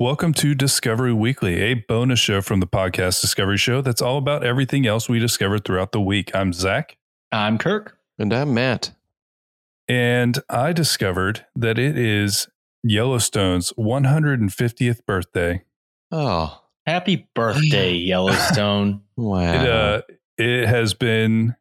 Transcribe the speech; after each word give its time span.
Discovery 0.00 0.06
Weekly. 0.06 0.06
Welcome 0.06 0.32
to 0.34 0.54
Discovery 0.54 1.12
Weekly, 1.12 1.54
a 1.60 1.74
bonus 1.74 2.18
show 2.18 2.40
from 2.40 2.60
the 2.60 2.66
podcast 2.66 3.20
Discovery 3.20 3.58
Show 3.58 3.82
that's 3.82 4.00
all 4.00 4.16
about 4.16 4.42
everything 4.44 4.86
else 4.86 5.08
we 5.10 5.18
discovered 5.18 5.64
throughout 5.64 5.92
the 5.92 6.00
week. 6.00 6.30
I'm 6.34 6.52
Zach, 6.54 6.96
I'm 7.30 7.58
Kirk. 7.58 7.98
And 8.18 8.32
I'm 8.32 8.54
Matt. 8.54 8.92
and 9.88 10.38
I 10.48 10.72
discovered 10.72 11.44
that 11.54 11.78
it 11.78 11.98
is 11.98 12.48
Yellowstone's 12.82 13.72
150th 13.74 15.04
birthday. 15.06 15.64
Oh, 16.10 16.62
Happy 16.86 17.28
birthday, 17.34 17.92
Yellowstone. 17.94 19.02
wow. 19.16 19.52
It, 19.52 19.68
uh, 19.68 20.02
it 20.38 20.66
has 20.66 20.94
been 20.94 21.56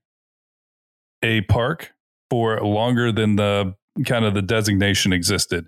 a 1.22 1.42
park 1.42 1.92
for 2.30 2.62
longer 2.62 3.12
than 3.12 3.36
the 3.36 3.76
kind 4.06 4.24
of 4.24 4.34
the 4.34 4.42
designation 4.42 5.12
existed. 5.12 5.68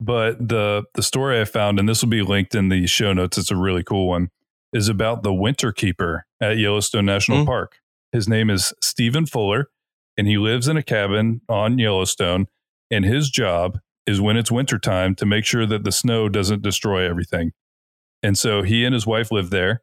But 0.00 0.48
the 0.48 0.84
the 0.94 1.02
story 1.02 1.40
I 1.40 1.44
found, 1.44 1.78
and 1.78 1.88
this 1.88 2.02
will 2.02 2.08
be 2.10 2.22
linked 2.22 2.54
in 2.54 2.68
the 2.68 2.86
show 2.86 3.12
notes, 3.12 3.36
it's 3.38 3.50
a 3.50 3.56
really 3.56 3.82
cool 3.84 4.08
one, 4.08 4.30
is 4.72 4.88
about 4.88 5.22
the 5.22 5.34
winter 5.34 5.72
keeper 5.72 6.26
at 6.40 6.56
Yellowstone 6.58 7.04
National 7.06 7.44
Mm. 7.44 7.46
Park. 7.46 7.76
His 8.12 8.28
name 8.28 8.50
is 8.50 8.72
Stephen 8.82 9.26
Fuller, 9.26 9.68
and 10.16 10.26
he 10.26 10.38
lives 10.38 10.68
in 10.68 10.76
a 10.76 10.82
cabin 10.82 11.42
on 11.48 11.78
Yellowstone. 11.78 12.46
And 12.90 13.04
his 13.04 13.30
job 13.30 13.78
is 14.06 14.20
when 14.20 14.36
it's 14.36 14.50
wintertime 14.50 15.14
to 15.16 15.26
make 15.26 15.44
sure 15.44 15.66
that 15.66 15.84
the 15.84 15.92
snow 15.92 16.28
doesn't 16.28 16.62
destroy 16.62 17.08
everything. 17.08 17.52
And 18.22 18.36
so 18.36 18.62
he 18.62 18.84
and 18.84 18.92
his 18.92 19.06
wife 19.06 19.30
live 19.30 19.50
there 19.50 19.82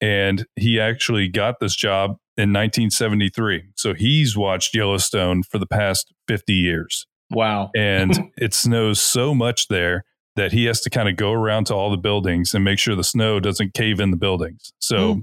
and 0.00 0.46
he 0.56 0.78
actually 0.78 1.28
got 1.28 1.60
this 1.60 1.74
job 1.74 2.10
in 2.36 2.52
1973. 2.52 3.70
So 3.76 3.94
he's 3.94 4.36
watched 4.36 4.74
Yellowstone 4.74 5.42
for 5.42 5.58
the 5.58 5.66
past 5.66 6.12
50 6.28 6.52
years. 6.52 7.06
Wow. 7.34 7.70
And 7.76 8.30
it 8.36 8.54
snows 8.54 9.00
so 9.00 9.34
much 9.34 9.68
there 9.68 10.04
that 10.36 10.52
he 10.52 10.64
has 10.64 10.80
to 10.82 10.90
kind 10.90 11.08
of 11.08 11.16
go 11.16 11.32
around 11.32 11.66
to 11.66 11.74
all 11.74 11.90
the 11.90 11.96
buildings 11.96 12.54
and 12.54 12.64
make 12.64 12.78
sure 12.78 12.96
the 12.96 13.04
snow 13.04 13.38
doesn't 13.40 13.74
cave 13.74 14.00
in 14.00 14.10
the 14.10 14.16
buildings. 14.16 14.72
So 14.80 15.14
hmm. 15.14 15.20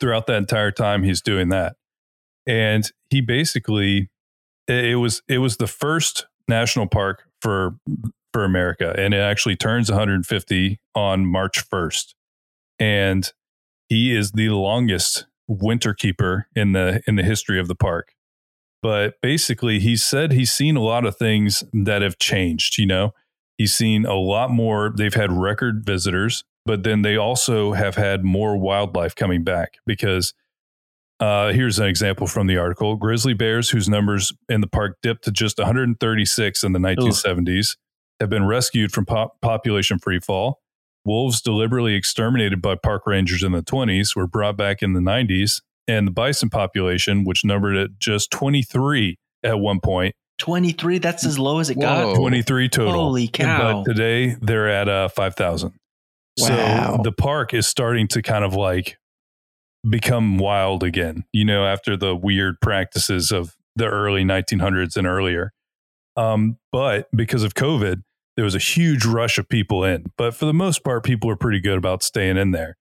throughout 0.00 0.26
that 0.26 0.36
entire 0.36 0.70
time 0.70 1.04
he's 1.04 1.20
doing 1.20 1.48
that. 1.50 1.76
And 2.46 2.90
he 3.10 3.20
basically 3.20 4.10
it 4.66 4.98
was 4.98 5.22
it 5.28 5.38
was 5.38 5.58
the 5.58 5.66
first 5.66 6.26
national 6.48 6.86
park 6.86 7.24
for 7.40 7.76
for 8.32 8.44
America 8.44 8.94
and 8.98 9.14
it 9.14 9.18
actually 9.18 9.56
turns 9.56 9.90
150 9.90 10.80
on 10.94 11.26
March 11.26 11.68
1st. 11.68 12.14
And 12.78 13.32
he 13.88 14.14
is 14.14 14.32
the 14.32 14.48
longest 14.50 15.26
winter 15.46 15.94
keeper 15.94 16.48
in 16.56 16.72
the 16.72 17.02
in 17.06 17.16
the 17.16 17.22
history 17.22 17.60
of 17.60 17.68
the 17.68 17.74
park. 17.74 18.13
But 18.84 19.14
basically 19.22 19.80
he 19.80 19.96
said 19.96 20.32
he's 20.32 20.52
seen 20.52 20.76
a 20.76 20.82
lot 20.82 21.06
of 21.06 21.16
things 21.16 21.64
that 21.72 22.02
have 22.02 22.18
changed, 22.18 22.76
you 22.76 22.84
know. 22.84 23.14
He's 23.56 23.72
seen 23.72 24.04
a 24.04 24.12
lot 24.12 24.50
more 24.50 24.92
they've 24.94 25.14
had 25.14 25.32
record 25.32 25.86
visitors, 25.86 26.44
but 26.66 26.82
then 26.82 27.00
they 27.00 27.16
also 27.16 27.72
have 27.72 27.94
had 27.94 28.24
more 28.24 28.58
wildlife 28.58 29.14
coming 29.14 29.42
back 29.42 29.78
because 29.86 30.34
uh, 31.18 31.54
here's 31.54 31.78
an 31.78 31.86
example 31.86 32.26
from 32.26 32.46
the 32.46 32.58
article. 32.58 32.96
Grizzly 32.96 33.32
bears, 33.32 33.70
whose 33.70 33.88
numbers 33.88 34.34
in 34.50 34.60
the 34.60 34.66
park 34.66 34.98
dipped 35.02 35.24
to 35.24 35.30
just 35.30 35.56
136 35.56 36.62
in 36.62 36.72
the 36.72 36.78
1970s, 36.78 37.78
have 38.20 38.28
been 38.28 38.46
rescued 38.46 38.92
from 38.92 39.06
pop- 39.06 39.40
population 39.40 39.98
freefall. 39.98 40.56
Wolves 41.06 41.40
deliberately 41.40 41.94
exterminated 41.94 42.60
by 42.60 42.74
park 42.74 43.06
rangers 43.06 43.42
in 43.42 43.52
the 43.52 43.62
20s 43.62 44.14
were 44.14 44.26
brought 44.26 44.58
back 44.58 44.82
in 44.82 44.92
the 44.92 45.00
90s. 45.00 45.62
And 45.86 46.06
the 46.06 46.12
bison 46.12 46.48
population, 46.48 47.24
which 47.24 47.44
numbered 47.44 47.76
at 47.76 47.98
just 47.98 48.30
23 48.30 49.18
at 49.42 49.58
one 49.58 49.80
point, 49.80 50.14
23, 50.38 50.98
that's 50.98 51.24
as 51.24 51.38
low 51.38 51.58
as 51.60 51.70
it 51.70 51.76
Whoa. 51.76 52.12
got. 52.12 52.16
23 52.16 52.68
total. 52.68 52.92
Holy 52.92 53.28
cow. 53.28 53.82
But 53.84 53.92
today 53.92 54.36
they're 54.40 54.68
at 54.68 54.88
uh, 54.88 55.08
5,000. 55.08 55.72
Wow. 56.38 56.96
So 56.96 57.02
the 57.02 57.12
park 57.12 57.54
is 57.54 57.66
starting 57.66 58.08
to 58.08 58.22
kind 58.22 58.44
of 58.44 58.54
like 58.54 58.96
become 59.88 60.38
wild 60.38 60.82
again, 60.82 61.24
you 61.32 61.44
know, 61.44 61.64
after 61.64 61.96
the 61.96 62.16
weird 62.16 62.60
practices 62.60 63.30
of 63.30 63.54
the 63.76 63.86
early 63.86 64.24
1900s 64.24 64.96
and 64.96 65.06
earlier. 65.06 65.52
Um, 66.16 66.58
but 66.72 67.08
because 67.14 67.42
of 67.42 67.54
COVID, 67.54 68.02
there 68.36 68.44
was 68.44 68.54
a 68.54 68.60
huge 68.60 69.04
rush 69.04 69.38
of 69.38 69.48
people 69.48 69.84
in. 69.84 70.06
But 70.16 70.34
for 70.34 70.46
the 70.46 70.54
most 70.54 70.82
part, 70.84 71.04
people 71.04 71.30
are 71.30 71.36
pretty 71.36 71.60
good 71.60 71.78
about 71.78 72.02
staying 72.02 72.36
in 72.36 72.50
there, 72.50 72.76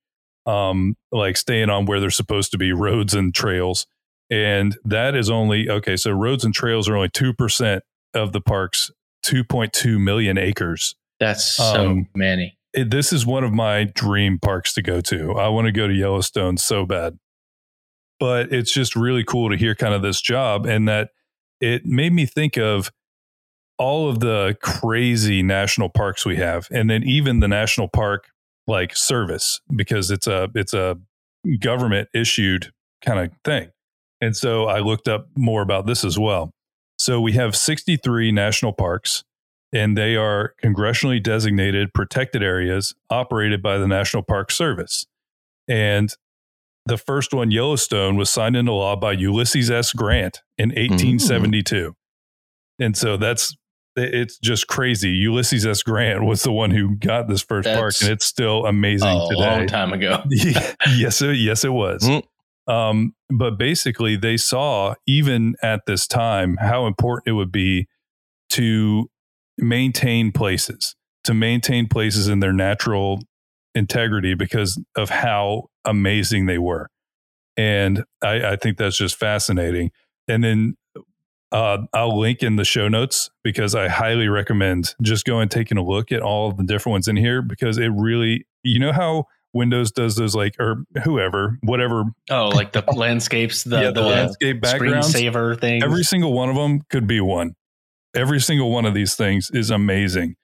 um, 0.46 0.96
like 1.12 1.38
staying 1.38 1.70
on 1.70 1.86
where 1.86 2.00
they're 2.00 2.10
supposed 2.10 2.52
to 2.52 2.58
be 2.58 2.72
roads 2.74 3.14
and 3.14 3.34
trails. 3.34 3.86
And 4.30 4.78
that 4.86 5.16
is 5.16 5.30
only 5.30 5.70
okay. 5.70 5.96
So 5.96 6.12
roads 6.12 6.44
and 6.44 6.54
trails 6.54 6.90
are 6.90 6.96
only 6.96 7.10
2% 7.10 7.82
of 8.14 8.32
the 8.34 8.42
park's 8.42 8.92
2.2 9.26 10.00
million 10.02 10.38
acres 10.38 10.96
That's 11.20 11.46
so 11.56 11.86
Um, 11.90 12.08
many. 12.16 12.58
it, 12.74 12.90
this 12.92 13.14
is 13.14 13.26
one 13.26 13.44
of 13.44 13.54
my 13.54 13.86
dream 13.86 14.38
parks 14.40 14.74
to 14.74 14.82
go 14.82 15.00
to. 15.02 15.34
I 15.38 15.48
want 15.50 15.66
to 15.68 15.72
go 15.72 15.88
to 15.88 15.94
Yellowstone 15.94 16.58
so 16.58 16.86
bad. 16.86 17.18
But 18.20 18.52
it's 18.54 18.74
just 18.74 18.96
really 18.96 19.24
cool 19.24 19.50
to 19.50 19.56
hear 19.58 19.76
kind 19.76 19.94
of 19.94 20.02
this 20.02 20.22
job 20.22 20.66
and 20.66 20.88
that 20.88 21.10
it 21.62 21.86
made 21.86 22.14
me 22.14 22.26
think 22.26 22.58
of 22.58 22.92
all 23.78 24.10
of 24.10 24.20
the 24.20 24.56
crazy 24.62 25.42
national 25.42 25.90
parks 25.90 26.26
we 26.26 26.36
have 26.38 26.68
and 26.72 26.90
then 26.90 27.04
even 27.04 27.40
the 27.40 27.48
national 27.48 27.88
park 27.88 28.30
like 28.68 28.96
service 28.96 29.60
because 29.76 30.12
it's 30.12 30.28
a 30.28 30.50
it's 30.56 30.74
a 30.74 30.98
government 31.60 32.10
issued 32.14 32.72
kind 33.04 33.20
of 33.20 33.32
thing. 33.44 33.72
And 34.22 34.36
so 34.36 34.66
I 34.66 34.80
looked 34.80 35.08
up 35.08 35.28
more 35.36 35.62
about 35.62 35.86
this 35.86 36.06
as 36.06 36.18
well. 36.18 36.52
So 36.98 37.20
we 37.20 37.34
have 37.34 37.56
63 37.56 38.32
national 38.32 38.72
parks 38.72 39.24
and 39.74 39.98
they 39.98 40.16
are 40.16 40.54
congressionally 40.64 41.22
designated 41.22 41.94
protected 41.94 42.44
areas 42.44 42.94
operated 43.10 43.62
by 43.62 43.78
the 43.78 43.88
National 43.88 44.24
Park 44.24 44.52
Service. 44.52 45.06
And 45.68 46.14
the 46.86 46.98
first 46.98 47.34
one, 47.34 47.52
Yellowstone, 47.52 48.16
was 48.16 48.30
signed 48.30 48.56
into 48.56 48.74
law 48.74 48.96
by 48.96 49.14
Ulysses 49.14 49.72
S. 49.72 49.94
Grant 49.94 50.42
in 50.58 50.70
mm. 50.70 50.90
1872. 50.90 51.96
And 52.80 52.96
so 52.96 53.18
that's 53.18 53.56
it's 53.96 54.38
just 54.38 54.68
crazy. 54.68 55.10
Ulysses 55.10 55.66
S. 55.66 55.84
Grant 55.84 56.24
was 56.24 56.44
the 56.44 56.52
one 56.52 56.72
who 56.72 56.96
got 56.96 57.28
this 57.28 57.42
first 57.42 57.68
park, 57.68 57.94
and 58.02 58.10
it's 58.10 58.26
still 58.26 58.66
amazing 58.66 59.08
a 59.08 59.28
today. 59.30 59.42
A 59.42 59.58
long 59.58 59.68
time 59.68 59.94
ago. 59.94 60.24
Yes, 60.96 61.22
it, 61.22 61.38
yes, 61.38 61.64
it 61.64 61.74
was. 61.74 62.04
Mm. 62.04 62.24
Um, 62.68 63.16
but 63.30 63.58
basically, 63.58 64.16
they 64.16 64.38
saw 64.38 64.96
even 65.08 65.56
at 65.62 65.82
this 65.86 66.08
time 66.08 66.58
how 66.60 66.88
important 66.88 67.28
it 67.28 67.34
would 67.34 67.52
be 67.52 67.88
to 68.52 69.10
maintain 69.58 70.32
places, 70.32 70.96
to 71.24 71.34
maintain 71.34 71.88
places 71.88 72.28
in 72.28 72.40
their 72.40 72.54
natural 72.54 73.20
integrity 73.76 74.34
because 74.34 74.82
of 74.96 75.10
how 75.10 75.64
amazing 75.86 76.46
they 76.46 76.58
were. 76.58 76.90
And 77.58 78.04
I, 78.22 78.52
I 78.52 78.56
think 78.56 78.78
that's 78.78 78.98
just 78.98 79.16
fascinating. 79.16 79.92
And 80.28 80.44
then 80.44 80.76
uh, 81.54 81.78
I'll 81.94 82.20
link 82.20 82.42
in 82.44 82.56
the 82.58 82.66
show 82.66 82.88
notes 82.88 83.30
because 83.44 83.76
I 83.76 83.88
highly 83.88 84.28
recommend 84.28 84.96
just 85.02 85.24
going 85.26 85.44
and 85.44 85.52
taking 85.52 85.78
a 85.78 85.84
look 85.84 86.12
at 86.12 86.22
all 86.22 86.50
of 86.50 86.58
the 86.58 86.64
different 86.64 86.94
ones 86.94 87.08
in 87.08 87.16
here 87.16 87.42
because 87.42 87.78
it 87.78 87.92
really, 87.96 88.46
you 88.64 88.80
know 88.80 88.92
how 88.92 89.26
Windows 89.54 89.92
does 89.92 90.16
those 90.16 90.36
like, 90.36 90.56
or 90.60 90.84
whoever, 91.04 91.60
whatever, 91.62 92.06
Oh, 92.32 92.50
like 92.50 92.72
the 92.72 92.84
landscapes, 92.96 93.64
the, 93.64 93.78
yeah, 93.78 93.86
the, 93.92 94.02
the, 94.02 94.08
landscape 94.08 94.62
background 94.62 95.06
saver 95.06 95.54
thing. 95.56 95.84
Every 95.84 96.04
single 96.04 96.34
one 96.34 96.50
of 96.50 96.56
them 96.56 96.82
could 96.90 97.06
be 97.06 97.22
one. 97.22 97.54
Every 98.16 98.40
single 98.42 98.72
one 98.72 98.86
of 98.86 98.96
these 98.96 99.14
things 99.16 99.52
is 99.54 99.70
amazing. 99.70 100.36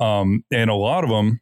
Um, 0.00 0.44
and 0.50 0.70
a 0.70 0.74
lot 0.74 1.04
of 1.04 1.10
them 1.10 1.40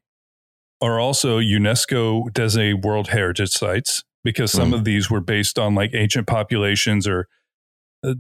are 0.81 0.99
also 0.99 1.39
UNESCO 1.39 2.33
designated 2.33 2.85
World 2.85 3.09
Heritage 3.09 3.51
Sites 3.51 4.03
because 4.25 4.51
some 4.51 4.73
Mm. 4.73 4.75
of 4.75 4.85
these 4.85 5.09
were 5.09 5.21
based 5.21 5.59
on 5.61 5.77
like 5.77 5.95
ancient 5.95 6.27
populations 6.27 7.07
or 7.07 7.29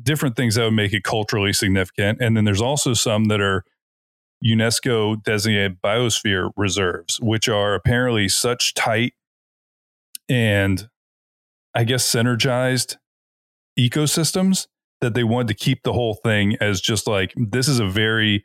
different 0.02 0.36
things 0.36 0.54
that 0.54 0.64
would 0.64 0.74
make 0.74 0.92
it 0.92 1.04
culturally 1.04 1.52
significant. 1.52 2.20
And 2.20 2.36
then 2.36 2.44
there's 2.44 2.62
also 2.62 2.94
some 2.94 3.26
that 3.26 3.40
are 3.40 3.64
UNESCO 4.44 5.22
designated 5.22 5.80
biosphere 5.82 6.50
reserves, 6.56 7.20
which 7.20 7.48
are 7.48 7.74
apparently 7.74 8.28
such 8.28 8.74
tight 8.74 9.14
and 10.28 10.88
I 11.74 11.84
guess 11.84 12.10
synergized 12.10 12.96
ecosystems 13.78 14.66
that 15.00 15.14
they 15.14 15.24
wanted 15.24 15.48
to 15.48 15.54
keep 15.54 15.82
the 15.82 15.92
whole 15.92 16.14
thing 16.14 16.56
as 16.60 16.80
just 16.80 17.06
like 17.06 17.32
this 17.36 17.68
is 17.68 17.78
a 17.78 17.86
very 17.86 18.44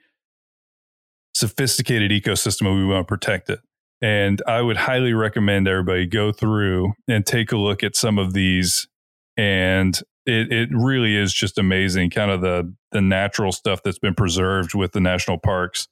sophisticated 1.33 2.11
ecosystem 2.11 2.67
and 2.67 2.77
we 2.77 2.85
want 2.85 3.07
to 3.07 3.09
protect 3.09 3.49
it. 3.49 3.59
And 4.01 4.41
I 4.47 4.61
would 4.61 4.77
highly 4.77 5.13
recommend 5.13 5.67
everybody 5.67 6.05
go 6.05 6.31
through 6.31 6.93
and 7.07 7.25
take 7.25 7.51
a 7.51 7.57
look 7.57 7.83
at 7.83 7.95
some 7.95 8.17
of 8.17 8.33
these. 8.33 8.87
And 9.35 9.99
it, 10.27 10.51
it 10.51 10.69
really 10.71 11.15
is 11.15 11.33
just 11.33 11.57
amazing, 11.57 12.09
kind 12.11 12.29
of 12.31 12.41
the 12.41 12.73
the 12.91 13.01
natural 13.01 13.51
stuff 13.51 13.81
that's 13.83 13.99
been 13.99 14.13
preserved 14.15 14.73
with 14.75 14.91
the 14.91 14.99
national 15.01 15.37
parks. 15.39 15.87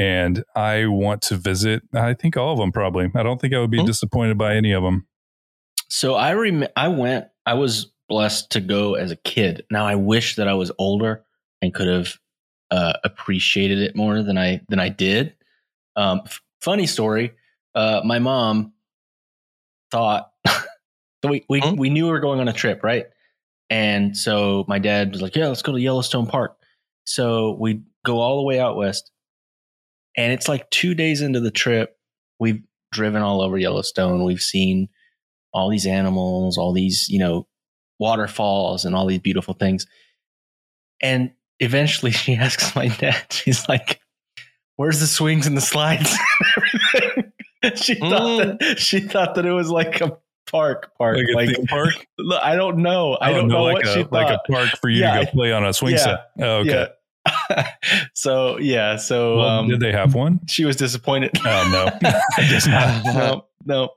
And 0.00 0.44
I 0.54 0.86
want 0.86 1.22
to 1.22 1.36
visit. 1.36 1.82
I 1.92 2.14
think 2.14 2.36
all 2.36 2.52
of 2.52 2.58
them 2.58 2.70
probably. 2.70 3.10
I 3.16 3.22
don't 3.24 3.40
think 3.40 3.52
I 3.54 3.58
would 3.58 3.70
be 3.70 3.80
Hmm. 3.80 3.86
disappointed 3.86 4.38
by 4.38 4.54
any 4.54 4.70
of 4.72 4.82
them. 4.84 5.06
So 5.88 6.14
I 6.14 6.34
rem- 6.34 6.68
I 6.76 6.88
went. 6.88 7.26
I 7.46 7.54
was 7.54 7.90
blessed 8.08 8.50
to 8.52 8.60
go 8.60 8.94
as 8.94 9.10
a 9.10 9.16
kid. 9.16 9.64
Now 9.70 9.86
I 9.86 9.96
wish 9.96 10.36
that 10.36 10.46
I 10.48 10.54
was 10.54 10.70
older 10.78 11.24
and 11.60 11.74
could 11.74 11.88
have 11.88 12.14
uh, 12.70 12.92
appreciated 13.04 13.78
it 13.80 13.96
more 13.96 14.22
than 14.22 14.38
I 14.38 14.60
than 14.68 14.78
I 14.78 14.88
did. 14.90 15.34
Um, 15.96 16.20
f- 16.26 16.42
funny 16.60 16.86
story. 16.86 17.32
Uh, 17.74 18.00
my 18.04 18.18
mom 18.20 18.72
thought 19.90 20.30
we 21.28 21.44
we, 21.48 21.60
Hmm? 21.60 21.76
we 21.76 21.90
knew 21.90 22.04
we 22.06 22.10
were 22.12 22.20
going 22.20 22.40
on 22.40 22.48
a 22.48 22.52
trip, 22.52 22.82
right? 22.84 23.06
And 23.70 24.16
so 24.16 24.64
my 24.68 24.78
dad 24.78 25.12
was 25.12 25.22
like, 25.22 25.36
"Yeah, 25.36 25.48
let's 25.48 25.62
go 25.62 25.72
to 25.72 25.80
Yellowstone 25.80 26.26
Park." 26.26 26.56
So 27.04 27.56
we 27.58 27.82
go 28.04 28.20
all 28.20 28.36
the 28.36 28.42
way 28.42 28.60
out 28.60 28.76
west, 28.76 29.10
and 30.16 30.32
it's 30.32 30.48
like 30.48 30.70
two 30.70 30.94
days 30.94 31.20
into 31.20 31.40
the 31.40 31.50
trip. 31.50 31.96
We've 32.38 32.62
driven 32.92 33.22
all 33.22 33.42
over 33.42 33.58
Yellowstone. 33.58 34.24
We've 34.24 34.40
seen 34.40 34.88
all 35.52 35.68
these 35.68 35.86
animals, 35.86 36.56
all 36.56 36.72
these 36.72 37.08
you 37.08 37.18
know 37.18 37.46
waterfalls, 37.98 38.84
and 38.84 38.94
all 38.94 39.06
these 39.06 39.20
beautiful 39.20 39.54
things. 39.54 39.86
And 41.02 41.32
eventually, 41.60 42.12
she 42.12 42.34
asks 42.34 42.74
my 42.74 42.88
dad. 42.88 43.26
She's 43.30 43.68
like, 43.68 44.00
"Where's 44.76 45.00
the 45.00 45.06
swings 45.06 45.46
and 45.46 45.56
the 45.56 45.62
slides?" 45.62 46.10
and 46.10 46.48
everything?" 46.56 47.32
she 47.76 47.94
thought 47.96 48.22
mm. 48.22 48.58
that 48.60 48.78
she 48.78 49.00
thought 49.00 49.34
that 49.34 49.44
it 49.44 49.52
was 49.52 49.70
like 49.70 50.00
a 50.00 50.16
park 50.50 50.92
park 50.98 51.16
Like 51.34 51.48
like 51.56 51.66
park? 51.68 51.94
I 52.42 52.56
don't 52.56 52.78
know. 52.78 53.14
I 53.14 53.30
Oh, 53.30 53.34
don't 53.34 53.48
no, 53.48 53.56
know 53.58 53.62
like 53.64 53.74
what 53.74 53.86
a, 53.88 53.92
she 53.92 54.02
thought. 54.02 54.12
like 54.12 54.30
a 54.30 54.40
park 54.50 54.70
for 54.80 54.88
you 54.90 55.00
Yeah, 55.00 55.20
to 55.20 55.24
go 55.26 55.30
play 55.32 55.52
on 55.52 55.64
a 55.66 55.72
swing 55.72 55.94
yeah, 55.94 55.98
set. 56.04 56.30
Oh, 56.40 56.56
okay. 56.58 56.88
Yeah. 57.26 57.72
so 58.14 58.58
yeah. 58.58 58.96
So 58.96 59.36
Well, 59.38 59.48
um, 59.48 59.68
did 59.68 59.80
they 59.80 59.92
have 59.92 60.14
one? 60.14 60.40
she 60.46 60.64
was 60.64 60.76
disappointed. 60.76 61.32
Oh 61.44 61.98
no, 62.02 62.10
no, 63.12 63.44
no. 63.64 63.90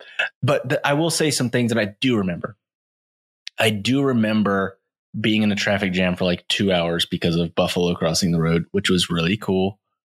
But 0.43 0.69
th- 0.69 0.81
I 0.83 0.93
will 0.93 1.09
say 1.09 1.31
some 1.31 1.49
things 1.49 1.71
that 1.73 1.79
I 1.79 1.93
do 2.01 2.17
remember. 2.17 2.57
I 3.59 3.69
do 3.69 4.01
remember 4.01 4.77
being 5.19 5.43
in 5.43 5.51
a 5.51 5.55
traffic 5.55 5.91
jam 5.93 6.15
for 6.15 6.25
like 6.25 6.47
two 6.47 6.71
hours 6.71 7.05
because 7.05 7.35
of 7.35 7.53
Buffalo 7.55 7.93
crossing 7.95 8.31
the 8.31 8.39
road, 8.41 8.65
which 8.71 8.89
was 8.89 9.09
really 9.09 9.37
cool. 9.37 9.77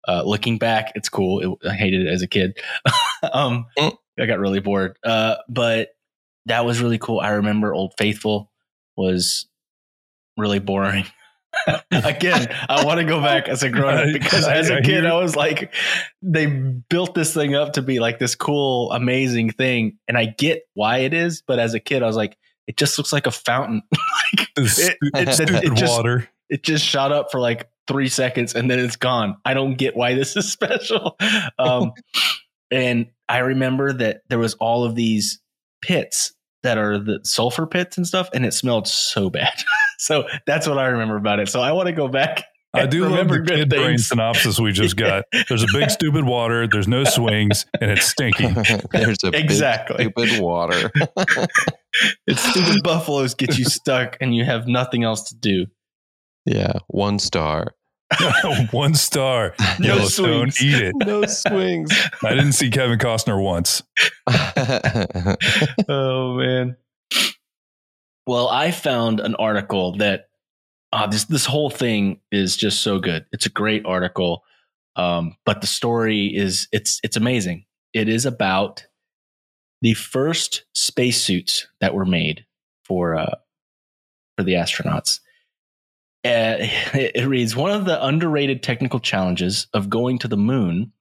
Uh, 0.08 0.24
looking 0.24 0.58
back, 0.58 0.92
it's 0.96 1.10
cool. 1.10 1.40
It, 1.62 1.68
I 1.70 1.74
hated 1.76 2.08
it 2.08 2.10
as 2.12 2.22
a 2.22 2.28
kid. 2.28 2.58
um, 3.34 3.66
Mm. 3.78 3.96
I 4.20 4.26
got 4.26 4.40
really 4.40 4.60
bored. 4.60 4.98
Uh, 5.04 5.36
but 5.48 5.90
that 6.48 6.66
was 6.66 6.82
really 6.82 6.98
cool. 6.98 7.20
I 7.20 7.30
remember 7.32 7.74
Old 7.74 7.94
Faithful 7.98 8.52
was 8.98 9.48
really 10.38 10.60
boring. 10.60 11.06
Again, 11.92 12.48
I 12.70 12.86
want 12.86 13.00
to 13.00 13.06
go 13.06 13.20
back 13.22 13.50
as 13.50 13.62
a 13.62 13.70
grown 13.70 13.98
up 13.98 14.06
because 14.14 14.48
as 14.48 14.70
a 14.70 14.82
kid, 14.82 15.06
I 15.06 15.16
was 15.16 15.36
like, 15.36 15.74
they 16.22 16.46
built 16.46 17.14
this 17.14 17.34
thing 17.34 17.56
up 17.56 17.74
to 17.74 17.82
be 17.82 18.00
like 18.00 18.20
this 18.20 18.36
cool, 18.36 18.92
amazing 18.94 19.52
thing. 19.52 19.98
And 20.08 20.18
I 20.18 20.26
get 20.26 20.64
why 20.76 21.00
it 21.00 21.14
is, 21.14 21.44
but 21.46 21.60
as 21.60 21.74
a 21.74 21.80
kid, 21.80 22.04
I 22.04 22.08
was 22.08 22.16
like, 22.16 22.38
it 22.68 22.78
just 22.78 22.98
looks 22.98 23.12
like 23.12 23.28
a 23.28 23.32
fountain. 23.32 23.82
This 24.56 24.80
It- 24.80 24.98
it- 25.02 25.28
it 25.28 25.34
stupid 25.34 25.76
just- 25.76 25.92
water. 25.98 26.30
it 26.50 26.64
just 26.64 26.86
shot 26.86 27.12
up 27.12 27.32
for 27.32 27.40
like 27.42 27.70
three 27.88 28.08
seconds 28.08 28.54
and 28.56 28.72
then 28.72 28.80
it's 28.80 28.96
gone. 28.96 29.36
I 29.44 29.54
don't 29.54 29.76
get 29.78 29.96
why 29.96 30.14
this 30.14 30.38
is 30.38 30.50
special. 30.50 31.18
Um, 31.60 31.92
and 32.72 33.08
I 33.28 33.40
remember 33.40 33.92
that 33.92 34.22
there 34.30 34.40
was 34.40 34.54
all 34.56 34.86
of 34.86 34.96
these 34.96 35.41
pits 35.82 36.34
that 36.64 36.78
are 36.78 37.00
the 37.00 37.20
sulfur 37.24 37.66
pits 37.66 37.98
and 37.98 38.06
stuff, 38.08 38.30
and 38.34 38.46
it 38.46 38.54
smelled 38.54 38.88
so 38.88 39.30
bad. 39.30 39.54
so 39.98 40.28
that's 40.46 40.68
what 40.68 40.78
I 40.78 40.88
remember 40.88 41.16
about 41.18 41.40
it. 41.40 41.50
So 41.50 41.60
I 41.62 41.72
want 41.72 41.88
to 41.88 41.94
go 41.94 42.08
back. 42.08 42.46
I 42.74 42.86
do 42.86 43.02
love 43.02 43.12
remember 43.12 43.40
the 43.40 43.44
good 43.44 43.56
kid 43.58 43.70
brain 43.70 43.98
synopsis 43.98 44.58
we 44.58 44.72
just 44.72 44.96
got. 44.98 45.26
There's 45.50 45.64
a 45.64 45.68
big 45.74 45.90
stupid 45.90 46.24
water. 46.24 46.68
There's 46.68 46.88
no 46.88 47.04
swings, 47.04 47.66
and 47.82 47.92
it's 47.92 48.06
stinky. 48.06 48.48
There's 48.92 49.24
a 49.26 49.30
Exactly. 49.38 50.08
big 50.08 50.30
stupid 50.30 50.42
water. 50.42 50.90
It's 52.28 52.42
stupid 52.42 52.82
buffaloes 52.84 53.34
get 53.34 53.58
you 53.58 53.66
stuck 53.66 54.16
and 54.22 54.34
you 54.34 54.46
have 54.46 54.68
nothing 54.68 55.04
else 55.04 55.24
to 55.30 55.36
do. 55.36 55.66
yeah, 56.46 56.74
one 56.88 57.20
star. 57.20 57.74
One 58.72 58.96
star. 58.96 59.56
No 59.80 59.96
Yellowstone, 59.96 60.52
swings. 60.52 60.62
eat 60.62 60.82
it. 60.82 60.96
No 61.06 61.26
swings. 61.26 61.92
I 62.24 62.30
didn't 62.32 62.54
see 62.54 62.70
Kevin 62.70 63.00
Costner 63.00 63.42
once. 63.42 63.84
oh 65.90 66.36
man. 66.36 66.78
Well, 68.28 68.50
I 68.50 68.72
found 68.72 69.20
an 69.20 69.36
article 69.36 69.98
that 69.98 70.30
uh, 70.94 71.08
this 71.08 71.26
this 71.26 71.46
whole 71.46 71.70
thing 71.70 72.20
is 72.32 72.58
just 72.58 72.82
so 72.82 73.00
good. 73.00 73.26
It's 73.32 73.46
a 73.46 73.50
great 73.50 73.86
article, 73.86 74.44
um, 74.96 75.36
but 75.46 75.62
the 75.62 75.68
story 75.68 76.28
is 76.28 76.68
it's 76.72 77.00
it's 77.04 77.18
amazing. 77.18 77.66
It 77.94 78.10
is 78.10 78.26
about 78.26 78.86
the 79.82 79.94
first 79.94 80.64
spacesuits 80.74 81.68
that 81.80 81.94
were 81.94 82.06
made 82.06 82.46
for 82.86 83.16
uh, 83.16 83.36
for 84.38 84.44
the 84.44 84.54
astronauts. 84.54 85.20
Uh, 86.24 86.58
it, 86.60 87.12
it 87.16 87.28
reads 87.28 87.56
one 87.56 87.72
of 87.72 87.86
the 87.86 88.06
underrated 88.06 88.64
technical 88.64 89.00
challenges 89.00 89.68
of 89.74 89.90
going 89.90 90.20
to 90.20 90.28
the 90.28 90.38
moon 90.38 90.94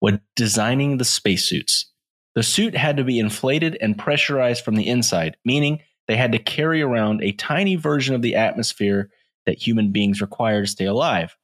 was 0.00 0.14
designing 0.36 0.96
the 0.96 1.04
spacesuits. 1.04 1.86
The 2.34 2.42
suit 2.42 2.76
had 2.76 2.96
to 2.96 3.04
be 3.04 3.18
inflated 3.18 3.76
and 3.80 3.98
pressurized 3.98 4.64
from 4.64 4.76
the 4.76 4.88
inside, 4.88 5.36
meaning 5.44 5.80
they 6.08 6.16
had 6.16 6.32
to 6.32 6.38
carry 6.38 6.80
around 6.80 7.22
a 7.22 7.32
tiny 7.32 7.76
version 7.76 8.14
of 8.14 8.22
the 8.22 8.36
atmosphere 8.36 9.10
that 9.46 9.58
human 9.58 9.92
beings 9.92 10.20
require 10.20 10.62
to 10.62 10.66
stay 10.66 10.86
alive. 10.86 11.36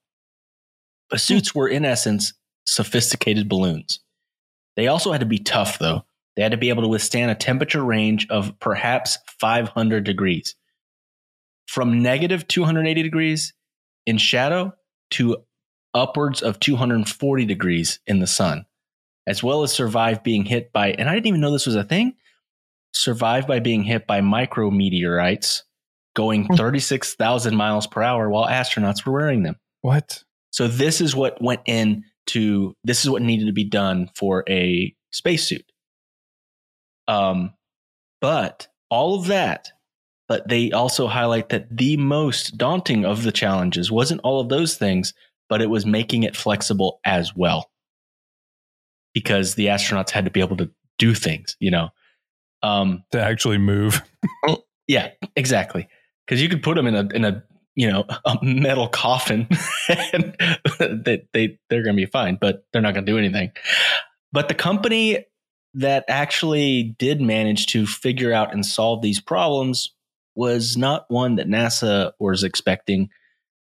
The 1.10 1.18
suits 1.18 1.54
were, 1.54 1.68
in 1.68 1.84
essence, 1.84 2.32
sophisticated 2.66 3.48
balloons. 3.48 4.00
They 4.76 4.88
also 4.88 5.12
had 5.12 5.20
to 5.20 5.26
be 5.26 5.38
tough, 5.38 5.78
though. 5.78 6.04
They 6.34 6.42
had 6.42 6.52
to 6.52 6.58
be 6.58 6.68
able 6.68 6.82
to 6.82 6.88
withstand 6.88 7.30
a 7.30 7.34
temperature 7.34 7.84
range 7.84 8.26
of 8.28 8.58
perhaps 8.60 9.18
500 9.40 10.04
degrees. 10.04 10.54
From 11.66 12.02
negative 12.02 12.46
280 12.48 13.02
degrees 13.02 13.52
in 14.06 14.18
shadow 14.18 14.72
to 15.12 15.38
upwards 15.94 16.42
of 16.42 16.60
240 16.60 17.44
degrees 17.44 18.00
in 18.06 18.20
the 18.20 18.26
sun 18.26 18.66
as 19.26 19.42
well 19.42 19.62
as 19.62 19.72
survive 19.72 20.22
being 20.22 20.44
hit 20.44 20.72
by, 20.72 20.92
and 20.92 21.08
I 21.08 21.14
didn't 21.14 21.26
even 21.26 21.40
know 21.40 21.50
this 21.50 21.66
was 21.66 21.74
a 21.74 21.84
thing, 21.84 22.14
survive 22.92 23.46
by 23.46 23.58
being 23.60 23.82
hit 23.82 24.06
by 24.06 24.20
micrometeorites 24.20 25.62
going 26.14 26.44
Hmm. 26.44 26.54
36,000 26.54 27.54
miles 27.54 27.86
per 27.86 28.02
hour 28.02 28.30
while 28.30 28.46
astronauts 28.46 29.04
were 29.04 29.12
wearing 29.12 29.42
them. 29.42 29.56
What? 29.82 30.22
So 30.50 30.68
this 30.68 31.00
is 31.00 31.14
what 31.14 31.42
went 31.42 31.60
into, 31.66 32.74
this 32.84 33.04
is 33.04 33.10
what 33.10 33.22
needed 33.22 33.46
to 33.46 33.52
be 33.52 33.64
done 33.64 34.10
for 34.14 34.44
a 34.48 34.94
spacesuit. 35.10 35.70
Um, 37.08 37.52
but 38.20 38.68
all 38.90 39.18
of 39.18 39.26
that, 39.26 39.72
but 40.28 40.48
they 40.48 40.72
also 40.72 41.06
highlight 41.06 41.50
that 41.50 41.74
the 41.74 41.96
most 41.96 42.58
daunting 42.58 43.04
of 43.04 43.22
the 43.22 43.32
challenges 43.32 43.90
wasn't 43.90 44.20
all 44.22 44.40
of 44.40 44.48
those 44.48 44.76
things, 44.76 45.14
but 45.48 45.62
it 45.62 45.70
was 45.70 45.86
making 45.86 46.24
it 46.24 46.36
flexible 46.36 47.00
as 47.04 47.34
well 47.34 47.70
because 49.14 49.54
the 49.54 49.66
astronauts 49.66 50.10
had 50.10 50.24
to 50.24 50.30
be 50.30 50.40
able 50.40 50.56
to 50.58 50.70
do 50.98 51.14
things, 51.14 51.56
you 51.60 51.70
know. 51.70 51.90
Um, 52.62 53.04
To 53.12 53.20
actually 53.22 53.58
move. 53.58 54.02
yeah, 54.88 55.10
exactly. 55.36 55.88
Because 56.26 56.42
you 56.42 56.48
could 56.48 56.62
put 56.62 56.74
them 56.76 56.86
in 56.86 56.94
a 56.94 57.08
in 57.14 57.24
a 57.24 57.44
you 57.76 57.90
know 57.90 58.04
a 58.24 58.36
metal 58.42 58.88
coffin, 58.88 59.48
and 60.12 60.36
they 60.78 61.26
they 61.32 61.58
they're 61.70 61.82
going 61.82 61.96
to 61.96 62.02
be 62.02 62.06
fine, 62.06 62.36
but 62.40 62.66
they're 62.72 62.82
not 62.82 62.94
going 62.94 63.06
to 63.06 63.12
do 63.12 63.18
anything. 63.18 63.52
But 64.32 64.48
the 64.48 64.54
company 64.54 65.24
that 65.74 66.04
actually 66.08 66.94
did 66.98 67.20
manage 67.20 67.66
to 67.68 67.86
figure 67.86 68.32
out 68.32 68.52
and 68.52 68.64
solve 68.64 69.02
these 69.02 69.20
problems 69.20 69.94
was 70.36 70.76
not 70.76 71.06
one 71.08 71.36
that 71.36 71.48
NASA 71.48 72.12
was 72.20 72.44
expecting. 72.44 73.08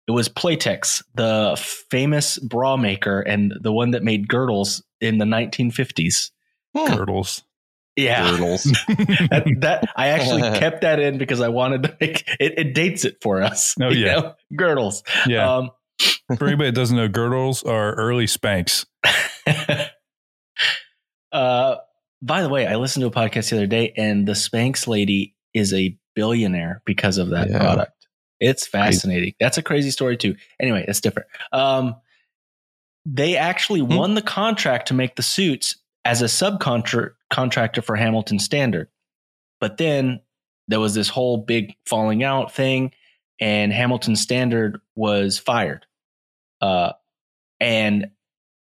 It 0.08 0.12
was 0.12 0.30
Playtex, 0.30 1.04
the 1.16 1.56
famous 1.90 2.38
bra 2.38 2.78
maker 2.78 3.20
and 3.20 3.54
the 3.60 3.74
one 3.74 3.92
that 3.92 4.04
made 4.04 4.28
girdles 4.28 4.84
in 5.00 5.18
the 5.18 5.26
1950s. 5.26 6.32
Girdles. 6.76 7.44
Yeah, 7.98 8.32
Girdles. 8.32 8.64
that, 8.88 9.58
that 9.60 9.84
I 9.96 10.08
actually 10.08 10.42
kept 10.60 10.82
that 10.82 11.00
in 11.00 11.18
because 11.18 11.42
I 11.42 11.50
wanted 11.50 11.84
to 11.84 11.98
make 12.00 12.24
it, 12.40 12.54
it 12.58 12.74
dates 12.74 13.04
it 13.04 13.18
for 13.22 13.42
us. 13.42 13.76
Oh, 13.82 13.90
yeah. 13.90 14.16
know? 14.16 14.36
girdles. 14.56 15.04
Yeah. 15.28 15.58
Um, 15.58 15.72
For 16.38 16.48
anybody 16.48 16.70
that 16.70 16.76
doesn't 16.76 16.96
know, 16.96 17.10
girdles 17.10 17.64
are 17.64 17.94
early 17.96 18.26
Spanx. 18.26 18.86
uh, 21.32 21.76
by 22.22 22.42
the 22.42 22.50
way, 22.50 22.66
I 22.66 22.76
listened 22.76 23.02
to 23.02 23.08
a 23.08 23.12
podcast 23.12 23.50
the 23.50 23.58
other 23.58 23.68
day, 23.68 23.94
and 23.98 24.28
the 24.28 24.34
Spanx 24.34 24.88
lady 24.88 25.36
is 25.54 25.74
a 25.74 25.98
billionaire 26.16 26.82
because 26.86 27.18
of 27.18 27.30
that 27.30 27.50
Yeah. 27.50 27.60
product. 27.60 27.94
It's 28.40 28.66
fascinating. 28.66 29.34
That's 29.40 29.58
a 29.58 29.64
crazy 29.64 29.92
story 29.92 30.18
too. 30.18 30.36
Anyway, 30.60 30.84
it's 30.88 31.00
different. 31.02 31.30
Um, 31.52 31.96
they 33.06 33.38
actually 33.38 33.82
Hmm. 33.82 33.96
won 33.96 34.16
the 34.16 34.22
contract 34.22 34.88
to 34.90 34.94
make 34.94 35.16
the 35.16 35.24
suits 35.24 35.78
as 36.06 36.22
a 36.22 36.26
subcontractor 36.26 37.12
contractor 37.30 37.82
for 37.82 37.96
Hamilton 37.96 38.40
Standard, 38.40 38.90
but 39.60 39.78
then 39.78 40.20
there 40.68 40.80
was 40.80 40.94
this 40.96 41.08
whole 41.10 41.38
big 41.38 41.76
falling 41.86 42.24
out 42.24 42.52
thing, 42.54 42.92
and 43.40 43.72
Hamilton 43.72 44.16
Standard 44.16 44.82
was 44.96 45.38
fired. 45.40 45.86
Uh, 46.62 46.94
and 47.60 48.12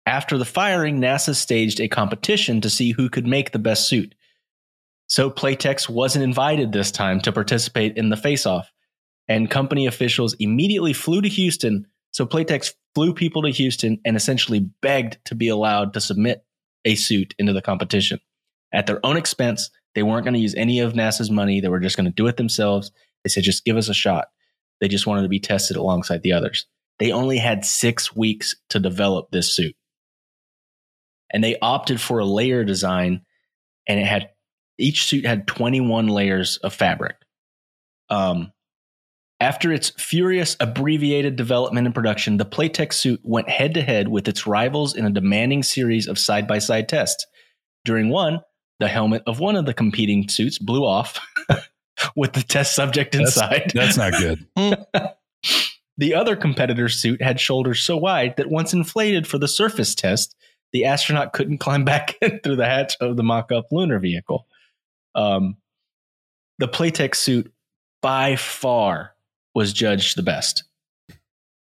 after 0.05 0.37
the 0.37 0.45
firing, 0.45 0.99
NASA 0.99 1.35
staged 1.35 1.79
a 1.79 1.87
competition 1.87 2.61
to 2.61 2.69
see 2.69 2.91
who 2.91 3.09
could 3.09 3.27
make 3.27 3.51
the 3.51 3.59
best 3.59 3.87
suit. 3.87 4.15
So 5.11 5.29
Playtex 5.29 5.89
wasn't 5.89 6.23
invited 6.23 6.71
this 6.71 6.89
time 6.89 7.19
to 7.23 7.33
participate 7.33 7.97
in 7.97 8.07
the 8.07 8.15
face 8.15 8.45
off, 8.45 8.71
and 9.27 9.51
company 9.51 9.85
officials 9.85 10.37
immediately 10.39 10.93
flew 10.93 11.19
to 11.19 11.27
Houston 11.27 11.85
so 12.11 12.25
Playtex 12.25 12.73
flew 12.93 13.13
people 13.13 13.41
to 13.41 13.49
Houston 13.49 13.99
and 14.05 14.15
essentially 14.15 14.69
begged 14.81 15.17
to 15.25 15.35
be 15.35 15.49
allowed 15.49 15.93
to 15.93 16.01
submit 16.01 16.45
a 16.85 16.95
suit 16.95 17.33
into 17.37 17.51
the 17.51 17.61
competition 17.61 18.21
at 18.73 18.87
their 18.87 19.05
own 19.05 19.17
expense. 19.17 19.69
They 19.95 20.03
weren't 20.03 20.23
going 20.23 20.33
to 20.33 20.39
use 20.39 20.55
any 20.55 20.79
of 20.79 20.93
NASA's 20.93 21.29
money. 21.29 21.59
They 21.59 21.67
were 21.67 21.81
just 21.81 21.97
going 21.97 22.05
to 22.05 22.11
do 22.11 22.27
it 22.27 22.37
themselves. 22.37 22.91
They 23.23 23.29
said, 23.29 23.43
just 23.43 23.65
give 23.65 23.77
us 23.77 23.89
a 23.89 23.93
shot. 23.93 24.27
They 24.79 24.87
just 24.87 25.07
wanted 25.07 25.23
to 25.23 25.29
be 25.29 25.39
tested 25.39 25.77
alongside 25.77 26.23
the 26.23 26.33
others. 26.33 26.67
They 26.99 27.11
only 27.11 27.37
had 27.37 27.65
six 27.65 28.15
weeks 28.15 28.55
to 28.69 28.79
develop 28.79 29.31
this 29.31 29.53
suit. 29.53 29.75
And 31.33 31.43
they 31.43 31.57
opted 31.61 31.99
for 31.99 32.19
a 32.19 32.25
layer 32.25 32.63
design, 32.63 33.21
and 33.87 33.99
it 33.99 34.05
had 34.05 34.29
each 34.81 35.05
suit 35.05 35.25
had 35.25 35.47
21 35.47 36.07
layers 36.07 36.57
of 36.57 36.73
fabric. 36.73 37.15
Um, 38.09 38.51
after 39.39 39.71
its 39.71 39.89
furious 39.91 40.55
abbreviated 40.59 41.35
development 41.35 41.87
and 41.87 41.95
production, 41.95 42.37
the 42.37 42.45
Playtex 42.45 42.93
suit 42.93 43.19
went 43.23 43.49
head 43.49 43.73
to 43.73 43.81
head 43.81 44.07
with 44.07 44.27
its 44.27 44.45
rivals 44.45 44.95
in 44.95 45.05
a 45.05 45.09
demanding 45.09 45.63
series 45.63 46.07
of 46.07 46.19
side 46.19 46.47
by 46.47 46.59
side 46.59 46.87
tests. 46.87 47.25
During 47.83 48.09
one, 48.09 48.41
the 48.79 48.87
helmet 48.87 49.23
of 49.25 49.39
one 49.39 49.55
of 49.55 49.65
the 49.65 49.73
competing 49.73 50.29
suits 50.29 50.59
blew 50.59 50.85
off 50.85 51.19
with 52.15 52.33
the 52.33 52.43
test 52.43 52.75
subject 52.75 53.15
inside. 53.15 53.71
That's 53.73 53.97
not 53.97 54.13
good. 54.13 54.45
the 55.97 56.13
other 56.13 56.35
competitor's 56.35 57.01
suit 57.01 57.21
had 57.21 57.39
shoulders 57.39 57.81
so 57.81 57.97
wide 57.97 58.35
that 58.37 58.49
once 58.49 58.73
inflated 58.73 59.27
for 59.27 59.37
the 59.37 59.47
surface 59.47 59.95
test, 59.95 60.35
the 60.71 60.85
astronaut 60.85 61.33
couldn't 61.33 61.57
climb 61.57 61.83
back 61.83 62.15
in 62.21 62.39
through 62.43 62.55
the 62.57 62.65
hatch 62.65 62.95
of 63.01 63.17
the 63.17 63.23
mock 63.23 63.51
up 63.51 63.67
lunar 63.71 63.99
vehicle. 63.99 64.47
Um, 65.15 65.57
the 66.59 66.67
Playtex 66.67 67.15
suit 67.15 67.51
by 68.01 68.35
far 68.35 69.13
was 69.53 69.73
judged 69.73 70.17
the 70.17 70.23
best. 70.23 70.63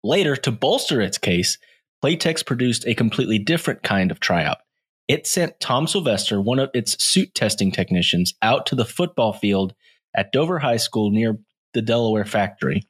Later, 0.02 0.36
to 0.36 0.52
bolster 0.52 1.00
its 1.00 1.18
case, 1.18 1.58
Playtex 2.04 2.44
produced 2.44 2.86
a 2.86 2.94
completely 2.94 3.38
different 3.38 3.82
kind 3.82 4.10
of 4.10 4.20
tryout. 4.20 4.58
It 5.08 5.26
sent 5.26 5.60
Tom 5.60 5.86
Sylvester, 5.86 6.40
one 6.40 6.58
of 6.58 6.70
its 6.74 7.02
suit 7.02 7.34
testing 7.34 7.72
technicians, 7.72 8.34
out 8.42 8.66
to 8.66 8.74
the 8.74 8.84
football 8.84 9.32
field 9.32 9.74
at 10.14 10.32
Dover 10.32 10.58
High 10.58 10.76
School 10.76 11.10
near 11.10 11.38
the 11.72 11.82
Delaware 11.82 12.24
factory. 12.24 12.86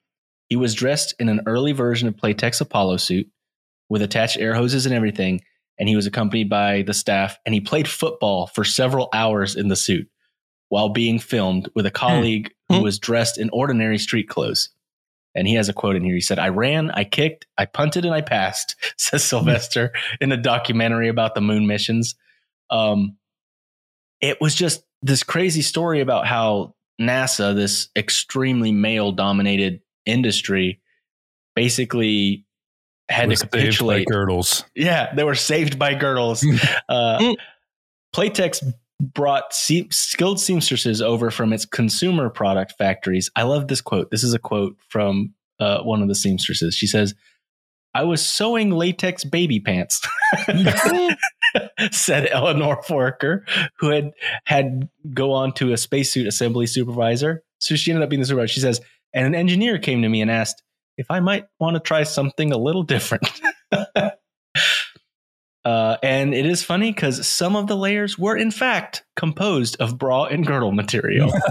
He 0.48 0.56
was 0.56 0.74
dressed 0.74 1.14
in 1.18 1.28
an 1.28 1.40
early 1.46 1.72
version 1.72 2.08
of 2.08 2.16
Playtex 2.16 2.60
Apollo 2.60 2.98
suit 2.98 3.28
with 3.88 4.02
attached 4.02 4.38
air 4.38 4.54
hoses 4.54 4.86
and 4.86 4.94
everything, 4.94 5.40
and 5.78 5.88
he 5.88 5.96
was 5.96 6.06
accompanied 6.06 6.48
by 6.48 6.82
the 6.82 6.94
staff, 6.94 7.38
and 7.46 7.54
he 7.54 7.60
played 7.60 7.88
football 7.88 8.46
for 8.48 8.64
several 8.64 9.08
hours 9.12 9.56
in 9.56 9.68
the 9.68 9.76
suit 9.76 10.08
while 10.74 10.88
being 10.88 11.20
filmed 11.20 11.70
with 11.76 11.86
a 11.86 11.90
hmm. 11.90 11.94
colleague 11.94 12.52
who 12.68 12.78
hmm. 12.78 12.82
was 12.82 12.98
dressed 12.98 13.38
in 13.38 13.48
ordinary 13.50 13.96
street 13.96 14.28
clothes. 14.28 14.70
And 15.32 15.46
he 15.46 15.54
has 15.54 15.68
a 15.68 15.72
quote 15.72 15.94
in 15.94 16.02
here. 16.02 16.16
He 16.16 16.20
said, 16.20 16.40
I 16.40 16.48
ran, 16.48 16.90
I 16.90 17.04
kicked, 17.04 17.46
I 17.56 17.64
punted, 17.64 18.04
and 18.04 18.12
I 18.12 18.22
passed, 18.22 18.74
says 18.98 19.22
hmm. 19.22 19.36
Sylvester 19.36 19.92
in 20.20 20.32
a 20.32 20.36
documentary 20.36 21.06
about 21.06 21.36
the 21.36 21.40
moon 21.40 21.68
missions. 21.68 22.16
Um, 22.70 23.16
it 24.20 24.40
was 24.40 24.52
just 24.56 24.82
this 25.00 25.22
crazy 25.22 25.62
story 25.62 26.00
about 26.00 26.26
how 26.26 26.74
NASA, 27.00 27.54
this 27.54 27.88
extremely 27.94 28.72
male 28.72 29.12
dominated 29.12 29.80
industry, 30.06 30.80
basically 31.54 32.46
had 33.08 33.30
to 33.30 33.36
saved 33.36 33.52
by 33.52 33.58
capitulate. 33.60 34.08
girdles. 34.08 34.64
Yeah, 34.74 35.14
they 35.14 35.22
were 35.22 35.36
saved 35.36 35.78
by 35.78 35.94
girdles. 35.94 36.44
uh, 36.88 37.34
Playtex 38.12 38.72
brought 39.00 39.52
se- 39.52 39.88
skilled 39.90 40.40
seamstresses 40.40 41.02
over 41.02 41.30
from 41.30 41.52
its 41.52 41.64
consumer 41.64 42.30
product 42.30 42.74
factories. 42.78 43.30
I 43.36 43.42
love 43.42 43.68
this 43.68 43.80
quote. 43.80 44.10
This 44.10 44.22
is 44.22 44.34
a 44.34 44.38
quote 44.38 44.76
from 44.88 45.34
uh, 45.60 45.82
one 45.82 46.02
of 46.02 46.08
the 46.08 46.14
seamstresses. 46.14 46.74
She 46.74 46.86
says, 46.86 47.14
I 47.94 48.02
was 48.02 48.24
sewing 48.24 48.70
latex 48.70 49.22
baby 49.22 49.60
pants, 49.60 50.02
said 51.92 52.28
Eleanor 52.30 52.82
Foraker, 52.82 53.46
who 53.78 53.90
had 53.90 54.12
had 54.46 54.88
go 55.12 55.30
on 55.32 55.52
to 55.54 55.72
a 55.72 55.76
spacesuit 55.76 56.26
assembly 56.26 56.66
supervisor. 56.66 57.44
So 57.58 57.76
she 57.76 57.92
ended 57.92 58.02
up 58.02 58.10
being 58.10 58.20
the 58.20 58.26
supervisor. 58.26 58.48
She 58.48 58.60
says, 58.60 58.80
and 59.12 59.26
an 59.26 59.34
engineer 59.36 59.78
came 59.78 60.02
to 60.02 60.08
me 60.08 60.20
and 60.20 60.30
asked 60.30 60.62
if 60.96 61.06
I 61.08 61.20
might 61.20 61.44
want 61.60 61.74
to 61.74 61.80
try 61.80 62.02
something 62.02 62.52
a 62.52 62.58
little 62.58 62.82
different. 62.82 63.28
Uh, 65.64 65.96
and 66.02 66.34
it 66.34 66.44
is 66.44 66.62
funny 66.62 66.92
because 66.92 67.26
some 67.26 67.56
of 67.56 67.66
the 67.66 67.76
layers 67.76 68.18
were 68.18 68.36
in 68.36 68.50
fact 68.50 69.04
composed 69.16 69.76
of 69.80 69.98
bra 69.98 70.24
and 70.24 70.46
girdle 70.46 70.72
material. 70.72 71.32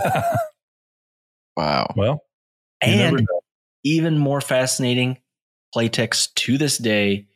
Wow. 1.55 1.93
well, 1.96 2.24
and 2.82 3.27
even 3.84 4.17
more 4.17 4.41
fascinating, 4.41 5.20
Playtex 5.75 6.34
to 6.34 6.58
this 6.58 6.79
day 6.79 7.27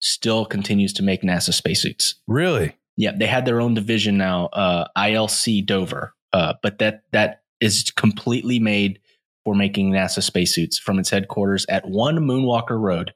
still 0.00 0.44
continues 0.44 0.92
to 0.94 1.02
make 1.02 1.22
NASA 1.22 1.52
spacesuits. 1.52 2.16
really, 2.28 2.76
Yeah, 2.96 3.12
they 3.16 3.26
had 3.26 3.46
their 3.46 3.60
own 3.60 3.74
division 3.74 4.16
now, 4.16 4.46
uh, 4.46 4.86
ILC 4.96 5.66
Dover, 5.66 6.14
uh, 6.32 6.54
but 6.62 6.78
that 6.78 7.02
that 7.10 7.42
is 7.60 7.90
completely 7.90 8.60
made 8.60 9.00
for 9.44 9.54
making 9.54 9.90
NASA 9.90 10.22
spacesuits 10.22 10.78
from 10.78 10.98
its 10.98 11.10
headquarters 11.10 11.66
at 11.68 11.88
One 11.88 12.18
Moonwalker 12.18 12.78
Road. 12.78 13.12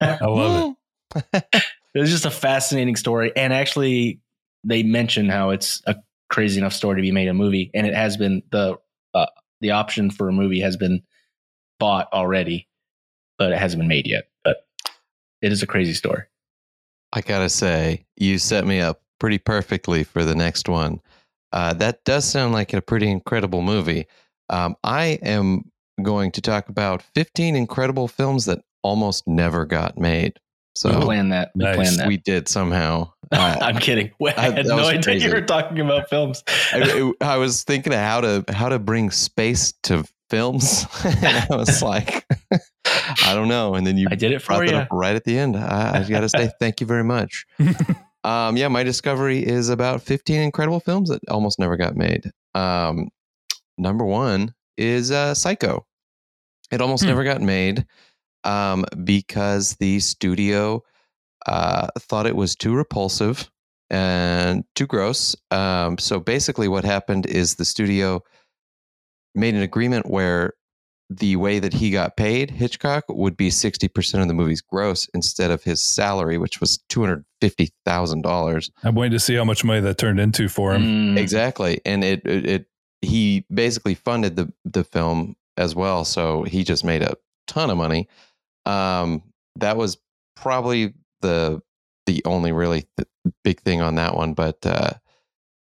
I 0.00 0.18
love 0.26 0.76
it. 1.32 1.44
It 1.96 2.00
was 2.00 2.10
just 2.10 2.26
a 2.26 2.30
fascinating 2.30 2.94
story, 2.94 3.32
and 3.34 3.54
actually, 3.54 4.20
they 4.64 4.82
mention 4.82 5.30
how 5.30 5.48
it's 5.48 5.82
a 5.86 5.96
crazy 6.28 6.60
enough 6.60 6.74
story 6.74 6.96
to 6.96 7.02
be 7.02 7.10
made 7.10 7.26
a 7.26 7.32
movie, 7.32 7.70
and 7.72 7.86
it 7.86 7.94
has 7.94 8.18
been 8.18 8.42
the 8.52 8.76
uh, 9.14 9.26
the 9.62 9.70
option 9.70 10.10
for 10.10 10.28
a 10.28 10.32
movie 10.32 10.60
has 10.60 10.76
been 10.76 11.02
bought 11.80 12.12
already, 12.12 12.68
but 13.38 13.50
it 13.50 13.58
hasn't 13.58 13.80
been 13.80 13.88
made 13.88 14.06
yet. 14.06 14.28
But 14.44 14.66
it 15.40 15.52
is 15.52 15.62
a 15.62 15.66
crazy 15.66 15.94
story. 15.94 16.24
I 17.14 17.22
gotta 17.22 17.48
say, 17.48 18.04
you 18.16 18.36
set 18.36 18.66
me 18.66 18.78
up 18.80 19.00
pretty 19.18 19.38
perfectly 19.38 20.04
for 20.04 20.22
the 20.22 20.34
next 20.34 20.68
one. 20.68 21.00
Uh, 21.50 21.72
that 21.72 22.04
does 22.04 22.26
sound 22.26 22.52
like 22.52 22.74
a 22.74 22.82
pretty 22.82 23.10
incredible 23.10 23.62
movie. 23.62 24.04
Um, 24.50 24.76
I 24.84 25.18
am 25.22 25.70
going 26.02 26.30
to 26.32 26.42
talk 26.42 26.68
about 26.68 27.00
15 27.14 27.56
incredible 27.56 28.06
films 28.06 28.44
that 28.44 28.64
almost 28.82 29.26
never 29.26 29.64
got 29.64 29.96
made. 29.96 30.38
We 30.84 30.92
So 30.92 31.00
planned 31.00 31.32
that. 31.32 31.50
We 31.54 31.64
nice. 31.64 31.76
planned 31.76 31.98
that. 31.98 32.08
we 32.08 32.16
did 32.18 32.48
somehow. 32.48 33.10
Uh, 33.32 33.56
I'm 33.60 33.78
kidding. 33.78 34.10
I 34.22 34.24
I- 34.36 34.40
had 34.40 34.56
that 34.56 34.66
no 34.66 34.78
idea 34.86 35.02
crazy. 35.02 35.26
you 35.26 35.32
were 35.34 35.40
talking 35.42 35.80
about 35.80 36.08
films. 36.08 36.42
I, 36.72 37.12
I 37.20 37.36
was 37.38 37.64
thinking 37.64 37.92
of 37.92 37.98
how 37.98 38.20
to 38.20 38.44
how 38.50 38.68
to 38.68 38.78
bring 38.78 39.10
space 39.10 39.72
to 39.84 40.04
films, 40.30 40.86
and 41.04 41.46
I 41.50 41.56
was 41.56 41.82
like, 41.82 42.24
I 43.24 43.34
don't 43.34 43.48
know. 43.48 43.74
And 43.74 43.86
then 43.86 43.96
you 43.96 44.06
I 44.10 44.14
did 44.14 44.32
it 44.32 44.42
for 44.42 44.58
that 44.58 44.68
you. 44.70 44.76
up 44.76 44.88
right 44.92 45.16
at 45.16 45.24
the 45.24 45.38
end. 45.38 45.56
I, 45.56 46.00
I 46.04 46.08
got 46.08 46.20
to 46.20 46.28
say 46.28 46.50
thank 46.60 46.80
you 46.80 46.86
very 46.86 47.04
much. 47.04 47.46
um, 48.24 48.56
yeah, 48.56 48.68
my 48.68 48.82
discovery 48.82 49.44
is 49.44 49.68
about 49.68 50.02
15 50.02 50.40
incredible 50.40 50.80
films 50.80 51.08
that 51.10 51.20
almost 51.28 51.58
never 51.58 51.76
got 51.76 51.96
made. 51.96 52.30
Um, 52.54 53.08
number 53.78 54.04
one 54.04 54.54
is 54.76 55.10
uh, 55.10 55.34
Psycho. 55.34 55.86
It 56.72 56.80
almost 56.80 57.02
Hmm. 57.04 57.08
never 57.10 57.22
got 57.24 57.40
made 57.40 57.86
um, 58.44 58.84
because 59.04 59.76
the 59.76 60.00
studio 60.00 60.82
uh, 61.46 61.88
thought 61.98 62.26
it 62.26 62.36
was 62.36 62.56
too 62.56 62.74
repulsive 62.74 63.50
and 63.90 64.64
too 64.74 64.86
gross. 64.86 65.36
Um, 65.50 65.98
so 65.98 66.20
basically, 66.20 66.68
what 66.68 66.84
happened 66.84 67.26
is 67.26 67.54
the 67.54 67.64
studio 67.64 68.22
made 69.34 69.54
an 69.54 69.62
agreement 69.62 70.06
where 70.06 70.54
the 71.08 71.36
way 71.36 71.60
that 71.60 71.72
he 71.72 71.90
got 71.90 72.16
paid, 72.16 72.50
Hitchcock, 72.50 73.04
would 73.08 73.36
be 73.36 73.48
60% 73.48 74.22
of 74.22 74.28
the 74.28 74.34
movie's 74.34 74.60
gross 74.60 75.08
instead 75.14 75.52
of 75.52 75.62
his 75.62 75.80
salary, 75.82 76.36
which 76.36 76.60
was 76.60 76.80
$250,000. 76.90 78.70
I'm 78.82 78.94
waiting 78.94 79.12
to 79.12 79.20
see 79.20 79.36
how 79.36 79.44
much 79.44 79.62
money 79.62 79.80
that 79.80 79.98
turned 79.98 80.18
into 80.18 80.48
for 80.48 80.74
him. 80.74 80.82
Mm, 80.82 81.18
Exactly. 81.18 81.80
And 81.84 82.02
it, 82.02 82.22
it, 82.26 82.46
it, 82.46 82.66
he 83.02 83.44
basically 83.52 83.94
funded 83.94 84.34
the, 84.34 84.52
the 84.64 84.82
film 84.82 85.36
as 85.56 85.76
well. 85.76 86.04
So 86.04 86.42
he 86.42 86.64
just 86.64 86.84
made 86.84 87.02
a 87.02 87.14
ton 87.46 87.70
of 87.70 87.76
money. 87.76 88.08
Um, 88.66 89.22
that 89.56 89.76
was 89.76 89.98
probably 90.36 90.94
the, 91.22 91.60
the 92.06 92.22
only 92.24 92.52
really 92.52 92.86
th- 92.98 93.08
big 93.44 93.60
thing 93.60 93.80
on 93.80 93.94
that 93.96 94.14
one. 94.14 94.34
But, 94.34 94.64
uh, 94.66 94.90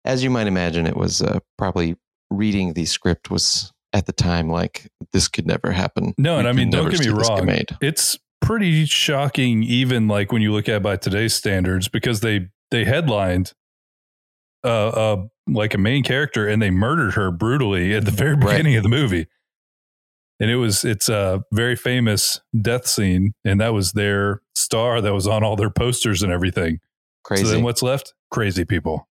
as 0.05 0.23
you 0.23 0.29
might 0.29 0.47
imagine, 0.47 0.85
it 0.87 0.97
was, 0.97 1.21
uh, 1.21 1.39
probably 1.57 1.95
reading 2.31 2.73
the 2.73 2.85
script 2.85 3.29
was 3.31 3.71
at 3.93 4.05
the 4.05 4.11
time 4.13 4.49
like 4.49 4.87
this 5.13 5.27
could 5.27 5.47
never 5.47 5.71
happen. 5.71 6.13
No, 6.17 6.37
and 6.37 6.45
We 6.45 6.49
I 6.49 6.53
mean, 6.53 6.69
don't 6.69 6.89
get 6.89 6.99
me 6.99 7.09
wrong. 7.09 7.45
made. 7.45 7.69
It's 7.81 8.17
pretty 8.41 8.85
shocking, 8.85 9.63
even 9.63 10.07
like 10.07 10.31
when 10.31 10.41
you 10.41 10.51
look 10.51 10.69
at 10.69 10.75
it 10.77 10.83
by 10.83 10.95
today's 10.97 11.33
standards, 11.33 11.87
because 11.87 12.19
they 12.21 12.49
they 12.71 12.85
headlined 12.85 13.53
uh, 14.63 14.67
uh 14.89 15.25
like 15.47 15.73
a 15.73 15.77
main 15.79 16.03
character 16.03 16.47
and 16.47 16.61
they 16.61 16.69
murdered 16.69 17.15
her 17.15 17.31
brutally 17.31 17.95
at 17.95 18.05
the 18.05 18.11
very 18.11 18.35
Right. 18.35 18.51
beginning 18.51 18.75
of 18.75 18.83
the 18.83 18.89
movie. 18.89 19.25
And 20.39 20.49
it 20.49 20.55
was 20.55 20.85
it's 20.85 21.09
a 21.09 21.43
very 21.51 21.75
famous 21.75 22.39
death 22.61 22.87
scene, 22.87 23.33
and 23.43 23.59
that 23.59 23.73
was 23.73 23.91
their 23.93 24.41
star 24.55 25.01
that 25.01 25.13
was 25.13 25.27
on 25.27 25.43
all 25.43 25.55
their 25.55 25.69
posters 25.69 26.23
and 26.23 26.31
everything. 26.31 26.79
Crazy. 27.23 27.43
So 27.43 27.51
then 27.51 27.63
what's 27.63 27.81
left? 27.83 28.13
Crazy 28.31 28.63
people. 28.65 29.07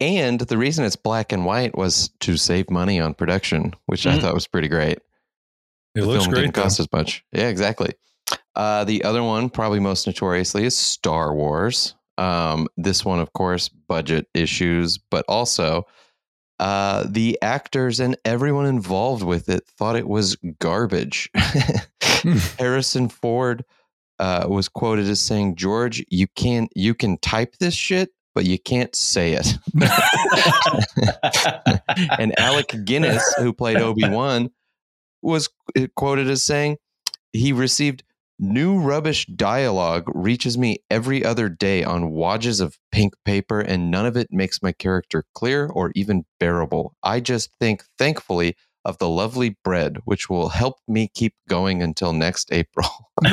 And 0.00 0.40
the 0.40 0.58
reason 0.58 0.84
it's 0.84 0.96
black 0.96 1.32
and 1.32 1.44
white 1.44 1.76
was 1.76 2.10
to 2.20 2.36
save 2.36 2.70
money 2.70 2.98
on 3.00 3.14
production, 3.14 3.74
which 3.86 4.06
I 4.06 4.16
Mhm. 4.16 4.22
thought 4.22 4.34
was 4.34 4.46
pretty 4.46 4.68
great. 4.68 4.98
It 5.94 6.00
the 6.00 6.06
looks 6.06 6.24
film 6.24 6.34
great. 6.34 6.40
didn't 6.42 6.54
though. 6.56 6.62
cost 6.62 6.80
as 6.80 6.88
much. 6.92 7.24
Yeah, 7.32 7.48
exactly. 7.48 7.92
Uh, 8.56 8.84
the 8.84 9.04
other 9.04 9.22
one, 9.22 9.50
probably 9.50 9.80
most 9.80 10.06
notoriously, 10.06 10.64
is 10.64 10.76
Star 10.76 11.34
Wars. 11.34 11.94
Um, 12.18 12.68
this 12.76 13.04
one, 13.04 13.20
of 13.20 13.32
course, 13.32 13.68
budget 13.68 14.26
issues, 14.34 14.98
but 14.98 15.24
also 15.28 15.84
uh, 16.60 17.04
the 17.08 17.38
actors 17.42 18.00
and 18.00 18.16
everyone 18.24 18.66
involved 18.66 19.22
with 19.22 19.48
it 19.48 19.66
thought 19.66 19.96
it 19.96 20.08
was 20.08 20.36
garbage. 20.60 21.30
Harrison 22.58 23.08
Ford 23.08 23.64
uh, 24.18 24.46
was 24.48 24.68
quoted 24.68 25.08
as 25.08 25.20
saying, 25.20 25.56
"George, 25.56 26.04
you 26.08 26.26
can't, 26.36 26.70
you 26.74 26.94
can 26.94 27.18
type 27.18 27.56
this 27.58 27.74
shit, 27.74 28.10
but 28.34 28.44
you 28.44 28.58
can't 28.58 28.94
say 28.94 29.32
it." 29.32 29.54
and 32.18 32.38
Alec 32.38 32.74
Guinness, 32.84 33.34
who 33.38 33.52
played 33.52 33.78
Obi 33.78 34.08
Wan, 34.08 34.50
was 35.22 35.48
quoted 35.96 36.30
as 36.30 36.42
saying, 36.42 36.76
"He 37.32 37.52
received." 37.52 38.04
New 38.38 38.78
rubbish 38.78 39.26
dialogue 39.26 40.10
reaches 40.12 40.58
me 40.58 40.78
every 40.90 41.24
other 41.24 41.48
day 41.48 41.84
on 41.84 42.10
wadges 42.10 42.60
of 42.60 42.78
pink 42.90 43.14
paper, 43.24 43.60
and 43.60 43.90
none 43.90 44.06
of 44.06 44.16
it 44.16 44.28
makes 44.30 44.62
my 44.62 44.72
character 44.72 45.24
clear 45.34 45.66
or 45.66 45.92
even 45.94 46.24
bearable. 46.40 46.96
I 47.02 47.20
just 47.20 47.50
think, 47.60 47.84
thankfully, 47.96 48.56
of 48.84 48.98
the 48.98 49.08
lovely 49.08 49.56
bread, 49.62 49.98
which 50.04 50.28
will 50.28 50.48
help 50.48 50.78
me 50.88 51.10
keep 51.14 51.34
going 51.48 51.82
until 51.82 52.12
next 52.12 52.52
April. 52.52 52.88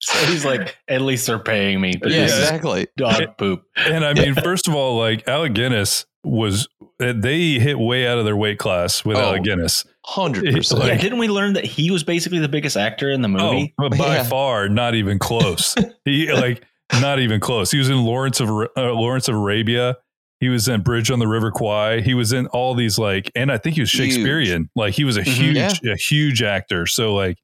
so 0.00 0.26
he's 0.26 0.44
like, 0.44 0.76
at 0.88 1.02
least 1.02 1.26
they're 1.26 1.38
paying 1.38 1.80
me. 1.80 1.94
Yeah, 2.04 2.22
exactly. 2.22 2.88
Dog 2.96 3.36
poop. 3.36 3.64
And 3.76 4.04
I 4.04 4.14
mean, 4.14 4.34
first 4.34 4.66
of 4.66 4.74
all, 4.74 4.96
like 4.96 5.28
Alec 5.28 5.52
Guinness 5.52 6.06
was 6.24 6.68
they 6.98 7.58
hit 7.58 7.78
way 7.78 8.06
out 8.06 8.18
of 8.18 8.24
their 8.24 8.36
weight 8.36 8.58
class 8.58 9.04
with 9.04 9.16
oh, 9.16 9.20
Alec 9.20 9.42
Guinness. 9.42 9.84
Hundred 10.04 10.44
percent. 10.54 10.84
Yeah, 10.84 10.96
didn't 10.96 11.18
we 11.18 11.28
learn 11.28 11.54
that 11.54 11.64
he 11.64 11.90
was 11.90 12.04
basically 12.04 12.38
the 12.38 12.48
biggest 12.48 12.76
actor 12.76 13.10
in 13.10 13.22
the 13.22 13.28
movie? 13.28 13.74
Oh, 13.78 13.88
by 13.88 14.16
yeah. 14.16 14.22
far, 14.24 14.68
not 14.68 14.94
even 14.94 15.18
close. 15.18 15.74
he 16.04 16.32
like 16.32 16.64
not 17.00 17.18
even 17.20 17.40
close. 17.40 17.70
He 17.70 17.78
was 17.78 17.88
in 17.88 18.04
Lawrence 18.04 18.40
of 18.40 18.48
uh, 18.48 18.92
Lawrence 18.92 19.28
of 19.28 19.34
Arabia. 19.34 19.96
He 20.40 20.48
was 20.48 20.68
in 20.68 20.82
Bridge 20.82 21.10
on 21.10 21.20
the 21.20 21.28
River 21.28 21.50
Kwai. 21.50 22.00
He 22.00 22.12
was 22.12 22.32
in 22.32 22.46
all 22.48 22.74
these 22.74 22.98
like, 22.98 23.30
and 23.34 23.50
I 23.50 23.56
think 23.56 23.76
he 23.76 23.80
was 23.80 23.88
Shakespearean. 23.88 24.62
Huge. 24.62 24.70
Like 24.76 24.94
he 24.94 25.04
was 25.04 25.16
a 25.16 25.22
mm-hmm, 25.22 25.42
huge, 25.42 25.80
yeah. 25.82 25.92
a 25.92 25.96
huge 25.96 26.42
actor. 26.42 26.86
So 26.86 27.14
like, 27.14 27.38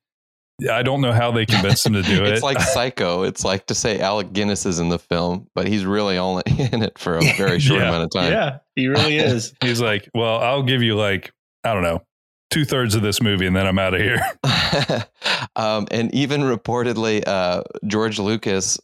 I 0.68 0.82
don't 0.82 1.00
know 1.00 1.12
how 1.12 1.30
they 1.30 1.46
convinced 1.46 1.86
him 1.86 1.94
to 1.94 2.02
do 2.02 2.24
it. 2.24 2.32
it's 2.32 2.42
like 2.42 2.60
Psycho. 2.60 3.22
It's 3.22 3.44
like 3.44 3.66
to 3.66 3.74
say 3.74 4.00
Alec 4.00 4.32
Guinness 4.32 4.66
is 4.66 4.78
in 4.78 4.88
the 4.88 4.98
film, 4.98 5.48
but 5.54 5.66
he's 5.66 5.84
really 5.84 6.18
only 6.18 6.42
in 6.72 6.82
it 6.82 6.98
for 6.98 7.16
a 7.16 7.20
very 7.36 7.60
short 7.60 7.80
yeah. 7.80 7.88
amount 7.88 8.04
of 8.04 8.10
time. 8.10 8.32
Yeah, 8.32 8.58
he 8.74 8.88
really 8.88 9.16
is. 9.18 9.54
he's 9.62 9.80
like, 9.80 10.08
well, 10.14 10.38
I'll 10.38 10.62
give 10.62 10.82
you 10.82 10.96
like, 10.96 11.32
I 11.64 11.74
don't 11.74 11.82
know, 11.82 12.02
two 12.50 12.64
thirds 12.64 12.94
of 12.94 13.02
this 13.02 13.22
movie 13.22 13.46
and 13.46 13.54
then 13.54 13.66
I'm 13.66 13.78
out 13.78 13.94
of 13.94 14.00
here. 14.00 14.20
um, 15.56 15.86
and 15.90 16.14
even 16.14 16.42
reportedly, 16.42 17.22
uh, 17.26 17.62
George 17.86 18.18
Lucas, 18.18 18.78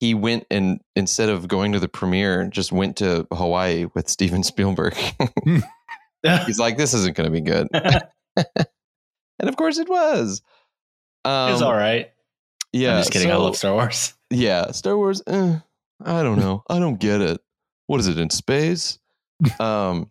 he 0.00 0.14
went 0.14 0.46
and 0.50 0.80
instead 0.96 1.28
of 1.28 1.48
going 1.48 1.72
to 1.72 1.80
the 1.80 1.88
premiere, 1.88 2.46
just 2.46 2.72
went 2.72 2.96
to 2.98 3.26
Hawaii 3.32 3.86
with 3.94 4.08
Steven 4.08 4.42
Spielberg. 4.42 4.96
He's 6.46 6.58
like, 6.58 6.76
this 6.76 6.94
isn't 6.94 7.16
going 7.16 7.26
to 7.26 7.30
be 7.30 7.40
good. 7.40 7.68
and 7.74 9.48
of 9.48 9.56
course 9.56 9.78
it 9.78 9.88
was. 9.88 10.42
Um, 11.24 11.52
it's 11.52 11.62
all 11.62 11.74
right. 11.74 12.10
Yeah. 12.72 12.94
I'm 12.94 13.00
just 13.00 13.12
kidding. 13.12 13.28
So, 13.28 13.34
I 13.34 13.36
love 13.36 13.56
Star 13.56 13.74
Wars. 13.74 14.14
Yeah. 14.32 14.70
Star 14.70 14.96
Wars. 14.96 15.20
Eh, 15.26 15.58
I 16.04 16.22
don't 16.22 16.38
know. 16.38 16.62
I 16.70 16.78
don't 16.78 17.00
get 17.00 17.20
it. 17.20 17.40
What 17.88 17.98
is 17.98 18.06
it 18.06 18.16
in 18.16 18.30
space? 18.30 19.00
um, 19.58 20.08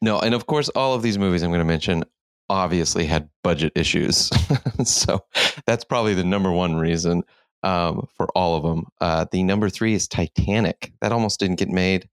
no. 0.00 0.20
And 0.20 0.32
of 0.32 0.46
course, 0.46 0.68
all 0.68 0.94
of 0.94 1.02
these 1.02 1.18
movies 1.18 1.42
I'm 1.42 1.50
going 1.50 1.58
to 1.58 1.64
mention 1.64 2.04
obviously 2.48 3.04
had 3.04 3.28
budget 3.42 3.72
issues. 3.74 4.30
so 4.84 5.24
that's 5.66 5.84
probably 5.84 6.14
the 6.14 6.22
number 6.22 6.52
one 6.52 6.76
reason 6.76 7.24
um, 7.62 8.06
for 8.16 8.28
all 8.36 8.56
of 8.56 8.62
them. 8.62 8.86
Uh, 9.00 9.26
the 9.32 9.42
number 9.42 9.68
three 9.68 9.94
is 9.94 10.06
Titanic. 10.06 10.92
That 11.00 11.12
almost 11.12 11.40
didn't 11.40 11.58
get 11.58 11.68
made, 11.68 12.08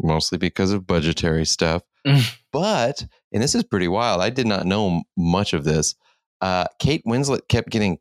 mostly 0.00 0.38
because 0.38 0.72
of 0.72 0.86
budgetary 0.86 1.46
stuff. 1.46 1.82
but, 2.52 3.06
and 3.32 3.42
this 3.42 3.54
is 3.54 3.62
pretty 3.62 3.88
wild, 3.88 4.20
I 4.20 4.30
did 4.30 4.46
not 4.46 4.66
know 4.66 5.02
much 5.16 5.52
of 5.52 5.62
this. 5.62 5.94
Uh, 6.42 6.66
Kate 6.78 7.02
Winslet 7.06 7.48
kept 7.48 7.70
getting 7.70 7.98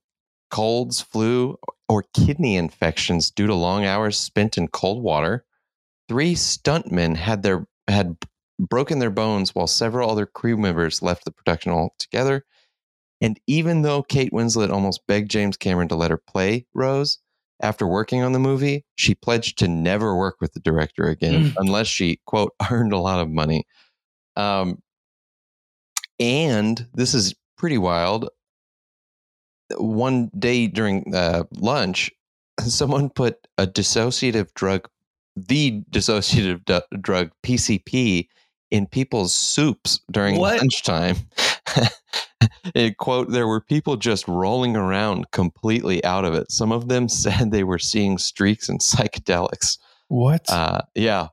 colds, 0.50 1.00
flu, 1.00 1.58
or 1.88 2.04
kidney 2.14 2.58
infections 2.58 3.32
due 3.32 3.48
to 3.48 3.56
long 3.56 3.86
hours 3.86 4.18
spent 4.18 4.58
in 4.58 4.68
cold 4.68 5.04
water. 5.04 5.46
Three 6.10 6.34
stuntmen 6.34 7.16
had 7.16 7.44
their 7.44 7.68
had 7.88 8.18
broken 8.60 9.00
their 9.00 9.10
bones 9.10 9.56
while 9.56 9.68
several 9.68 10.10
other 10.10 10.26
crew 10.26 10.58
members 10.58 11.02
left 11.02 11.26
the 11.26 11.32
production 11.32 11.72
altogether. 11.72 12.46
And 13.22 13.40
even 13.48 13.84
though 13.84 14.04
Kate 14.04 14.32
Winslet 14.32 14.72
almost 14.72 15.06
begged 15.08 15.30
James 15.30 15.58
Cameron 15.58 15.88
to 15.90 15.96
let 15.96 16.12
her 16.12 16.18
play 16.18 16.66
Rose 16.74 17.20
after 17.62 17.86
working 17.86 18.24
on 18.24 18.32
the 18.32 18.40
movie, 18.40 18.84
she 18.96 19.14
pledged 19.14 19.60
to 19.60 19.68
never 19.68 20.16
work 20.16 20.38
with 20.42 20.54
the 20.54 20.60
director 20.60 21.06
again 21.06 21.46
mm. 21.46 21.54
unless 21.58 21.88
she, 21.88 22.20
quote, 22.26 22.54
earned 22.72 22.94
a 22.94 22.98
lot 22.98 23.20
of 23.20 23.30
money. 23.30 23.66
Um, 24.36 24.82
and 26.20 26.88
this 26.94 27.14
is 27.14 27.36
pretty 27.62 27.78
wild. 27.78 28.28
One 29.78 30.32
day 30.38 30.66
during 30.66 31.14
uh, 31.14 31.44
lunch, 31.60 32.12
someone 32.60 33.12
put 33.12 33.48
a 33.60 33.68
dissociative 33.68 34.52
drug, 34.56 34.90
the 35.36 35.84
dissociative 35.92 36.66
d- 36.66 36.98
drug 37.00 37.30
PCP, 37.44 38.28
in 38.72 38.88
people's 38.88 39.36
soups 39.36 40.00
during 40.10 40.40
what? 40.40 40.58
lunchtime. 40.58 41.18
it, 42.74 42.98
quote, 42.98 43.30
there 43.30 43.48
were 43.48 43.62
people 43.62 43.96
just 43.96 44.28
rolling 44.28 44.76
around 44.76 45.30
completely 45.30 46.04
out 46.04 46.26
of 46.26 46.34
it. 46.34 46.52
Some 46.52 46.72
of 46.72 46.88
them 46.88 47.08
said 47.24 47.52
they 47.52 47.64
were 47.64 47.80
seeing 47.80 48.18
streaks 48.18 48.70
and 48.70 48.80
psychedelics. 48.80 49.78
What? 50.08 50.50
Uh, 50.50 50.82
yeah. 50.96 51.28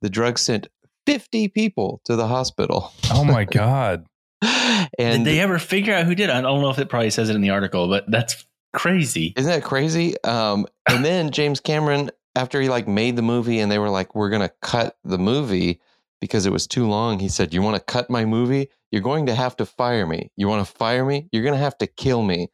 The 0.00 0.08
drug 0.08 0.38
sent 0.38 0.68
50 1.04 1.48
people 1.48 2.00
to 2.04 2.16
the 2.16 2.28
hospital. 2.28 2.92
Oh 3.10 3.24
my 3.24 3.44
God. 3.44 4.06
and 4.98 5.24
did 5.24 5.24
they 5.24 5.40
ever 5.40 5.58
figure 5.58 5.94
out 5.94 6.06
who 6.06 6.14
did? 6.14 6.30
I 6.30 6.40
don't 6.40 6.60
know 6.60 6.70
if 6.70 6.78
it 6.78 6.88
probably 6.88 7.10
says 7.10 7.30
it 7.30 7.36
in 7.36 7.42
the 7.42 7.50
article, 7.50 7.88
but 7.88 8.04
that's 8.08 8.46
crazy. 8.72 9.32
Isn't 9.36 9.50
that 9.50 9.64
crazy? 9.64 10.14
Um, 10.22 10.66
and 10.88 11.04
then 11.04 11.30
James 11.32 11.60
Cameron, 11.60 12.10
after 12.34 12.60
he 12.60 12.68
like 12.68 12.86
made 12.86 13.16
the 13.16 13.22
movie 13.22 13.60
and 13.60 13.72
they 13.72 13.78
were 13.78 13.90
like, 13.90 14.14
we're 14.14 14.30
going 14.30 14.46
to 14.46 14.54
cut 14.60 14.96
the 15.04 15.18
movie 15.18 15.80
because 16.20 16.46
it 16.46 16.52
was 16.52 16.66
too 16.66 16.86
long. 16.86 17.18
He 17.18 17.28
said, 17.28 17.54
you 17.54 17.62
want 17.62 17.76
to 17.76 17.92
cut 17.92 18.10
my 18.10 18.24
movie? 18.24 18.68
You're 18.90 19.02
going 19.02 19.26
to 19.26 19.34
have 19.34 19.56
to 19.56 19.66
fire 19.66 20.06
me. 20.06 20.30
You 20.36 20.48
want 20.48 20.66
to 20.66 20.72
fire 20.74 21.04
me? 21.04 21.28
You're 21.32 21.42
going 21.42 21.54
to 21.54 21.60
have 21.60 21.78
to 21.78 21.86
kill 21.86 22.22
me. 22.22 22.48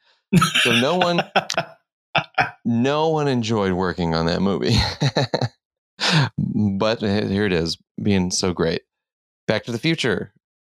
So 0.62 0.73
no 0.73 0.97
one, 0.97 1.23
no 2.64 3.09
one 3.11 3.29
enjoyed 3.29 3.73
working 3.73 4.14
on 4.14 4.27
that 4.27 4.40
movie. 4.40 4.77
but 6.38 7.03
uh, 7.03 7.27
here 7.27 7.45
it 7.45 7.53
is, 7.53 7.77
being 8.03 8.31
so 8.31 8.53
great. 8.53 8.83
Back 9.47 9.64
to 9.64 9.73
the 9.73 9.79
Future 9.79 10.33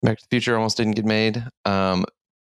Back 0.03 0.17
to 0.19 0.23
the 0.23 0.29
Future 0.29 0.55
almost 0.55 0.77
didn't 0.77 0.93
get 0.93 1.05
made. 1.05 1.43
Um, 1.65 2.05